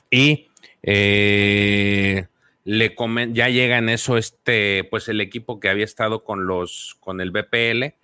[0.10, 0.50] y
[0.84, 2.26] eh,
[2.66, 2.96] le
[3.32, 7.32] ya llega en eso este, pues el equipo que había estado con los, con el
[7.32, 8.01] BPL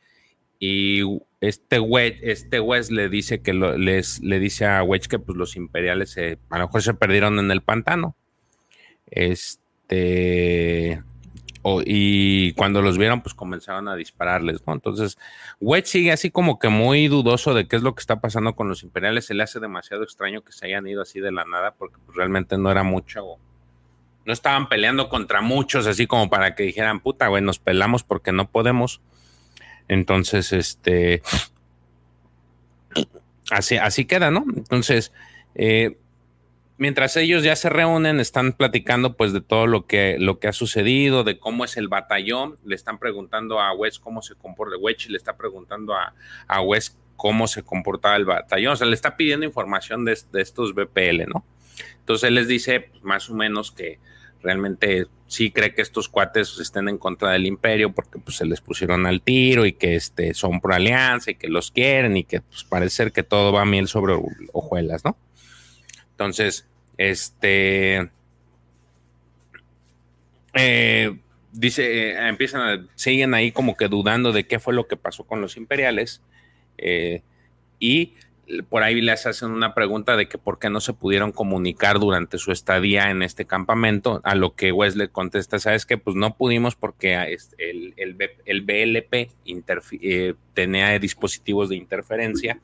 [0.60, 1.02] y
[1.42, 5.56] este Wedge, este West le dice que les, le dice a Wedge que pues los
[5.56, 8.16] imperiales a lo mejor se perdieron en el pantano.
[9.06, 11.02] Este
[11.86, 14.74] y cuando los vieron, pues comenzaron a dispararles, ¿no?
[14.74, 15.18] Entonces,
[15.60, 18.70] Wedge sigue así como que muy dudoso de qué es lo que está pasando con
[18.70, 19.26] los imperiales.
[19.26, 22.16] Se le hace demasiado extraño que se hayan ido así de la nada, porque pues,
[22.16, 23.38] realmente no era mucho.
[24.26, 28.32] No estaban peleando contra muchos, así como para que dijeran, puta, güey, nos pelamos porque
[28.32, 29.02] no podemos.
[29.88, 31.22] Entonces, este,
[33.52, 34.46] así, así queda, ¿no?
[34.56, 35.12] Entonces,
[35.56, 35.98] eh,
[36.78, 40.54] mientras ellos ya se reúnen, están platicando pues de todo lo que, lo que ha
[40.54, 45.10] sucedido, de cómo es el batallón, le están preguntando a Wes cómo se comporta, Wes
[45.10, 46.14] le está preguntando a,
[46.48, 50.74] a Wes cómo se comportaba el batallón, o sea, le está pidiendo información de, estos
[50.74, 51.44] BPL, ¿no?
[52.00, 54.00] Entonces él les dice pues, más o menos que
[54.42, 58.62] realmente sí cree que estos cuates estén en contra del imperio porque pues, se les
[58.62, 62.42] pusieron al tiro y que este, son pro alianza y que los quieren y que
[62.42, 64.16] pues, parece que todo va miel sobre
[64.54, 65.18] hojuelas, ¿no?
[66.12, 66.68] Entonces,
[66.98, 68.10] este...
[70.54, 71.16] Eh,
[71.52, 75.42] dice, eh, empiezan siguen ahí como que dudando de qué fue lo que pasó con
[75.42, 76.22] los imperiales
[76.78, 77.22] eh,
[77.80, 78.14] y
[78.70, 82.38] por ahí les hacen una pregunta de que por qué no se pudieron comunicar durante
[82.38, 86.76] su estadía en este campamento, a lo que Wesley contesta, sabes que pues no pudimos
[86.76, 89.32] porque el, el, BLP
[90.02, 92.60] eh, tenía dispositivos de interferencia,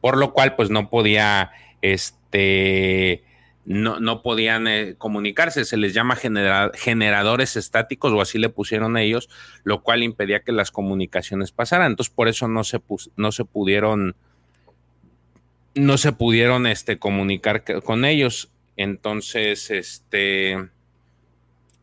[0.00, 1.50] por lo cual pues no podía,
[1.82, 3.22] este,
[3.66, 9.28] no, no podían eh, comunicarse, se les llama generadores estáticos o así le pusieron ellos,
[9.62, 12.80] lo cual impedía que las comunicaciones pasaran, entonces por eso no se,
[13.16, 14.16] no se pudieron
[15.76, 18.50] no se pudieron este, comunicar con ellos.
[18.76, 20.68] Entonces, este,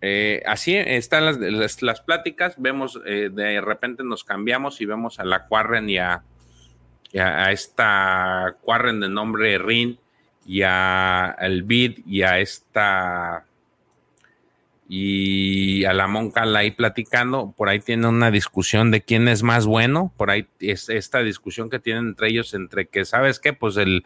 [0.01, 2.55] eh, así están las, las, pláticas.
[2.57, 6.23] Vemos, eh, de repente nos cambiamos y vemos a la Quarren y a,
[7.15, 9.97] a, esta Quarren de nombre Rin
[10.45, 13.45] y a el Bid y a esta
[14.95, 19.65] y a la Monca ahí platicando, por ahí tiene una discusión de quién es más
[19.65, 23.53] bueno, por ahí es esta discusión que tienen entre ellos, entre que, ¿sabes qué?
[23.53, 24.05] Pues el,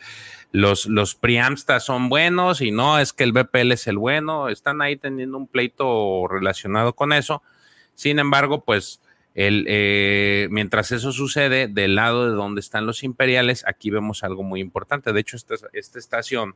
[0.53, 4.81] los, los Priamstas son buenos y no, es que el BPL es el bueno, están
[4.81, 7.43] ahí teniendo un pleito relacionado con eso.
[7.93, 9.01] Sin embargo, pues
[9.35, 14.41] el, eh, mientras eso sucede, del lado de donde están los imperiales, aquí vemos algo
[14.41, 15.11] muy importante.
[15.11, 16.55] De hecho, esta, esta estación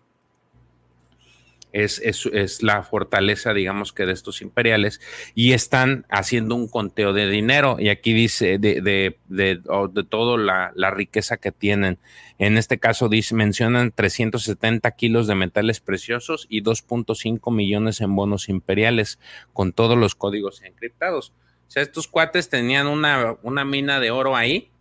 [1.73, 4.99] es, la fortaleza, digamos que de estos imperiales,
[5.35, 9.61] y están haciendo un conteo de dinero, y aquí dice de, de, de,
[9.91, 11.97] de toda la, la, riqueza que tienen.
[12.37, 18.49] En este caso dice, mencionan 370 kilos de metales preciosos y 2.5 millones en bonos
[18.49, 19.19] imperiales,
[19.53, 21.33] con todos los códigos encriptados.
[21.67, 24.71] O sea, estos cuates tenían una, una mina de oro ahí,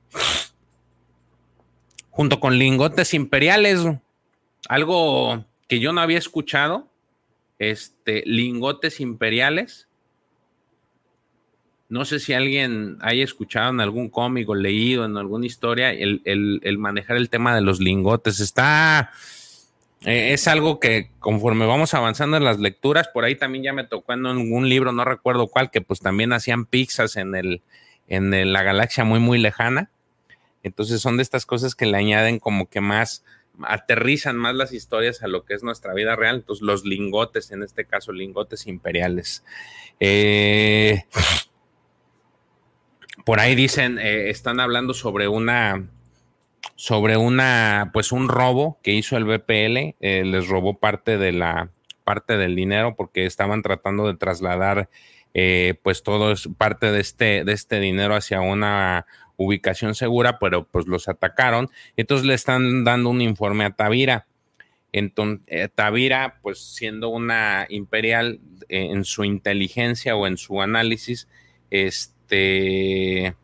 [2.10, 3.86] junto con lingotes imperiales,
[4.68, 6.88] algo que yo no había escuchado,
[7.60, 9.86] este, lingotes imperiales.
[11.88, 16.76] No sé si alguien haya escuchado en algún cómic o leído en alguna historia el,
[16.78, 18.40] manejar el tema de los lingotes.
[18.40, 19.12] Está,
[20.00, 23.84] eh, es algo que conforme vamos avanzando en las lecturas, por ahí también ya me
[23.84, 27.62] tocó en algún libro, no recuerdo cuál, que pues también hacían pizzas en, el,
[28.08, 29.88] en la galaxia muy, muy lejana.
[30.64, 33.22] Entonces son de estas cosas que le añaden como que más,
[33.64, 36.36] aterrizan más las historias a lo que es nuestra vida real.
[36.36, 39.44] Entonces, los lingotes, en este caso, lingotes imperiales.
[39.98, 41.04] Eh,
[43.24, 45.88] por ahí dicen, eh, están hablando sobre una,
[46.76, 51.70] sobre una, pues un robo que hizo el BPL, eh, les robó parte de la,
[52.04, 54.88] parte del dinero porque estaban tratando de trasladar,
[55.82, 59.06] pues todo es parte de este, de este dinero hacia una
[59.40, 61.70] ubicación segura, pero pues los atacaron.
[61.96, 64.26] Entonces le están dando un informe a Tavira.
[64.92, 71.26] Entonces, eh, Tavira, pues siendo una imperial eh, en su inteligencia o en su análisis,
[71.70, 73.34] este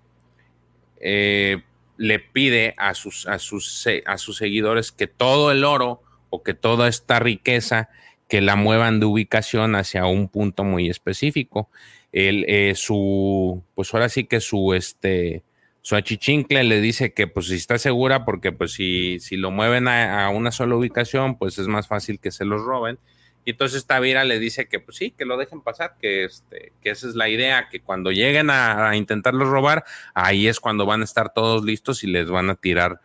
[1.00, 1.62] eh,
[1.96, 6.52] le pide a sus, a, sus, a sus seguidores que todo el oro o que
[6.52, 7.88] toda esta riqueza
[8.28, 11.70] que la muevan de ubicación hacia un punto muy específico.
[12.12, 15.42] El, su, pues ahora sí que su, este,
[15.86, 19.86] su achichincle le dice que pues si está segura porque pues si, si lo mueven
[19.86, 22.98] a, una sola ubicación pues es más fácil que se los roben.
[23.44, 26.90] Y entonces Tavira le dice que pues sí, que lo dejen pasar, que, este, que
[26.90, 31.04] esa es la idea, que cuando lleguen a, intentarlos robar, ahí es cuando van a
[31.04, 33.00] estar todos listos y les van a tirar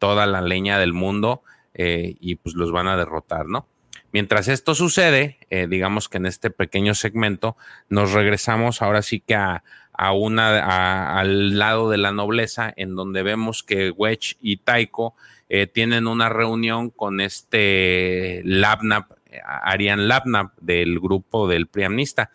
[0.00, 3.68] toda la leña del mundo eh, y pues los van a derrotar, ¿no?
[4.12, 7.56] Mientras esto sucede, eh, digamos que en este pequeño segmento
[7.88, 9.62] nos regresamos ahora sí que a,
[9.94, 15.14] a una, al lado de la nobleza, en donde vemos que Wedge y Taiko
[15.48, 19.12] eh, tienen una reunión con este Labnap,
[19.44, 22.30] Arian Labnap del grupo del Priamnista.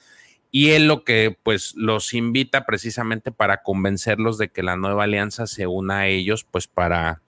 [0.51, 5.45] Y él lo que pues los invita precisamente para convencerlos de que la nueva alianza
[5.45, 7.21] se una a ellos, pues para,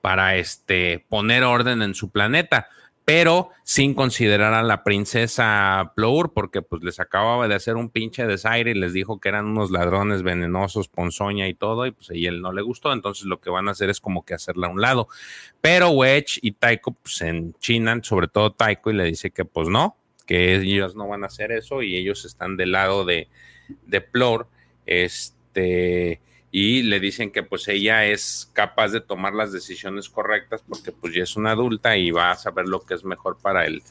[0.00, 2.68] para este, poner orden en su planeta
[3.12, 8.24] pero sin considerar a la princesa Plour, porque pues les acababa de hacer un pinche
[8.24, 12.14] desaire y les dijo que eran unos ladrones venenosos, ponzoña y todo, y pues a
[12.14, 14.70] él no le gustó, entonces lo que van a hacer es como que hacerla a
[14.70, 15.08] un lado.
[15.60, 19.96] Pero Wedge y Taiko pues enchinan, sobre todo Taiko, y le dice que pues no,
[20.24, 23.26] que ellos no van a hacer eso y ellos están del lado de,
[23.88, 24.46] de Plor,
[24.86, 26.20] este
[26.52, 31.14] y le dicen que pues ella es capaz de tomar las decisiones correctas porque pues
[31.14, 33.82] ya es una adulta y va a saber lo que es mejor para el,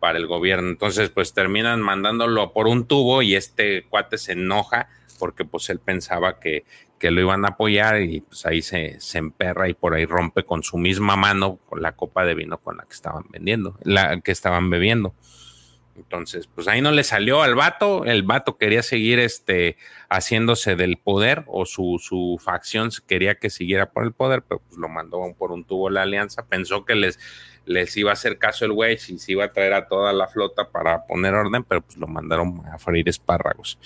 [0.00, 0.68] para el gobierno.
[0.68, 4.88] Entonces pues terminan mandándolo por un tubo y este cuate se enoja
[5.20, 6.64] porque pues él pensaba que,
[6.98, 10.42] que lo iban a apoyar y pues ahí se, se, emperra y por ahí rompe
[10.44, 14.32] con su misma mano la copa de vino con la que estaban vendiendo, la que
[14.32, 15.14] estaban bebiendo.
[16.00, 19.76] Entonces, pues ahí no le salió al vato, el vato quería seguir este,
[20.08, 24.78] haciéndose del poder o su, su facción quería que siguiera por el poder, pero pues
[24.78, 27.18] lo mandó por un tubo la alianza, pensó que les,
[27.66, 30.26] les iba a hacer caso el güey y se iba a traer a toda la
[30.26, 33.78] flota para poner orden, pero pues lo mandaron a freír espárragos.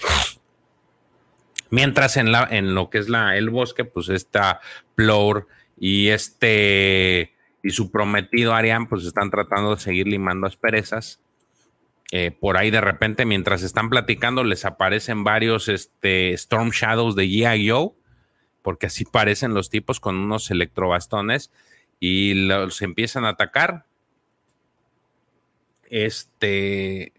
[1.70, 4.60] Mientras en, la, en lo que es la, el bosque, pues está
[4.94, 7.34] Plour y este
[7.64, 11.23] y su prometido Arián, pues están tratando de seguir limando asperezas
[12.12, 17.24] eh, por ahí de repente, mientras están platicando, les aparecen varios este, Storm Shadows de
[17.24, 17.96] G.I.O.,
[18.62, 21.50] porque así parecen los tipos con unos electrobastones
[22.00, 23.84] y los empiezan a atacar.
[25.90, 27.12] Este,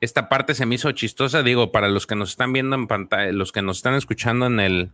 [0.00, 3.32] esta parte se me hizo chistosa, digo, para los que nos están viendo en pantalla,
[3.32, 4.90] los que nos están escuchando en el,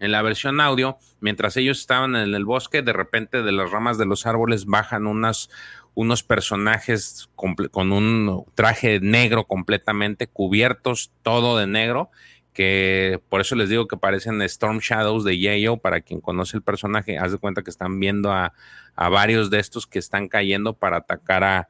[0.00, 3.98] en la versión audio, mientras ellos estaban en el bosque, de repente de las ramas
[3.98, 5.50] de los árboles bajan unas,
[5.94, 12.10] unos personajes con un traje negro completamente, cubiertos todo de negro,
[12.58, 16.64] que por eso les digo que parecen Storm Shadows de Yayo, para quien conoce el
[16.64, 18.52] personaje, haz de cuenta que están viendo a,
[18.96, 21.68] varios de estos que están cayendo para atacar a,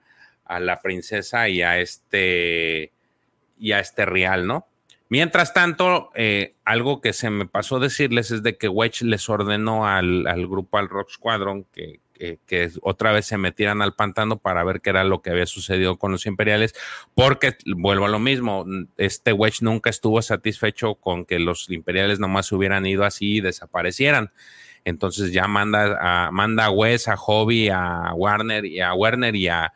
[0.60, 2.94] la princesa y a este
[3.58, 4.66] y a este real, ¿no?
[5.10, 9.86] Mientras tanto, eh, algo que se me pasó decirles es de que Wedge les ordenó
[9.86, 14.64] al, al grupo, al Rock Squadron, que, que, otra vez se metieran al pantano para
[14.64, 16.74] ver qué era lo que había sucedido con los imperiales,
[17.14, 18.66] porque vuelvo a lo mismo,
[18.96, 23.40] este Wedge nunca estuvo satisfecho con que los imperiales nomás se hubieran ido así y
[23.40, 24.32] desaparecieran.
[24.84, 29.48] Entonces ya manda a, manda a Wes, a Hobby, a Warner y a Werner y
[29.48, 29.72] a,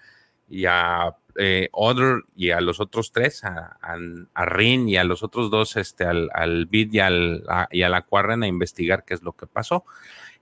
[0.49, 5.23] y a eh, Other y a los otros tres, a, a, Rin y a los
[5.23, 9.05] otros dos, este, al, al Bid y, al, a, y a la Quarren a investigar
[9.05, 9.85] qué es lo que pasó.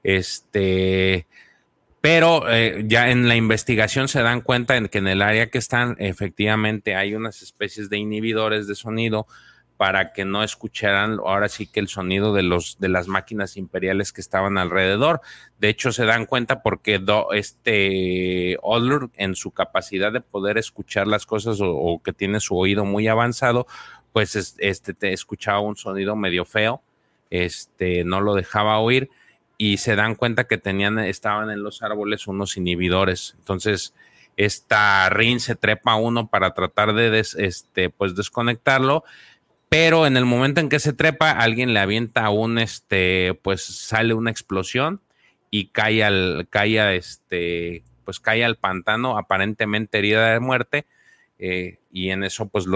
[0.03, 1.27] Este,
[2.01, 5.59] pero eh, ya en la investigación se dan cuenta en que en el área que
[5.59, 9.27] están efectivamente hay unas especies de inhibidores de sonido
[9.77, 14.13] para que no escucharan ahora sí que el sonido de los de las máquinas imperiales
[14.13, 15.23] que estaban alrededor.
[15.59, 17.03] De hecho se dan cuenta porque
[17.33, 22.85] este Odlur en su capacidad de poder escuchar las cosas o, que tiene su oído
[22.85, 23.67] muy avanzado,
[24.13, 26.83] pues este te escuchaba un sonido medio feo,
[27.31, 29.09] este no lo dejaba oír
[29.61, 33.35] y se dan cuenta que tenían, estaban en los árboles unos inhibidores.
[33.41, 33.93] Entonces,
[34.39, 39.05] esta Rin se trepa a uno para tratar de este, pues desconectarlo,
[39.69, 44.15] pero en el momento en que se trepa, alguien le avienta un, este, pues sale
[44.15, 45.03] una explosión
[45.51, 50.87] y cae al, cae este, pues cae al pantano, aparentemente herida de muerte.
[51.43, 52.67] Eh, y en eso pues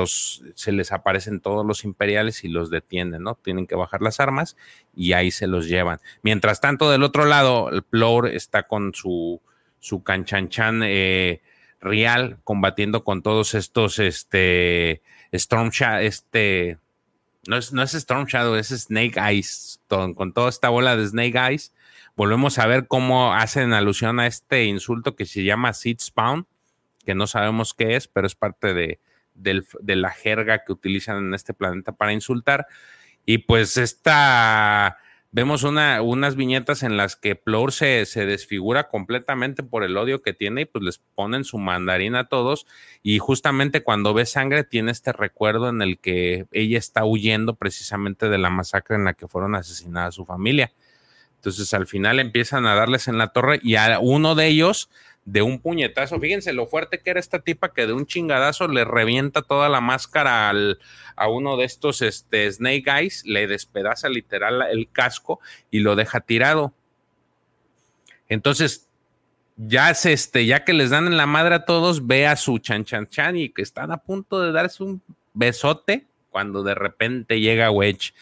[0.54, 3.34] se les aparecen todos los imperiales y los detienen, ¿no?
[3.34, 4.56] Tienen que bajar las armas
[4.96, 6.00] y ahí se los llevan.
[6.22, 9.42] Mientras tanto, del otro lado, el Plour está con su,
[9.80, 11.42] su canchanchan eh,
[11.78, 16.78] real combatiendo con todos estos, este, Storm Shadow, este,
[17.46, 21.36] no es, no es Storm Shadow, es Snake Eyes, con toda esta bola de Snake
[21.36, 21.74] Eyes.
[22.16, 26.46] Volvemos a ver cómo hacen alusión a este insulto que se llama Seed Spawn
[27.04, 28.98] que no sabemos qué es, pero es parte de,
[29.86, 32.66] la jerga que utilizan en este planeta para insultar.
[33.26, 34.98] Y pues esta,
[35.32, 40.22] vemos una, unas viñetas en las que Plur se, se, desfigura completamente por el odio
[40.22, 42.66] que tiene y pues les ponen su mandarina a todos.
[43.02, 48.28] Y justamente cuando ve sangre tiene este recuerdo en el que ella está huyendo precisamente
[48.28, 50.72] de la masacre en la que fueron asesinadas su familia.
[51.44, 54.88] Entonces al final empiezan a darles en la torre y a uno de ellos
[55.24, 56.20] de un puñetazo.
[56.20, 59.80] Fíjense lo fuerte que era esta tipa que de un chingadazo le revienta toda la
[59.80, 60.78] máscara al,
[61.16, 65.40] a uno de estos este, Snake Eyes, le despedaza literal el casco
[65.70, 66.72] y lo deja tirado.
[68.28, 68.88] Entonces,
[69.56, 72.58] ya, se, este, ya que les dan en la madre a todos, ve a su
[72.58, 75.02] chan chan chan y que están a punto de darse un
[75.32, 78.12] besote cuando de repente llega Wedge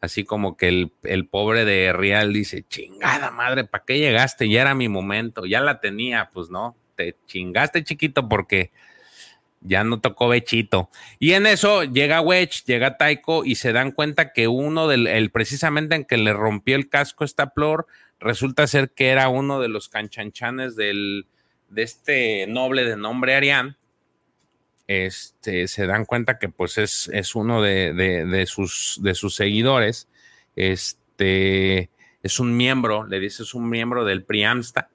[0.00, 4.48] así como que el, pobre de Real dice, chingada madre, ¿para qué llegaste?
[4.48, 8.70] Ya era mi momento, ya la tenía, pues no, te chingaste chiquito porque
[9.60, 10.88] ya no tocó Bechito.
[11.18, 15.30] Y en eso llega Wedge, llega Taiko y se dan cuenta que uno del, el,
[15.30, 17.86] precisamente en que le rompió el casco esta Plor,
[18.18, 21.26] resulta ser que era uno de los canchanchanes del,
[21.68, 23.76] de este noble de nombre Arián
[24.90, 30.08] este, se dan cuenta que pues es, es uno de, sus, de sus seguidores,
[30.56, 31.90] este,
[32.24, 34.90] es un miembro, le dice es un miembro del Priamsta,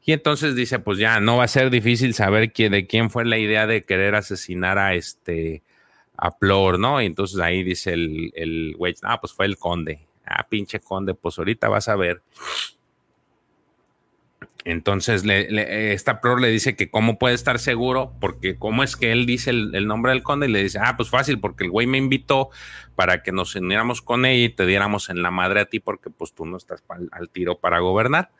[0.00, 3.24] y entonces dice, pues ya no va a ser difícil saber quién, de quién fue
[3.24, 5.64] la idea de querer asesinar a este,
[6.16, 7.02] a Plor, ¿no?
[7.02, 11.36] Y entonces ahí dice el, el ah, pues fue el conde, ah, pinche conde, pues
[11.36, 12.22] ahorita vas a ver.
[14.68, 19.12] Entonces, le, esta pro le dice que cómo puede estar seguro, porque cómo es que
[19.12, 21.86] él dice el, nombre del conde y le dice, ah, pues fácil, porque el güey
[21.86, 22.50] me invitó
[22.96, 26.10] para que nos uniéramos con ella y te diéramos en la madre a ti, porque
[26.10, 26.82] pues tú no estás
[27.12, 28.32] al tiro para gobernar.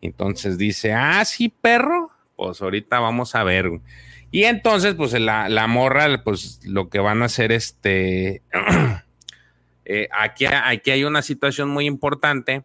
[0.00, 3.68] Entonces dice, ah, sí, perro, pues ahorita vamos a ver.
[4.30, 8.42] Y entonces, pues la, la morra, pues lo que van a hacer, este,
[9.84, 12.62] eh, aquí, aquí hay una situación muy importante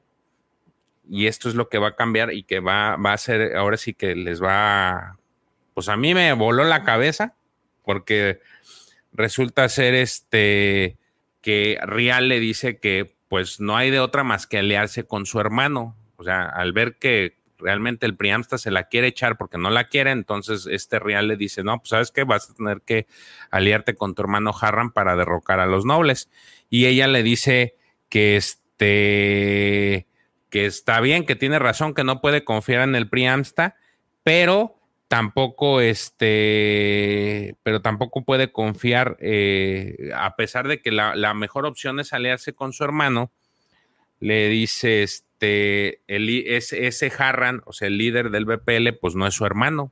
[1.10, 3.78] y esto es lo que va a cambiar y que va, va a ser, ahora
[3.78, 5.18] sí que les va,
[5.74, 7.36] pues a mí me voló la cabeza
[7.84, 8.42] porque
[9.14, 10.98] resulta ser este
[11.42, 15.40] que Rial le dice que pues no hay de otra más que aliarse con su
[15.40, 19.70] hermano, o sea, al ver que realmente el Priamsta se la quiere echar porque no
[19.70, 23.08] la quiere, entonces este Rial le dice, no, pues sabes que vas a tener que
[23.50, 26.30] aliarte con tu hermano Harran para derrocar a los nobles.
[26.70, 27.76] Y ella le dice
[28.10, 30.08] que este
[30.60, 33.76] está bien, que tiene razón, que no puede confiar en el Priamsta,
[34.24, 34.78] pero
[35.08, 42.14] tampoco este, pero tampoco puede confiar, eh, a pesar de que la, mejor opción es
[42.14, 43.32] aliarse con su hermano,
[44.20, 49.28] le dice este, el, ese, ese Harran, o sea, el líder del BPL, pues no
[49.28, 49.92] es su hermano.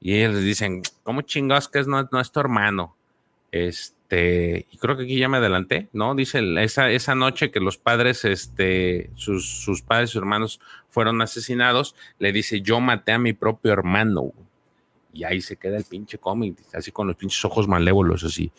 [0.00, 2.96] Y ellos dicen, ¿cómo chingados que es, no, no es tu hermano?
[3.52, 6.14] Este, este, y creo que aquí ya me adelanté, ¿no?
[6.14, 11.96] Dice esa, esa noche que los padres, este, sus, sus padres, sus hermanos fueron asesinados,
[12.20, 14.32] le dice, yo maté a mi propio hermano.
[15.12, 18.52] Y ahí se queda el pinche cómic, así con los pinches ojos malévolos, así.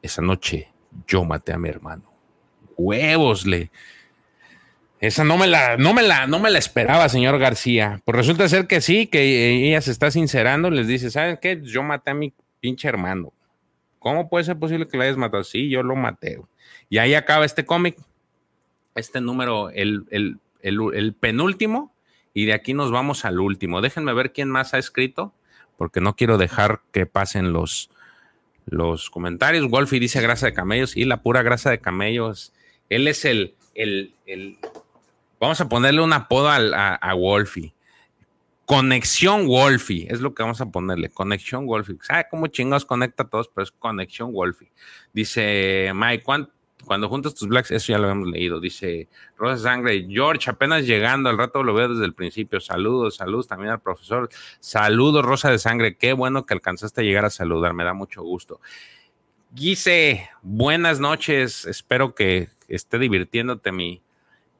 [0.00, 0.68] Esa noche
[1.06, 2.10] yo maté a mi hermano.
[2.78, 3.70] Huevos, le.
[5.00, 8.00] Esa no me la, no me la, no me la esperaba, señor García.
[8.06, 11.60] Pues resulta ser que sí, que ella se está sincerando, les dice, ¿saben qué?
[11.62, 13.34] Yo maté a mi pinche hermano.
[14.08, 15.44] ¿Cómo puede ser posible que lo hayas matado?
[15.44, 16.40] Sí, yo lo maté.
[16.88, 17.98] Y ahí acaba este cómic.
[18.94, 20.06] Este número, el,
[20.62, 21.94] el, penúltimo.
[22.32, 23.82] Y de aquí nos vamos al último.
[23.82, 25.34] Déjenme ver quién más ha escrito,
[25.76, 27.90] porque no quiero dejar que pasen los,
[28.64, 29.68] los comentarios.
[29.68, 32.54] Wolfie dice grasa de camellos y la pura grasa de camellos.
[32.88, 34.56] Él es el, el, el
[35.38, 37.74] vamos a ponerle un apodo a, a Wolfie.
[38.68, 41.08] Conexión Wolfie, es lo que vamos a ponerle.
[41.08, 41.96] Conexión Wolfie.
[42.02, 43.48] ¿Sabe cómo chingados conecta a todos?
[43.48, 44.70] Pero es Conexión Wolfie.
[45.14, 46.22] Dice Mike,
[46.84, 48.60] cuando juntas tus blacks, eso ya lo hemos leído.
[48.60, 49.08] Dice
[49.38, 52.60] Rosa Sangre, George, apenas llegando, al rato lo veo desde el principio.
[52.60, 54.28] Saludos, saludos también al profesor.
[54.60, 55.96] Saludos, Rosa de Sangre.
[55.96, 58.60] Qué bueno que alcanzaste a llegar a saludar, me da mucho gusto.
[59.50, 61.64] Guise, buenas noches.
[61.64, 64.02] Espero que esté divirtiéndote mi,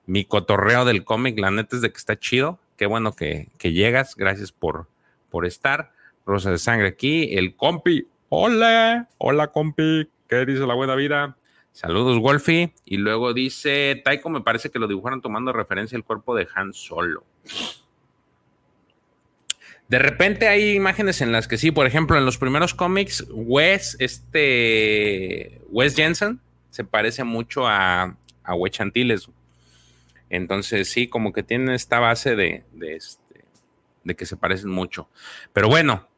[0.07, 1.39] mi cotorreo del cómic.
[1.39, 2.59] La neta es de que está chido.
[2.79, 4.15] Qué bueno que, llegas.
[4.17, 4.87] Gracias por,
[5.31, 5.93] por estar.
[6.25, 7.37] Rosa de Sangre aquí.
[7.37, 8.07] El compi.
[8.29, 10.09] Hola, hola compi.
[10.29, 11.37] ¿Qué dice la buena vida?
[11.73, 12.73] Saludos, Wolfie.
[12.85, 16.73] Y luego dice, Taiko me parece que lo dibujaron tomando referencia al cuerpo de Han
[16.73, 17.25] Solo.
[19.89, 23.97] De repente hay imágenes en las que sí, por ejemplo, en los primeros cómics, Wes,
[23.99, 26.41] este, Wes Jensen
[26.71, 29.29] se parece mucho a, a Wes Antilles.
[30.31, 33.45] Entonces sí, como que tiene esta base de, de, este,
[34.05, 35.09] de que se parecen mucho.
[35.53, 36.09] Pero bueno,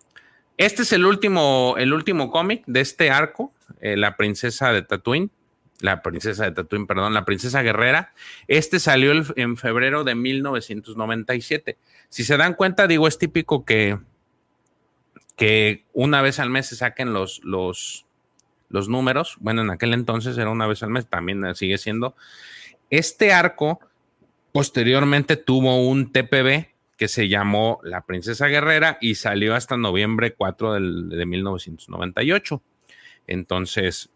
[0.56, 5.30] este es el último, el último cómic de este arco, eh, La princesa de Tatooine
[5.80, 8.12] la princesa de Tatooine, perdón, la princesa guerrera.
[8.48, 11.78] Este salió en febrero de 1997.
[12.08, 13.98] Si se dan cuenta, digo, es típico que,
[15.36, 18.06] que una vez al mes se saquen los, los,
[18.68, 19.36] los números.
[19.40, 22.14] Bueno, en aquel entonces era una vez al mes, también sigue siendo.
[22.90, 23.80] Este arco
[24.52, 26.66] posteriormente tuvo un TPB
[26.97, 32.62] que se llamó La Princesa Guerrera y salió hasta noviembre 4 de 1998.
[33.27, 34.10] Entonces,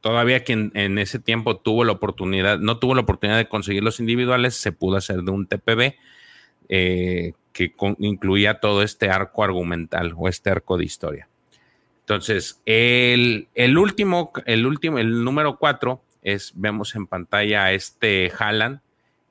[0.00, 4.00] todavía quien en ese tiempo tuvo la oportunidad, no tuvo la oportunidad de conseguir los
[4.00, 5.94] individuales, se pudo hacer de un TPB
[6.68, 11.28] eh, que incluía todo este arco argumental o este arco de historia.
[12.00, 13.46] Entonces, el,
[13.78, 18.80] último, el último, el número cuatro es, vemos en pantalla a este Haaland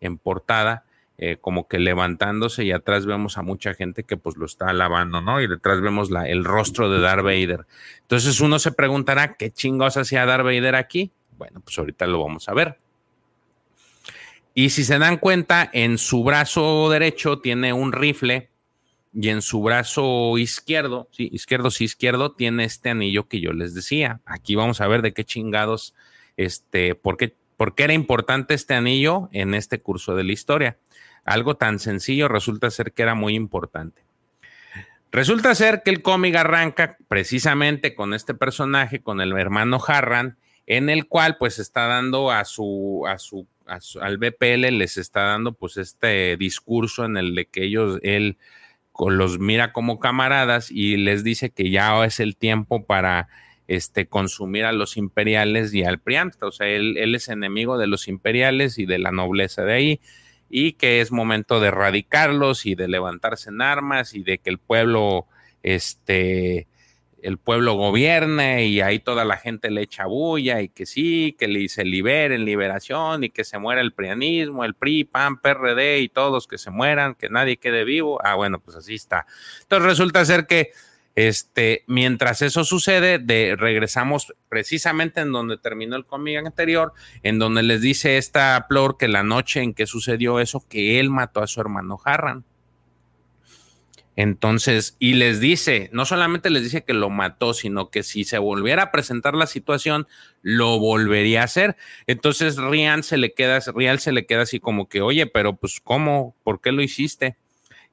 [0.01, 0.83] en portada,
[1.17, 5.21] eh, como que levantándose y atrás vemos a mucha gente que pues lo está alabando,
[5.21, 5.41] ¿no?
[5.41, 7.65] Y detrás vemos la, el rostro de Darth Vader.
[8.01, 11.11] Entonces uno se preguntará, ¿qué chingos hacía Darth Vader aquí?
[11.37, 12.77] Bueno, pues ahorita lo vamos a ver.
[14.53, 18.49] Y si se dan cuenta, en su brazo derecho tiene un rifle
[19.13, 23.73] y en su brazo izquierdo, sí, izquierdo, sí, izquierdo, tiene este anillo que yo les
[23.73, 24.21] decía.
[24.25, 25.95] Aquí vamos a ver de qué chingados,
[26.37, 30.77] este, por qué, por qué era importante este anillo en este curso de la historia
[31.29, 34.01] algo tan sencillo resulta ser que era muy importante.
[35.11, 40.89] Resulta ser que el cómic arranca precisamente con este personaje, con el hermano Harran, en
[40.89, 43.47] el cual pues está dando a su, a su,
[44.01, 48.37] al BPL les está dando pues este discurso en el de que ellos, él
[48.99, 53.29] los mira como camaradas y les dice que ya es el tiempo para
[53.69, 56.47] este, consumir a los imperiales y al priamsta.
[56.47, 60.01] O sea, él, él es enemigo de los imperiales y de la nobleza de ahí
[60.49, 64.57] y que es momento de erradicarlos y de levantarse en armas y de que el
[64.57, 65.27] pueblo,
[65.61, 66.67] este,
[67.21, 71.69] el pueblo gobierne y ahí toda la gente le echa bulla y que sí, que
[71.69, 76.47] se liberen, liberación y que se muera el prianismo, el PRI, PAN, PRD y todos
[76.47, 78.19] que se mueran, que nadie quede vivo.
[78.23, 79.27] Ah, bueno, pues así está.
[79.61, 80.71] Entonces resulta ser que
[81.27, 86.93] este, mientras eso sucede, de, regresamos precisamente en donde terminó el cómic anterior,
[87.23, 91.09] en donde les dice esta Plor que la noche en que sucedió eso, que él
[91.09, 92.45] mató a su hermano Harran.
[94.15, 98.37] Entonces, y les dice, no solamente les dice que lo mató, sino que si se
[98.37, 100.07] volviera a presentar la situación,
[100.41, 101.75] lo volvería a hacer.
[102.07, 105.81] Entonces, Rian se le queda, Rial se le queda así como que, oye, pero pues,
[105.83, 106.33] ¿cómo?
[106.45, 107.35] ¿Por qué lo hiciste?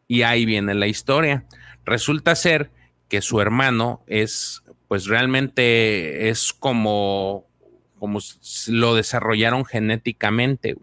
[0.06, 1.44] Y ahí viene la historia.
[1.84, 2.70] Resulta ser
[3.08, 7.46] que su hermano es, pues realmente es como,
[7.98, 8.20] como
[8.68, 10.76] lo desarrollaron genéticamente.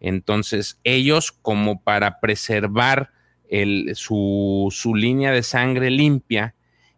[0.00, 3.10] Entonces, ellos como para preservar
[3.48, 6.54] el, su, su, línea de sangre limpia,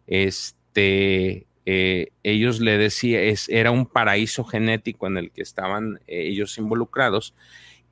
[0.07, 6.27] este, eh, ellos le decían, es, era un paraíso genético en el que estaban eh,
[6.27, 7.33] ellos involucrados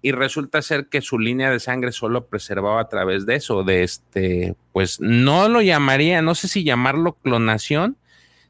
[0.01, 3.84] y resulta ser que su línea de sangre solo preservaba a través de eso, de
[3.84, 7.97] este, pues no lo llamaría, no sé si llamarlo clonación,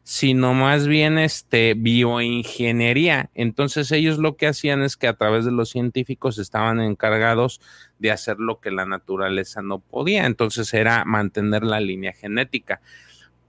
[0.03, 3.30] sino más bien este bioingeniería.
[3.35, 7.61] Entonces ellos lo que hacían es que a través de los científicos estaban encargados
[7.99, 12.81] de hacer lo que la naturaleza no podía, entonces era mantener la línea genética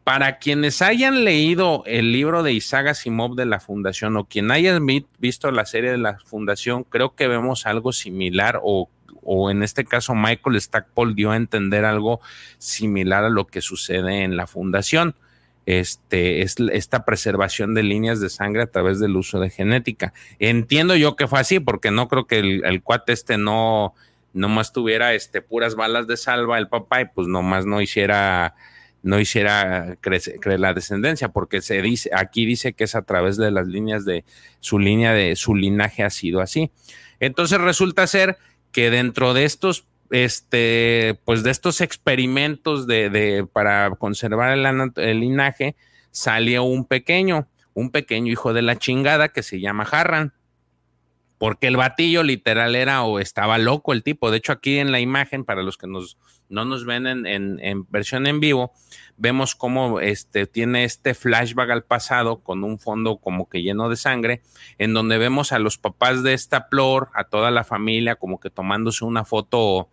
[0.05, 4.78] para quienes hayan leído el libro de Isaac Asimov de la Fundación o quien haya
[5.18, 8.89] visto la serie de la Fundación, creo que vemos algo similar o,
[9.51, 12.20] en este caso Michael Stackpole dio a entender algo
[12.59, 15.14] similar a lo que sucede en la Fundación.
[15.66, 20.14] Este, es esta preservación de líneas de sangre a través del uso de genética.
[20.39, 23.94] Entiendo yo que fue así, porque no creo que el, el cuate este no,
[24.32, 28.55] nomás tuviera este, puras balas de salva el papá y pues nomás no hiciera
[29.02, 33.51] no hiciera crecer, la descendencia, porque se dice, aquí dice que es a través de
[33.51, 34.24] las líneas de
[34.60, 36.70] su línea de su linaje ha sido así.
[37.18, 38.39] Entonces resulta ser
[38.72, 45.77] que dentro de estos, este, pues de estos experimentos de, para conservar el, el, linaje,
[46.10, 50.35] salió un pequeño, un pequeño hijo de la chingada que se llama Harran
[51.40, 54.31] porque el batillo literal era o estaba loco el tipo.
[54.31, 56.18] De hecho, aquí en la imagen, para los que nos,
[56.51, 58.72] no nos ven en, versión en vivo,
[59.16, 63.97] vemos cómo este, tiene este flashback al pasado con un fondo como que lleno de
[63.97, 64.43] sangre,
[64.78, 68.51] en donde vemos a los papás de esta Plor, a toda la familia, como que
[68.51, 69.89] tomándose una foto,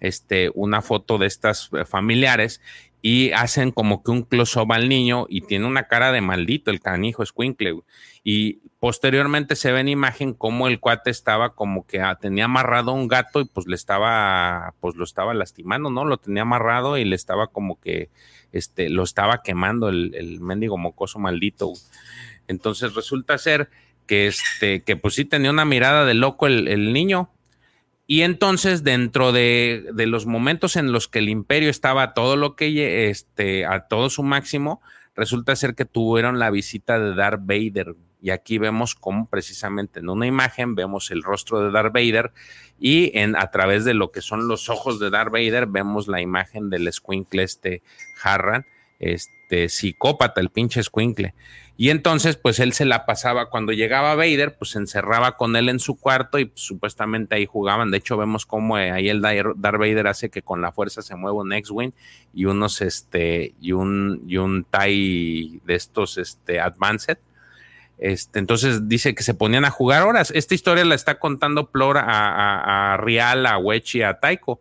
[0.00, 2.60] este, una foto de estas eh, familiares,
[3.00, 6.80] y hacen como que un close-up al niño y tiene una cara de maldito el
[6.80, 7.80] canijo Squinkle.
[8.22, 12.92] Y posteriormente se ve en imagen como el cuate estaba como que ah, tenía amarrado
[12.92, 16.04] un gato y pues le estaba, pues lo estaba lastimando, ¿no?
[16.04, 18.10] Lo tenía amarrado y le estaba como que,
[18.52, 21.72] este, lo estaba quemando el, el mendigo mocoso maldito.
[22.46, 23.70] Entonces resulta ser
[24.06, 27.30] que este, que pues sí tenía una mirada de loco el, niño,
[28.06, 33.08] y entonces, dentro de, los momentos en los que el imperio estaba todo lo que,
[33.08, 34.82] este, a todo su máximo,
[35.16, 37.94] resulta ser que tuvieron la visita de Darth Vader.
[38.24, 42.32] Y aquí vemos cómo precisamente en una imagen vemos el rostro de Darth Vader
[42.80, 46.22] y en, a través de lo que son los ojos de Darth Vader vemos la
[46.22, 47.82] imagen del squinkle este
[48.22, 48.64] Harran,
[48.98, 51.34] este psicópata, el pinche squinkle.
[51.76, 55.68] Y entonces, pues él se la pasaba, cuando llegaba Vader, pues se encerraba con él
[55.68, 57.90] en su cuarto y pues, supuestamente ahí jugaban.
[57.90, 61.14] De hecho, vemos cómo eh, ahí el Darth Vader hace que con la fuerza se
[61.14, 61.92] mueva un X-Wing
[62.32, 67.18] y unos, este, y un, y un TIE de estos, este, Advanced.
[67.98, 70.32] Este, entonces dice que se ponían a jugar horas.
[70.34, 74.60] Esta historia la está contando Plora a, Rial, a Wechi, a Taiko.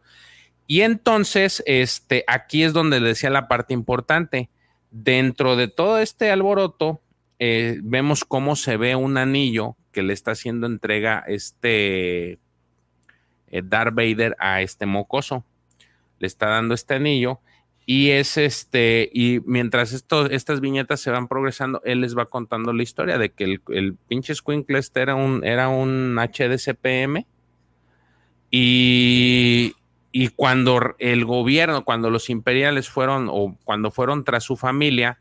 [0.68, 4.50] Y entonces, este, aquí es donde le decía la parte importante.
[4.92, 7.02] Dentro de todo este alboroto,
[7.40, 12.40] eh, vemos cómo se ve un anillo que le está haciendo entrega este
[13.48, 15.44] eh, Darth Vader a este mocoso.
[16.20, 17.40] Le está dando este anillo
[17.86, 22.84] y es este, y mientras estas viñetas se van progresando, él les va contando la
[22.84, 27.26] historia de que el, pinche Squinkle este era un, era un HDCPM
[28.50, 29.74] y,
[30.12, 35.20] y cuando el gobierno, cuando los imperiales fueron o cuando fueron tras su familia,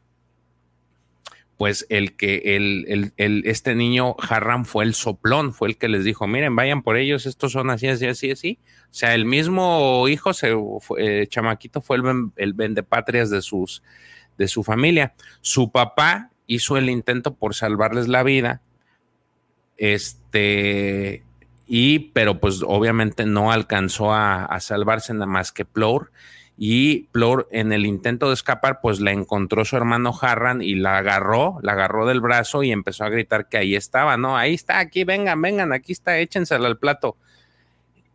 [1.62, 6.02] pues el que el, el, este niño Harram fue el soplón, fue el que les
[6.02, 8.58] dijo, miren, vayan por ellos, estos son así, así, así, así.
[8.86, 10.56] O sea, el mismo hijo, se,
[10.98, 13.84] eh, chamaquito, fue el, el vendepatrias de, sus,
[14.38, 15.14] de su familia.
[15.40, 18.60] Su papá hizo el intento por salvarles la vida,
[19.76, 21.22] este,
[21.68, 26.10] y, pero pues obviamente no alcanzó a, a salvarse nada más que Plor
[26.64, 30.98] y Plor en el intento de escapar pues la encontró su hermano Harran y la
[30.98, 34.36] agarró, la agarró del brazo y empezó a gritar que ahí estaba, ¿no?
[34.36, 37.16] Ahí está, aquí vengan, vengan, aquí está, échensela al plato.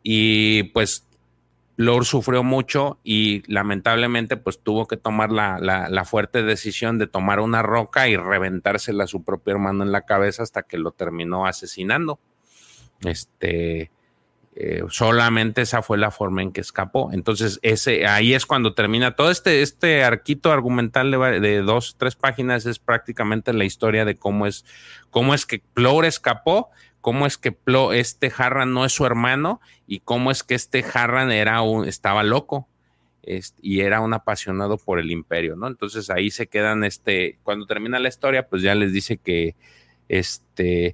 [0.02, 1.06] Y pues
[1.76, 7.42] Plor sufrió mucho y lamentablemente pues tuvo que tomar la, la, fuerte decisión de tomar
[7.42, 11.48] una roca y reventársela a su propio hermano en la cabeza hasta que lo terminó
[11.48, 12.18] asesinando.
[13.02, 13.92] Este,
[14.60, 17.12] eh, solamente esa fue la forma en que escapó.
[17.14, 22.66] Entonces, ese, ahí es cuando termina todo este, este arquito argumental de, dos, tres páginas,
[22.66, 24.66] es prácticamente la historia de cómo es,
[25.12, 26.72] cómo es que Plor escapó,
[27.02, 27.56] cómo es que
[27.94, 32.24] este Harran no es su hermano y cómo es que este Harran era un, estaba
[32.24, 32.68] loco.
[33.62, 35.68] y era un apasionado por el imperio, ¿no?
[35.68, 39.56] Entonces ahí se quedan, este, cuando termina la historia, pues ya les dice que,
[40.10, 40.94] este,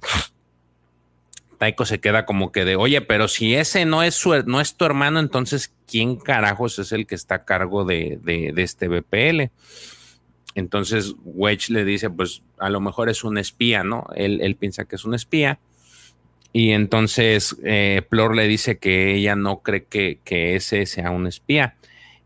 [1.64, 4.74] Taiko se queda como que de, oye, pero si ese no es, su, no es
[4.74, 8.20] tu hermano, entonces, ¿quién carajos es el que está a cargo de,
[8.58, 9.50] este BPL?
[10.54, 14.06] Entonces, Wedge le dice, pues a lo mejor es un espía, ¿no?
[14.14, 15.58] Él, piensa que es un espía.
[16.52, 21.26] Y entonces eh, Plor le dice que ella no cree que, que ese sea un
[21.26, 21.76] espía.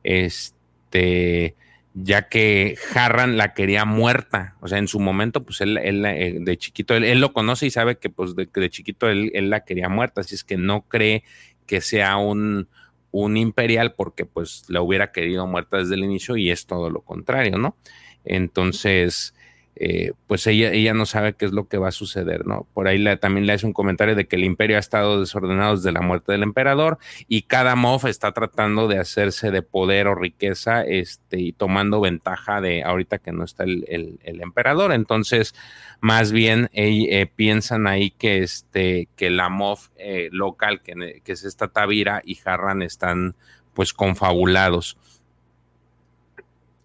[0.02, 1.54] Este
[2.02, 4.56] ya que Harran la quería muerta.
[4.60, 7.96] O sea, en su momento, pues él, eh, de chiquito, él, lo conoce y sabe
[7.96, 11.24] que pues de, de chiquito él, la quería muerta, así es que no cree
[11.66, 12.68] que sea un,
[13.10, 17.00] un imperial porque pues la hubiera querido muerta desde el inicio y es todo lo
[17.00, 17.76] contrario, ¿no?
[18.24, 19.34] Entonces,
[19.80, 22.66] eh, pues ella, ella no sabe qué es lo que va a suceder, ¿no?
[22.74, 25.92] Por ahí también le hace un comentario de que el imperio ha estado desordenado desde
[25.92, 26.98] la muerte del emperador
[27.28, 32.60] y cada MOF está tratando de hacerse de poder o riqueza este, y tomando ventaja
[32.60, 34.92] de ahorita que no está el, emperador.
[34.92, 35.54] Entonces,
[36.00, 41.44] más bien eh, piensan ahí que, este, que la MOF eh, local, que, que es
[41.44, 43.36] esta Tavira y Harran, están
[43.74, 44.98] pues confabulados.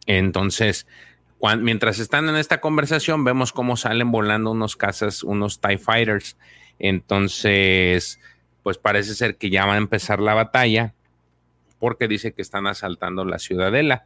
[0.05, 0.85] Entonces,
[1.59, 6.37] mientras están en esta conversación, vemos cómo salen volando unos cazas, unos TIE Fighters.
[6.79, 8.19] Entonces,
[8.63, 10.93] pues parece ser que ya va a empezar la batalla
[11.79, 14.05] porque dice que están asaltando la ciudadela.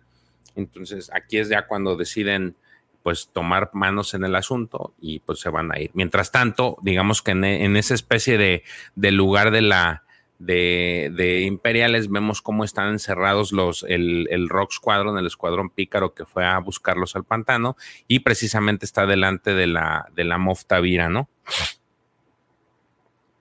[0.56, 2.56] Entonces, aquí es ya cuando deciden
[3.04, 5.92] pues tomar manos en el asunto y pues se van a ir.
[5.94, 8.64] Mientras tanto, digamos que en, esa especie de,
[8.96, 10.04] de, lugar de la
[10.40, 16.26] de, imperiales vemos cómo están encerrados los el, el, Rock Squadron, el escuadrón pícaro que
[16.26, 17.76] fue a buscarlos al pantano
[18.08, 21.28] y precisamente está delante de la de la Moff Tavira, ¿no?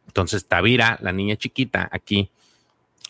[0.07, 2.31] Entonces Tavira, la niña chiquita aquí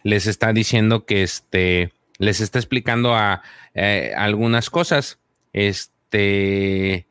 [0.03, 3.43] les está diciendo que este les está explicando a,
[3.75, 5.19] eh, algunas cosas.
[5.53, 7.07] Este,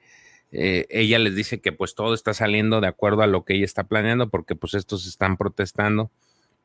[0.52, 3.66] eh, ella les dice que pues todo está saliendo de acuerdo a lo que ella
[3.66, 6.12] está planeando porque pues estos están protestando.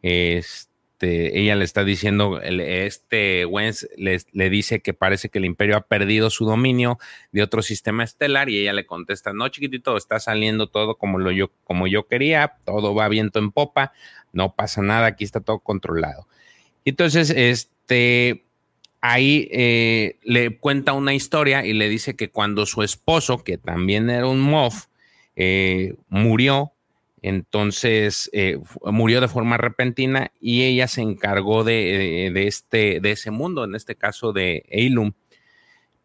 [0.02, 5.82] Este, ella le está diciendo, este Wens le dice que parece que el imperio ha
[5.82, 6.98] perdido su dominio
[7.32, 11.31] de otro sistema estelar y ella le contesta, no chiquitito, está saliendo todo como, lo
[11.31, 13.93] yo, como yo quería, todo va viento en popa,
[14.32, 16.27] no pasa nada, aquí está todo controlado.
[16.85, 18.44] Entonces, este,
[19.01, 24.10] ahí eh, le cuenta una historia y le dice que cuando su esposo, que también
[24.10, 24.86] era un MOF,
[25.36, 26.72] eh, murió,
[27.22, 33.64] entonces eh, murió de forma repentina y ella se encargó de, este, de ese mundo,
[33.64, 35.12] en este caso de Eilum.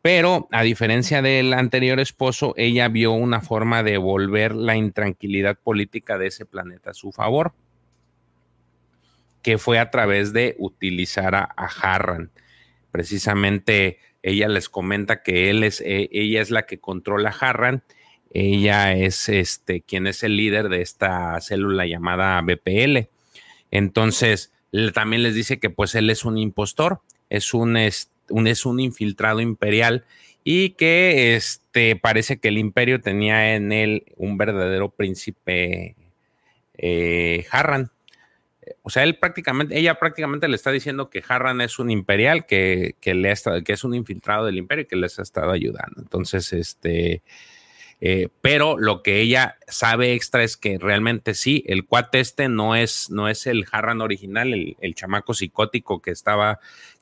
[0.01, 6.17] Pero a diferencia del anterior esposo, ella vio una forma de volver la intranquilidad política
[6.17, 7.53] de ese planeta a su favor,
[9.41, 11.47] que fue a través de utilizar a
[11.81, 12.31] Harran
[12.95, 17.83] precisamente ella les comenta que él es, eh, ella es la que controla Harran,
[18.35, 23.07] ella es este, quien es el líder de esta célula llamada BPL.
[23.71, 24.51] Entonces,
[24.93, 28.79] también les dice que pues él es un impostor, es un, es un, es un
[28.79, 30.05] infiltrado imperial
[30.43, 35.95] y que este, parece que el imperio tenía en él un verdadero príncipe
[36.77, 37.91] eh, Harran
[38.81, 42.95] o sea, él prácticamente, ella prácticamente le está diciendo que Harran es un imperial, que,
[43.03, 46.01] le que es un infiltrado del imperio y que les ha estado ayudando.
[46.01, 47.21] Entonces, este,
[48.07, 52.76] eh, pero lo que ella sabe extra es que realmente sí, el cuate este no
[52.76, 56.60] es, no es el Harran original, el, chamaco psicótico que estaba,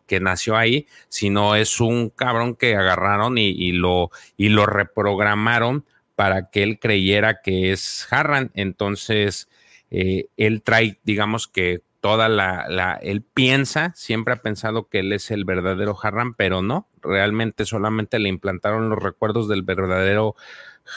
[0.07, 5.83] que nació ahí, sino es un cabrón que agarraron y, lo, y lo reprogramaron
[6.15, 8.51] para que él creyera que es Harran.
[8.53, 9.49] Entonces,
[9.91, 15.31] eh, él trae, digamos que toda la, él piensa, siempre ha pensado que él es
[15.31, 20.35] el verdadero Harran, pero no, realmente solamente le implantaron los recuerdos del verdadero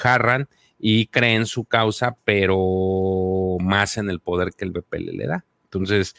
[0.02, 0.48] Harran
[0.78, 5.44] y cree en su causa, pero más en el poder que el BPL le da.
[5.64, 6.14] Entonces,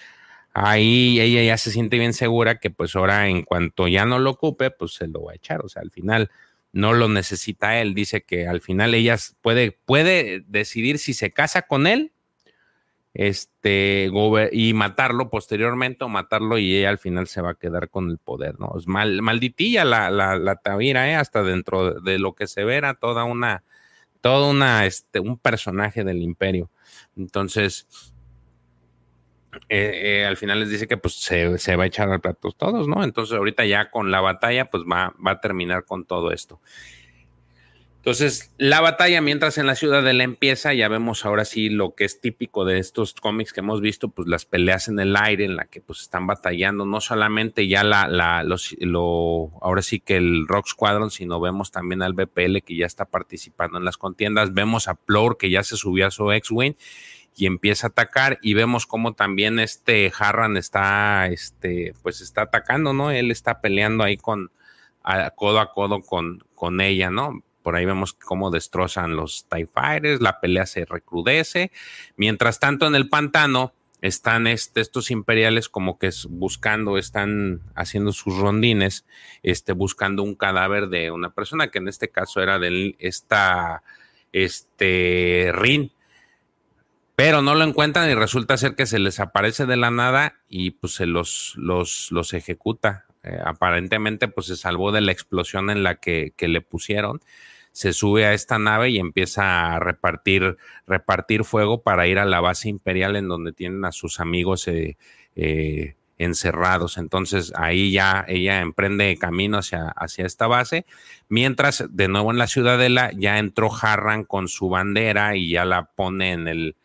[0.53, 4.31] ahí ella ya se siente bien segura que pues ahora en cuanto ya no lo
[4.31, 6.31] ocupe, pues se lo va a echar, o sea, al final
[6.71, 11.63] no lo necesita él, dice que al final ella puede, puede decidir si se casa
[11.63, 12.11] con él
[13.19, 14.11] este,
[14.51, 18.19] y matarlo posteriormente o matarlo y ella al final se va a quedar con el
[18.19, 18.75] poder, ¿no?
[18.77, 21.15] Es mal, malditilla la, la, la Tavira, ¿eh?
[21.15, 23.63] Hasta dentro de lo que se verá toda una,
[24.21, 26.69] toda una, este, un personaje del imperio.
[27.15, 27.87] Entonces,
[29.67, 32.51] eh, eh, al final les dice que pues se, se, va a echar al plato
[32.51, 33.03] todos, ¿no?
[33.03, 36.61] Entonces ahorita ya con la batalla pues va, va a terminar con todo esto.
[38.07, 41.93] Entonces, la batalla mientras en la ciudad de la empieza, ya vemos ahora sí lo
[41.93, 45.43] que es típico de estos cómics que hemos visto, pues las peleas en el aire
[45.43, 49.99] en la que pues están batallando, no solamente ya la, la los, lo, ahora sí
[49.99, 53.97] que el Rock Squadron, sino vemos también al BPL que ya está participando en las
[53.97, 56.75] contiendas, vemos a Plour que ya se subió a su X-Wing
[57.35, 62.93] y empieza a atacar y vemos cómo también este Harran está, este, pues está atacando,
[62.93, 63.11] ¿no?
[63.11, 64.49] Él está peleando ahí con,
[65.03, 67.43] a, codo a codo con, con ella, ¿no?
[67.67, 71.69] Por ahí vemos cómo destrozan los TIE Fighters, la pelea se recrudece.
[72.15, 78.37] Mientras tanto, en el pantano están este, estos imperiales como que buscando, están haciendo sus
[78.37, 79.05] rondines,
[79.43, 83.83] este, buscando un cadáver de una persona que en este caso era de esta,
[84.31, 85.91] este, Rin.
[87.17, 90.71] Pero no lo encuentran y resulta ser que se les aparece de la nada y
[90.71, 93.07] pues se los, los, los ejecuta.
[93.23, 97.19] Eh, aparentemente pues se salvó de la explosión en la que, que le pusieron
[97.77, 102.39] se sube a esta nave y empieza a repartir, repartir fuego para ir a la
[102.39, 104.97] base imperial en donde tienen a sus amigos eh,
[105.35, 106.97] eh, encerrados.
[106.97, 110.87] Entonces ahí ya ella emprende camino hacia, hacia esta base,
[111.29, 115.85] mientras de nuevo en la ciudadela ya entró Harran con su bandera y ya la
[115.85, 116.75] pone en el,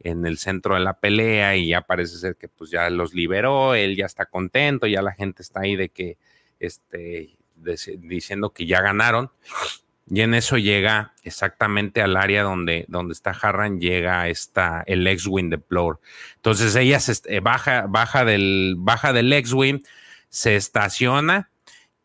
[0.00, 3.76] en el centro de la pelea y ya parece ser que pues ya los liberó,
[3.76, 6.18] él ya está contento, ya la gente está ahí de que
[6.58, 7.36] este
[8.00, 9.30] diciendo que ya ganaron.
[10.10, 15.50] Y en eso llega exactamente al área donde, donde está Harran, llega esta, el X-Wing
[15.50, 16.00] de Plor.
[16.34, 19.82] Entonces ella eh, baja, baja, del, baja del X-Wing,
[20.28, 21.50] se estaciona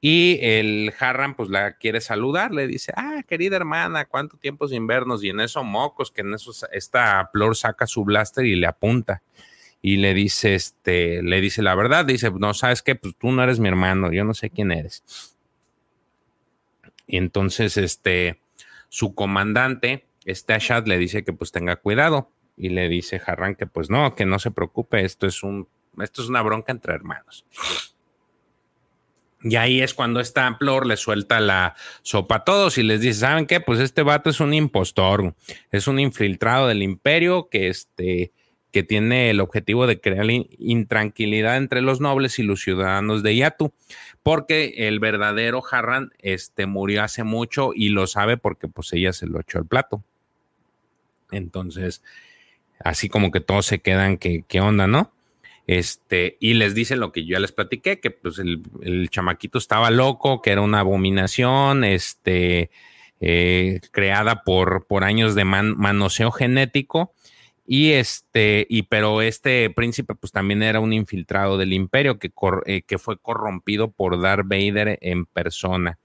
[0.08, 4.86] y el Harran pues la quiere saludar, le dice, ah, querida hermana, ¿cuánto tiempo sin
[4.86, 5.24] vernos?
[5.24, 9.24] Y en eso mocos, que en eso esta Plor saca su blaster y le apunta.
[9.82, 12.94] Y le dice, este, le dice la verdad, dice, no, ¿sabes qué?
[12.94, 15.35] Pues tú no eres mi hermano, yo no sé quién eres.
[17.08, 18.42] Y entonces, este,
[18.90, 22.32] su comandante, este Ashad, le dice que pues tenga cuidado.
[22.58, 25.68] Y le dice Harran que pues no, que no se preocupe, esto es un,
[26.02, 27.46] esto es una bronca entre hermanos.
[29.42, 33.20] Y ahí es cuando esta Plor le suelta la sopa a todos y les dice,
[33.20, 33.60] ¿saben qué?
[33.60, 35.36] Pues este vato es un impostor,
[35.72, 38.32] es un infiltrado del imperio que este,
[38.72, 43.72] que tiene el objetivo de crear intranquilidad entre los nobles y los ciudadanos de Yatu,
[44.26, 49.28] porque el verdadero Harran este, murió hace mucho y lo sabe porque pues ella se
[49.28, 50.04] lo echó al plato.
[51.30, 52.02] Entonces,
[52.84, 55.14] así como que todos se quedan, ¿qué, qué onda, no?
[55.68, 59.92] Este, y les dice lo que yo ya les platiqué, que pues el, chamaquito estaba
[59.92, 62.72] loco, que era una abominación, este,
[63.20, 67.14] eh, creada por, por años de manoseo genético
[67.68, 72.32] y este, y pero este príncipe, pues también era un infiltrado del imperio que,
[72.66, 75.98] eh, que fue corrompido por Darth Vader en persona.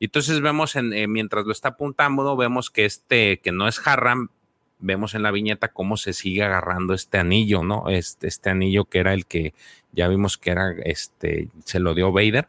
[0.00, 3.80] Y entonces vemos, en, eh, mientras lo está apuntando, vemos que este, que no es
[3.86, 4.28] Harram,
[4.80, 7.88] vemos en la viñeta cómo se sigue agarrando este anillo, ¿no?
[7.88, 9.54] Este, este anillo que era el que
[9.92, 12.48] ya vimos que era, este, se lo dio Vader.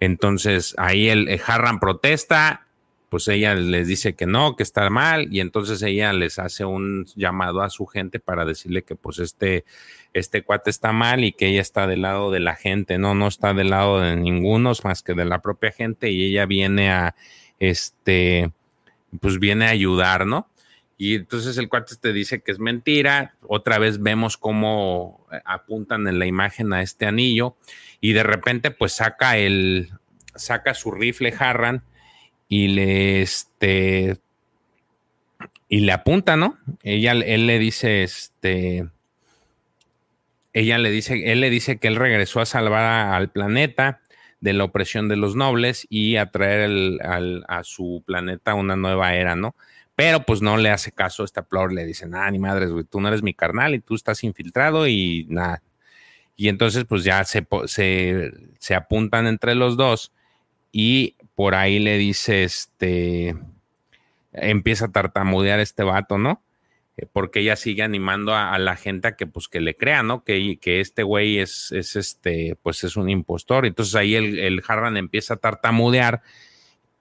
[0.00, 2.66] Entonces ahí el, el Harram protesta,
[3.14, 7.06] pues ella les dice que no, que está mal, y entonces ella les hace un
[7.14, 9.64] llamado a su gente para decirle que pues este,
[10.14, 13.28] este cuate está mal y que ella está del lado de la gente, no, no
[13.28, 17.14] está del lado de ninguno más que de la propia gente, y ella viene a,
[17.60, 18.50] este,
[19.20, 20.48] pues viene a ayudar, ¿no?
[20.98, 23.36] Y entonces el cuate te dice que es mentira.
[23.46, 27.54] Otra vez vemos cómo apuntan en la imagen a este anillo
[28.00, 29.90] y de repente pues saca el,
[30.34, 31.84] saca su rifle Harran
[32.48, 34.18] y le este
[35.68, 36.56] y le apunta, ¿no?
[36.82, 38.88] Ella, él le dice, este,
[40.52, 44.00] ella le dice, él le dice que él regresó a salvar al planeta
[44.40, 47.00] de la opresión de los nobles y a traer
[47.48, 49.56] a su planeta una nueva era, ¿no?
[49.96, 52.84] Pero pues no le hace caso a esta Plor, le dice, nada, ni madres, güey,
[52.84, 55.62] tú no eres mi carnal y tú estás infiltrado y nada.
[56.36, 60.12] Y entonces pues ya se, se, se apuntan entre los dos
[60.72, 63.36] y por ahí le dice, este,
[64.32, 66.42] empieza a tartamudear este vato, ¿no?
[66.96, 70.24] Eh, porque ella sigue animando a, la gente a que pues que le crea, ¿no?
[70.24, 73.66] Que, que este güey es, es, este, pues es un impostor.
[73.66, 76.22] Entonces ahí el, el Harran empieza a tartamudear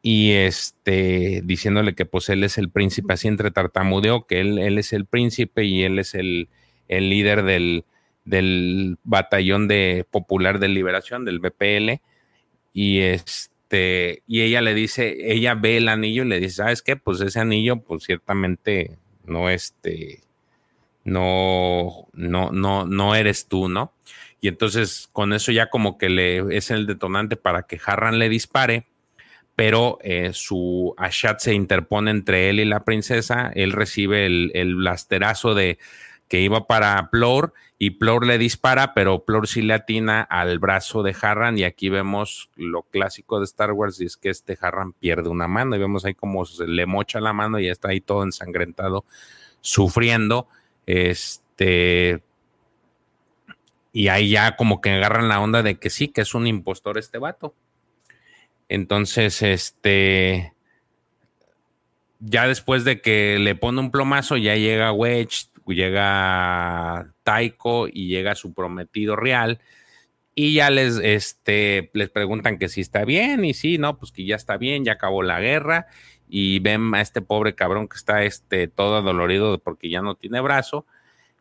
[0.01, 4.77] y este, diciéndole que pues él es el príncipe, así entre tartamudeo, que él, él
[4.77, 6.49] es el príncipe y él es el,
[6.87, 7.85] el líder del,
[8.25, 12.01] del batallón de popular de liberación, del BPL.
[12.73, 16.83] Y este este, y ella le dice, ella ve el anillo y le dice, ¿sabes
[16.83, 16.95] qué?
[16.95, 20.21] Pues ese anillo, pues ciertamente no, este,
[21.03, 23.93] no, no, no, no eres tú, ¿no?
[24.41, 28.29] Y entonces con eso ya como que le es el detonante para que Harran le
[28.29, 28.85] dispare,
[29.55, 34.75] pero eh, su Ashat se interpone entre él y la princesa, él recibe el, el
[34.75, 35.79] blasterazo de
[36.27, 41.03] que iba para Plor y Plor le dispara, pero Plor sí le atina al brazo
[41.03, 45.29] de Harran y aquí vemos lo clásico de Star Wars es que este Harran pierde
[45.29, 48.23] una mano y vemos ahí como se le mocha la mano y está ahí todo
[48.23, 49.05] ensangrentado,
[49.61, 50.47] sufriendo,
[50.85, 52.23] este,
[53.91, 56.97] y ahí ya como que agarran la onda de que sí, que es un impostor
[56.97, 57.53] este vato.
[58.69, 60.53] Entonces, este,
[62.19, 68.35] ya después de que le pone un plomazo, ya llega Wedge, llega Taiko y llega
[68.35, 69.59] su prometido real
[70.35, 74.25] y ya les, este, les preguntan que si está bien y sí, no, pues que
[74.25, 75.87] ya está bien, ya acabó la guerra
[76.27, 80.41] y ven a este pobre cabrón que está este, todo dolorido porque ya no tiene
[80.41, 80.85] brazo.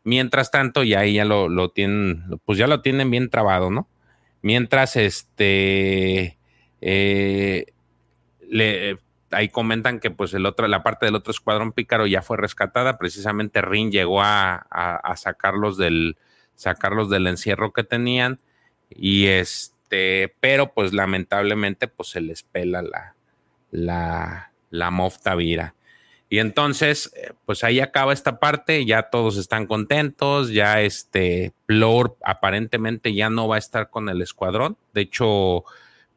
[0.05, 3.89] Mientras tanto, ya ahí ya lo, lo tienen, pues ya lo tienen bien trabado, ¿no?
[4.43, 6.39] Mientras este
[6.81, 7.67] eh,
[8.49, 8.99] le
[9.33, 12.99] ahí comentan que pues el la parte del otro escuadrón pícaro ya fue rescatada.
[12.99, 14.67] Precisamente Rin llegó a,
[15.17, 16.17] sacarlos del
[16.55, 18.41] sacarlos del encierro que tenían.
[18.91, 23.15] Y este, pero pues lamentablemente, pues se les pela la,
[23.71, 25.75] la, la mofta vira.
[26.33, 27.13] Y entonces,
[27.45, 33.49] pues ahí acaba esta parte, ya todos están contentos, ya este Plor aparentemente ya no
[33.49, 34.79] va a estar con el escuadrón.
[34.95, 35.65] De hecho,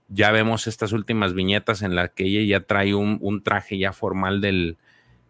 [0.08, 4.42] ya vemos estas últimas viñetas en las que ella ya trae un, traje ya formal
[4.42, 4.78] del,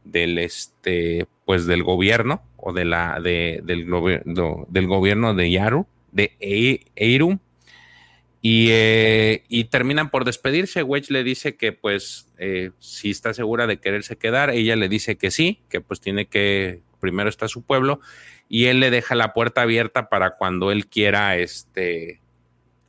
[0.03, 3.87] del, este, pues del gobierno o de la, de, del,
[4.67, 6.35] del gobierno de Yaru, de
[6.95, 7.39] Eiru.
[8.41, 10.83] Y, eh, y, terminan por despedirse.
[10.83, 15.17] Wedge le dice que pues eh, si está segura de quererse quedar, ella le dice
[15.17, 18.01] que sí, que pues tiene que, primero está su pueblo,
[18.47, 22.19] y él le deja la puerta abierta para cuando él quiera, este,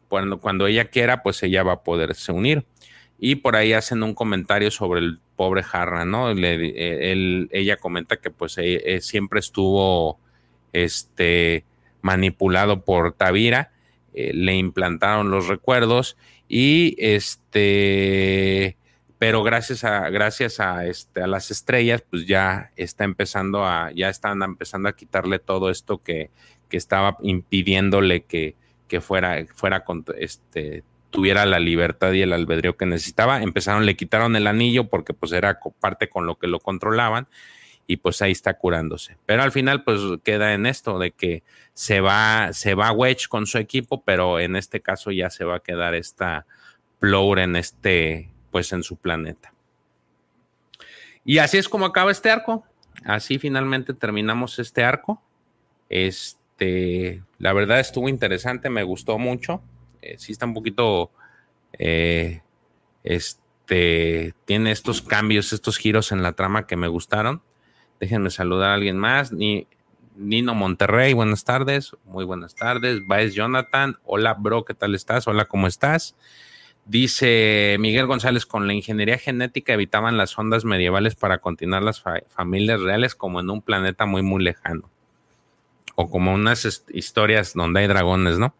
[0.08, 2.64] cuando, cuando ella quiera, pues ella va a poderse unir.
[3.18, 6.30] Y por ahí hacen un comentario sobre el pobre Jarra, ¿no?
[6.30, 10.18] Él, ella comenta que pues e, e, siempre estuvo
[10.72, 11.64] este,
[12.02, 13.72] manipulado por Tavira,
[14.14, 16.16] eh, le implantaron los recuerdos
[16.48, 18.76] y este
[19.18, 24.08] pero gracias a gracias a este a las estrellas pues ya está empezando a ya
[24.08, 26.30] están empezando a quitarle todo esto que,
[26.68, 28.54] que estaba impidiéndole que,
[28.88, 29.84] que fuera fuera
[30.18, 35.14] este tuviera la libertad y el albedrío que necesitaba empezaron le quitaron el anillo porque
[35.14, 37.28] pues era parte con lo que lo controlaban
[37.86, 41.42] y pues ahí está curándose pero al final pues queda en esto de que
[41.72, 45.56] se va se va Wedge con su equipo pero en este caso ya se va
[45.56, 46.46] a quedar esta
[46.98, 49.52] Plour en este pues en su planeta.
[51.24, 52.64] Y así es como acaba este arco.
[53.04, 55.22] Así finalmente terminamos este arco.
[55.88, 59.62] Este, la verdad estuvo interesante, me gustó mucho.
[60.02, 61.10] Eh, sí está un poquito,
[61.78, 62.42] eh,
[63.04, 67.42] este, tiene estos cambios, estos giros en la trama que me gustaron.
[68.00, 69.32] Déjenme saludar a alguien más.
[69.32, 69.66] Ni,
[70.16, 71.94] Nino Monterrey, buenas tardes.
[72.04, 73.06] Muy buenas tardes.
[73.06, 75.28] Baez Jonathan, hola bro, ¿qué tal estás?
[75.28, 76.16] Hola, ¿cómo estás?
[76.86, 82.80] Dice Miguel González, con la ingeniería genética evitaban las ondas medievales para continuar las familias
[82.80, 84.90] reales como en un planeta muy, muy lejano.
[85.96, 88.54] O como unas historias donde hay dragones, ¿no?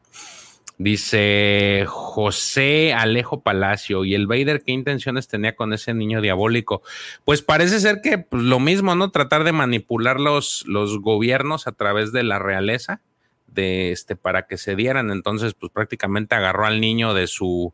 [0.79, 6.83] Dice José Alejo Palacio, ¿y el Vader qué intenciones tenía con ese niño diabólico?
[7.25, 9.11] Pues parece ser que pues, lo mismo, ¿no?
[9.11, 13.01] Tratar de manipular los, los gobiernos a través de la realeza,
[13.47, 15.11] de este, para que se dieran.
[15.11, 17.73] Entonces, pues prácticamente agarró al niño de su,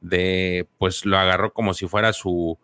[0.00, 2.58] de, pues lo agarró como si fuera su,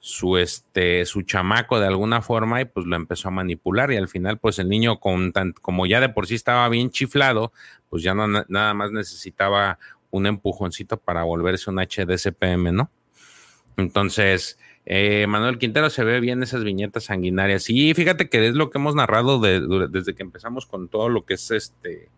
[0.00, 4.08] su, este, su chamaco de alguna forma y pues lo empezó a manipular y al
[4.08, 7.52] final pues el niño como ya de por sí estaba bien chiflado,
[7.90, 9.78] pues ya nada más necesitaba
[10.10, 12.90] un empujoncito para volverse un HDSPM, ¿no?
[13.76, 18.70] Entonces, eh, Manuel Quintero se ve bien esas viñetas sanguinarias y fíjate que es lo
[18.70, 22.08] que hemos narrado desde que empezamos con todo lo que es este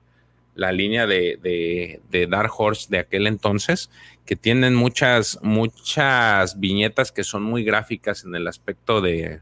[0.55, 3.91] la línea de, de, Dark Horse de aquel entonces,
[4.27, 9.41] que tienen muchas, muchas viñetas que son muy gráficas en el aspecto de,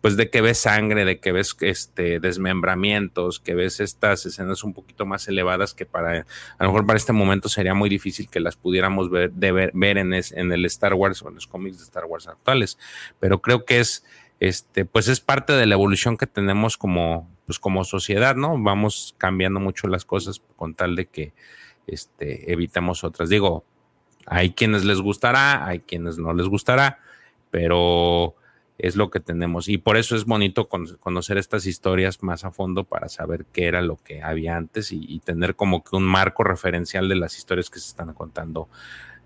[0.00, 4.74] pues de que ves sangre, de que ves este desmembramientos, que ves estas escenas un
[4.74, 6.26] poquito más elevadas que para,
[6.58, 9.98] a lo mejor para este momento sería muy difícil que las pudiéramos ver, de ver,
[9.98, 12.78] en, en el Star Wars o en los cómics de Star Wars actuales.
[13.20, 14.04] Pero creo que es,
[14.40, 18.62] este, pues es parte de la evolución que tenemos como, pues como sociedad, ¿no?
[18.62, 21.32] Vamos cambiando mucho las cosas con tal de que
[21.86, 23.30] este, evitemos otras.
[23.30, 23.64] Digo,
[24.26, 26.98] hay quienes les gustará, hay quienes no les gustará,
[27.50, 28.34] pero
[28.76, 29.66] es lo que tenemos.
[29.70, 33.80] Y por eso es bonito conocer estas historias más a fondo para saber qué era
[33.80, 37.78] lo que había antes y, tener como que un marco referencial de las historias que
[37.80, 38.68] se están contando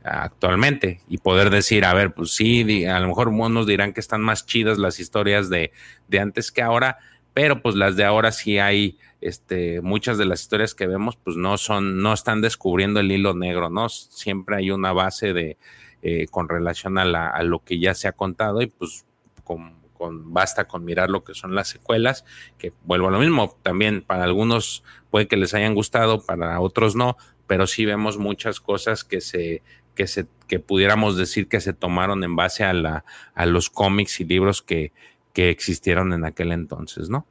[0.04, 4.20] actualmente y poder decir, a ver, pues sí, a lo mejor unos dirán que están
[4.20, 5.72] más chidas las historias de,
[6.06, 6.98] de antes que ahora,
[7.34, 11.36] pero pues las de ahora sí hay, este, muchas de las historias que vemos, pues
[11.36, 13.88] no son, no están descubriendo el hilo negro, ¿no?
[13.88, 15.56] Siempre hay una base de,
[16.02, 19.06] eh, con relación a, la, a, lo que ya se ha contado y pues
[19.44, 22.24] con, con, basta con mirar lo que son las secuelas,
[22.58, 26.96] que vuelvo a lo mismo, también para algunos puede que les hayan gustado, para otros
[26.96, 29.62] no, pero sí vemos muchas cosas que se,
[29.94, 33.04] que se, que pudiéramos decir que se tomaron en base a la,
[33.34, 34.92] a los cómics y libros que,
[35.32, 37.26] que existieron en aquel entonces, ¿no?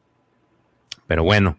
[1.08, 1.58] Pero bueno,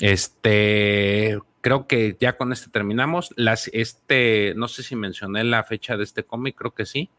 [0.00, 3.32] este, creo que ya con este terminamos.
[3.36, 7.10] Las, este, no sé si mencioné la fecha de este cómic, creo que sí.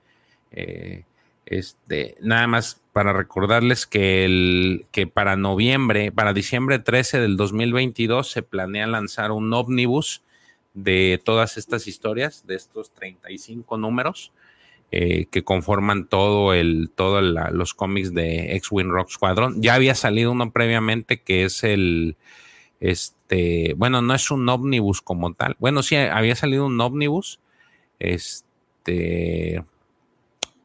[0.51, 1.03] Eh,
[1.45, 8.29] este, nada más para recordarles que, el, que para noviembre, para diciembre 13 del 2022
[8.29, 10.23] se planea lanzar un ómnibus
[10.73, 14.33] de todas estas historias, de estos 35 números.
[14.89, 19.61] Eh, que conforman todo el, todos los cómics de X-Wing Rock Squadron.
[19.61, 22.15] Ya había salido uno previamente que es el,
[22.79, 25.57] este, bueno, no es un ómnibus como tal.
[25.59, 27.41] Bueno, sí, había salido un ómnibus.
[27.99, 29.65] Este,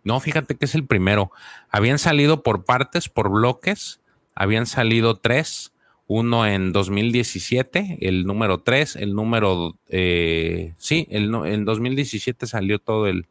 [0.05, 1.33] no, fíjate que es el primero.
[1.69, 4.01] Habían salido por partes, por bloques.
[4.37, 5.73] Habían salido tres.
[6.07, 13.07] uno en 2017, el número 3, el número, eh, sí, el, en 2017 salió todo
[13.07, 13.27] el,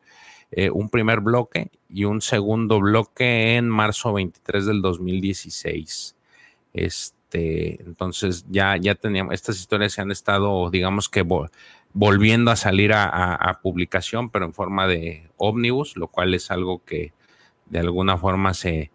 [0.52, 6.16] eh, un primer bloque y un segundo bloque en marzo 23 del 2016.
[6.74, 11.26] Este, entonces ya, ya teníamos, estas historias se han estado, digamos que
[11.94, 17.14] volviendo a salir a, publicación, pero en forma de ómnibus, lo cual es algo que
[17.68, 18.92] de alguna forma se,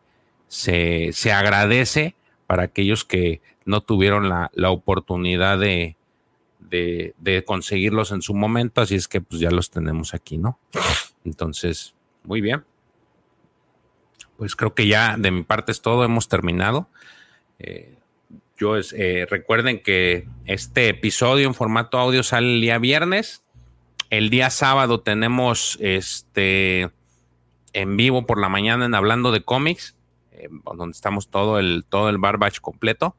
[0.48, 2.14] se, se agradece
[2.46, 5.96] para aquellos que no tuvieron la, oportunidad de,
[6.68, 10.58] de, conseguirlos en su momento, así es que pues ya los tenemos aquí, ¿no?
[11.24, 11.94] Entonces,
[12.24, 12.64] muy bien.
[14.36, 16.88] Pues creo que ya de mi parte es todo, hemos terminado.
[17.58, 17.94] Eh,
[18.58, 23.42] yo eh, recuerden que este episodio en formato audio sale el día viernes.
[24.10, 26.90] El día sábado tenemos este
[27.72, 29.96] en vivo por la mañana en Hablando de cómics,
[30.32, 33.14] eh, donde estamos todo el, todo el barbage completo.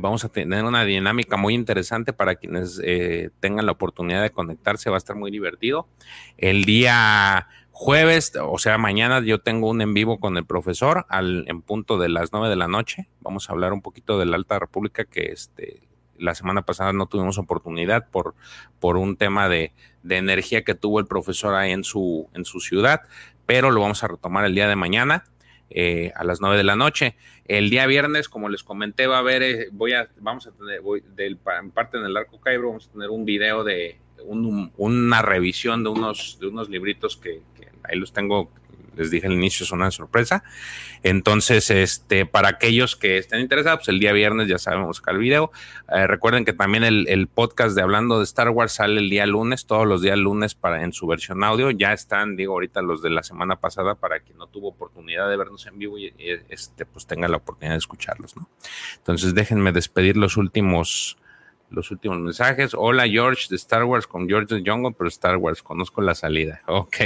[0.00, 4.90] Vamos a tener una dinámica muy interesante para quienes eh, tengan la oportunidad de conectarse,
[4.90, 5.88] va a estar muy divertido.
[6.36, 11.44] El día jueves, o sea, mañana yo tengo un en vivo con el profesor al,
[11.46, 13.08] en punto de las nueve de la noche.
[13.20, 15.82] Vamos a hablar un poquito de la Alta República que este,
[16.18, 18.34] la semana pasada no tuvimos oportunidad por,
[18.80, 19.72] por un tema de,
[20.08, 23.02] energía que tuvo el profesor ahí en su, en su ciudad,
[23.44, 25.24] pero lo vamos a retomar el día de mañana.
[25.68, 27.16] Eh, a las nueve de la noche.
[27.44, 30.80] El día viernes, como les comenté, va a haber, eh, voy a, vamos a tener,
[30.80, 35.22] voy, del, en parte en el Arco Caibro, vamos a tener un video de una
[35.22, 37.42] revisión de unos, de unos libritos que,
[37.82, 38.50] ahí los tengo,
[38.96, 40.42] les dije al inicio, es una sorpresa.
[41.02, 45.20] Entonces, este, para aquellos que estén interesados, pues el día viernes ya sabemos sacar el
[45.20, 45.52] video.
[45.88, 49.66] Eh, recuerden que también el, podcast de Hablando de Star Wars sale el día lunes,
[49.66, 51.70] todos los días lunes para, en su versión audio.
[51.70, 55.36] Ya están, digo, ahorita los de la semana pasada para quien no tuvo oportunidad de
[55.36, 56.12] vernos en vivo y
[56.48, 58.48] este, pues tenga la oportunidad de escucharlos, ¿no?
[58.96, 61.16] Entonces, déjenme despedir los últimos
[61.70, 62.72] los últimos mensajes.
[62.74, 66.62] Hola George de Star Wars con George Jungle, pero Star Wars, conozco la salida.
[66.68, 66.96] Ok,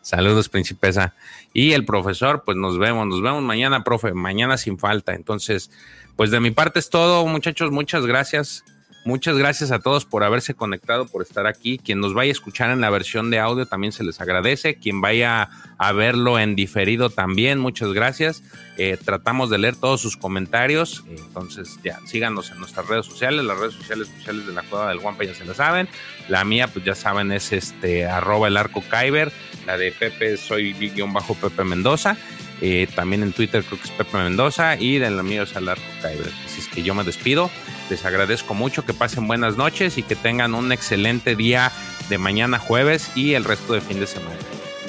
[0.00, 1.14] saludos principesa.
[1.52, 5.14] Y el profesor, pues nos vemos, nos vemos mañana, profe, mañana sin falta.
[5.14, 5.70] Entonces,
[6.16, 8.64] pues de mi parte es todo, muchachos, muchas gracias.
[9.06, 11.78] Muchas gracias a todos por haberse conectado, por estar aquí.
[11.78, 14.74] Quien nos vaya a escuchar en la versión de audio también se les agradece.
[14.74, 18.42] Quien vaya a verlo en diferido también, muchas gracias.
[18.78, 21.04] Eh, tratamos de leer todos sus comentarios.
[21.08, 23.44] entonces, ya síganos en nuestras redes sociales.
[23.44, 25.88] Las redes sociales sociales de la Cueva del Guampa ya se lo saben.
[26.28, 29.30] La mía, pues ya saben, es este arroba el arco Kyber.
[29.66, 30.74] La de Pepe, soy
[31.12, 32.16] bajo Pepe Mendoza.
[32.60, 35.68] Eh, también en Twitter creo que es Pepe Mendoza y de la mía es el
[35.68, 36.32] arco Kyber.
[36.44, 37.50] Así es que yo me despido.
[37.90, 41.70] Les agradezco mucho que pasen buenas noches y que tengan un excelente día
[42.08, 44.36] de mañana jueves y el resto de fin de semana.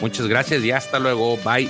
[0.02, 1.38] Muchas gracias y hasta luego.
[1.38, 1.69] Bye.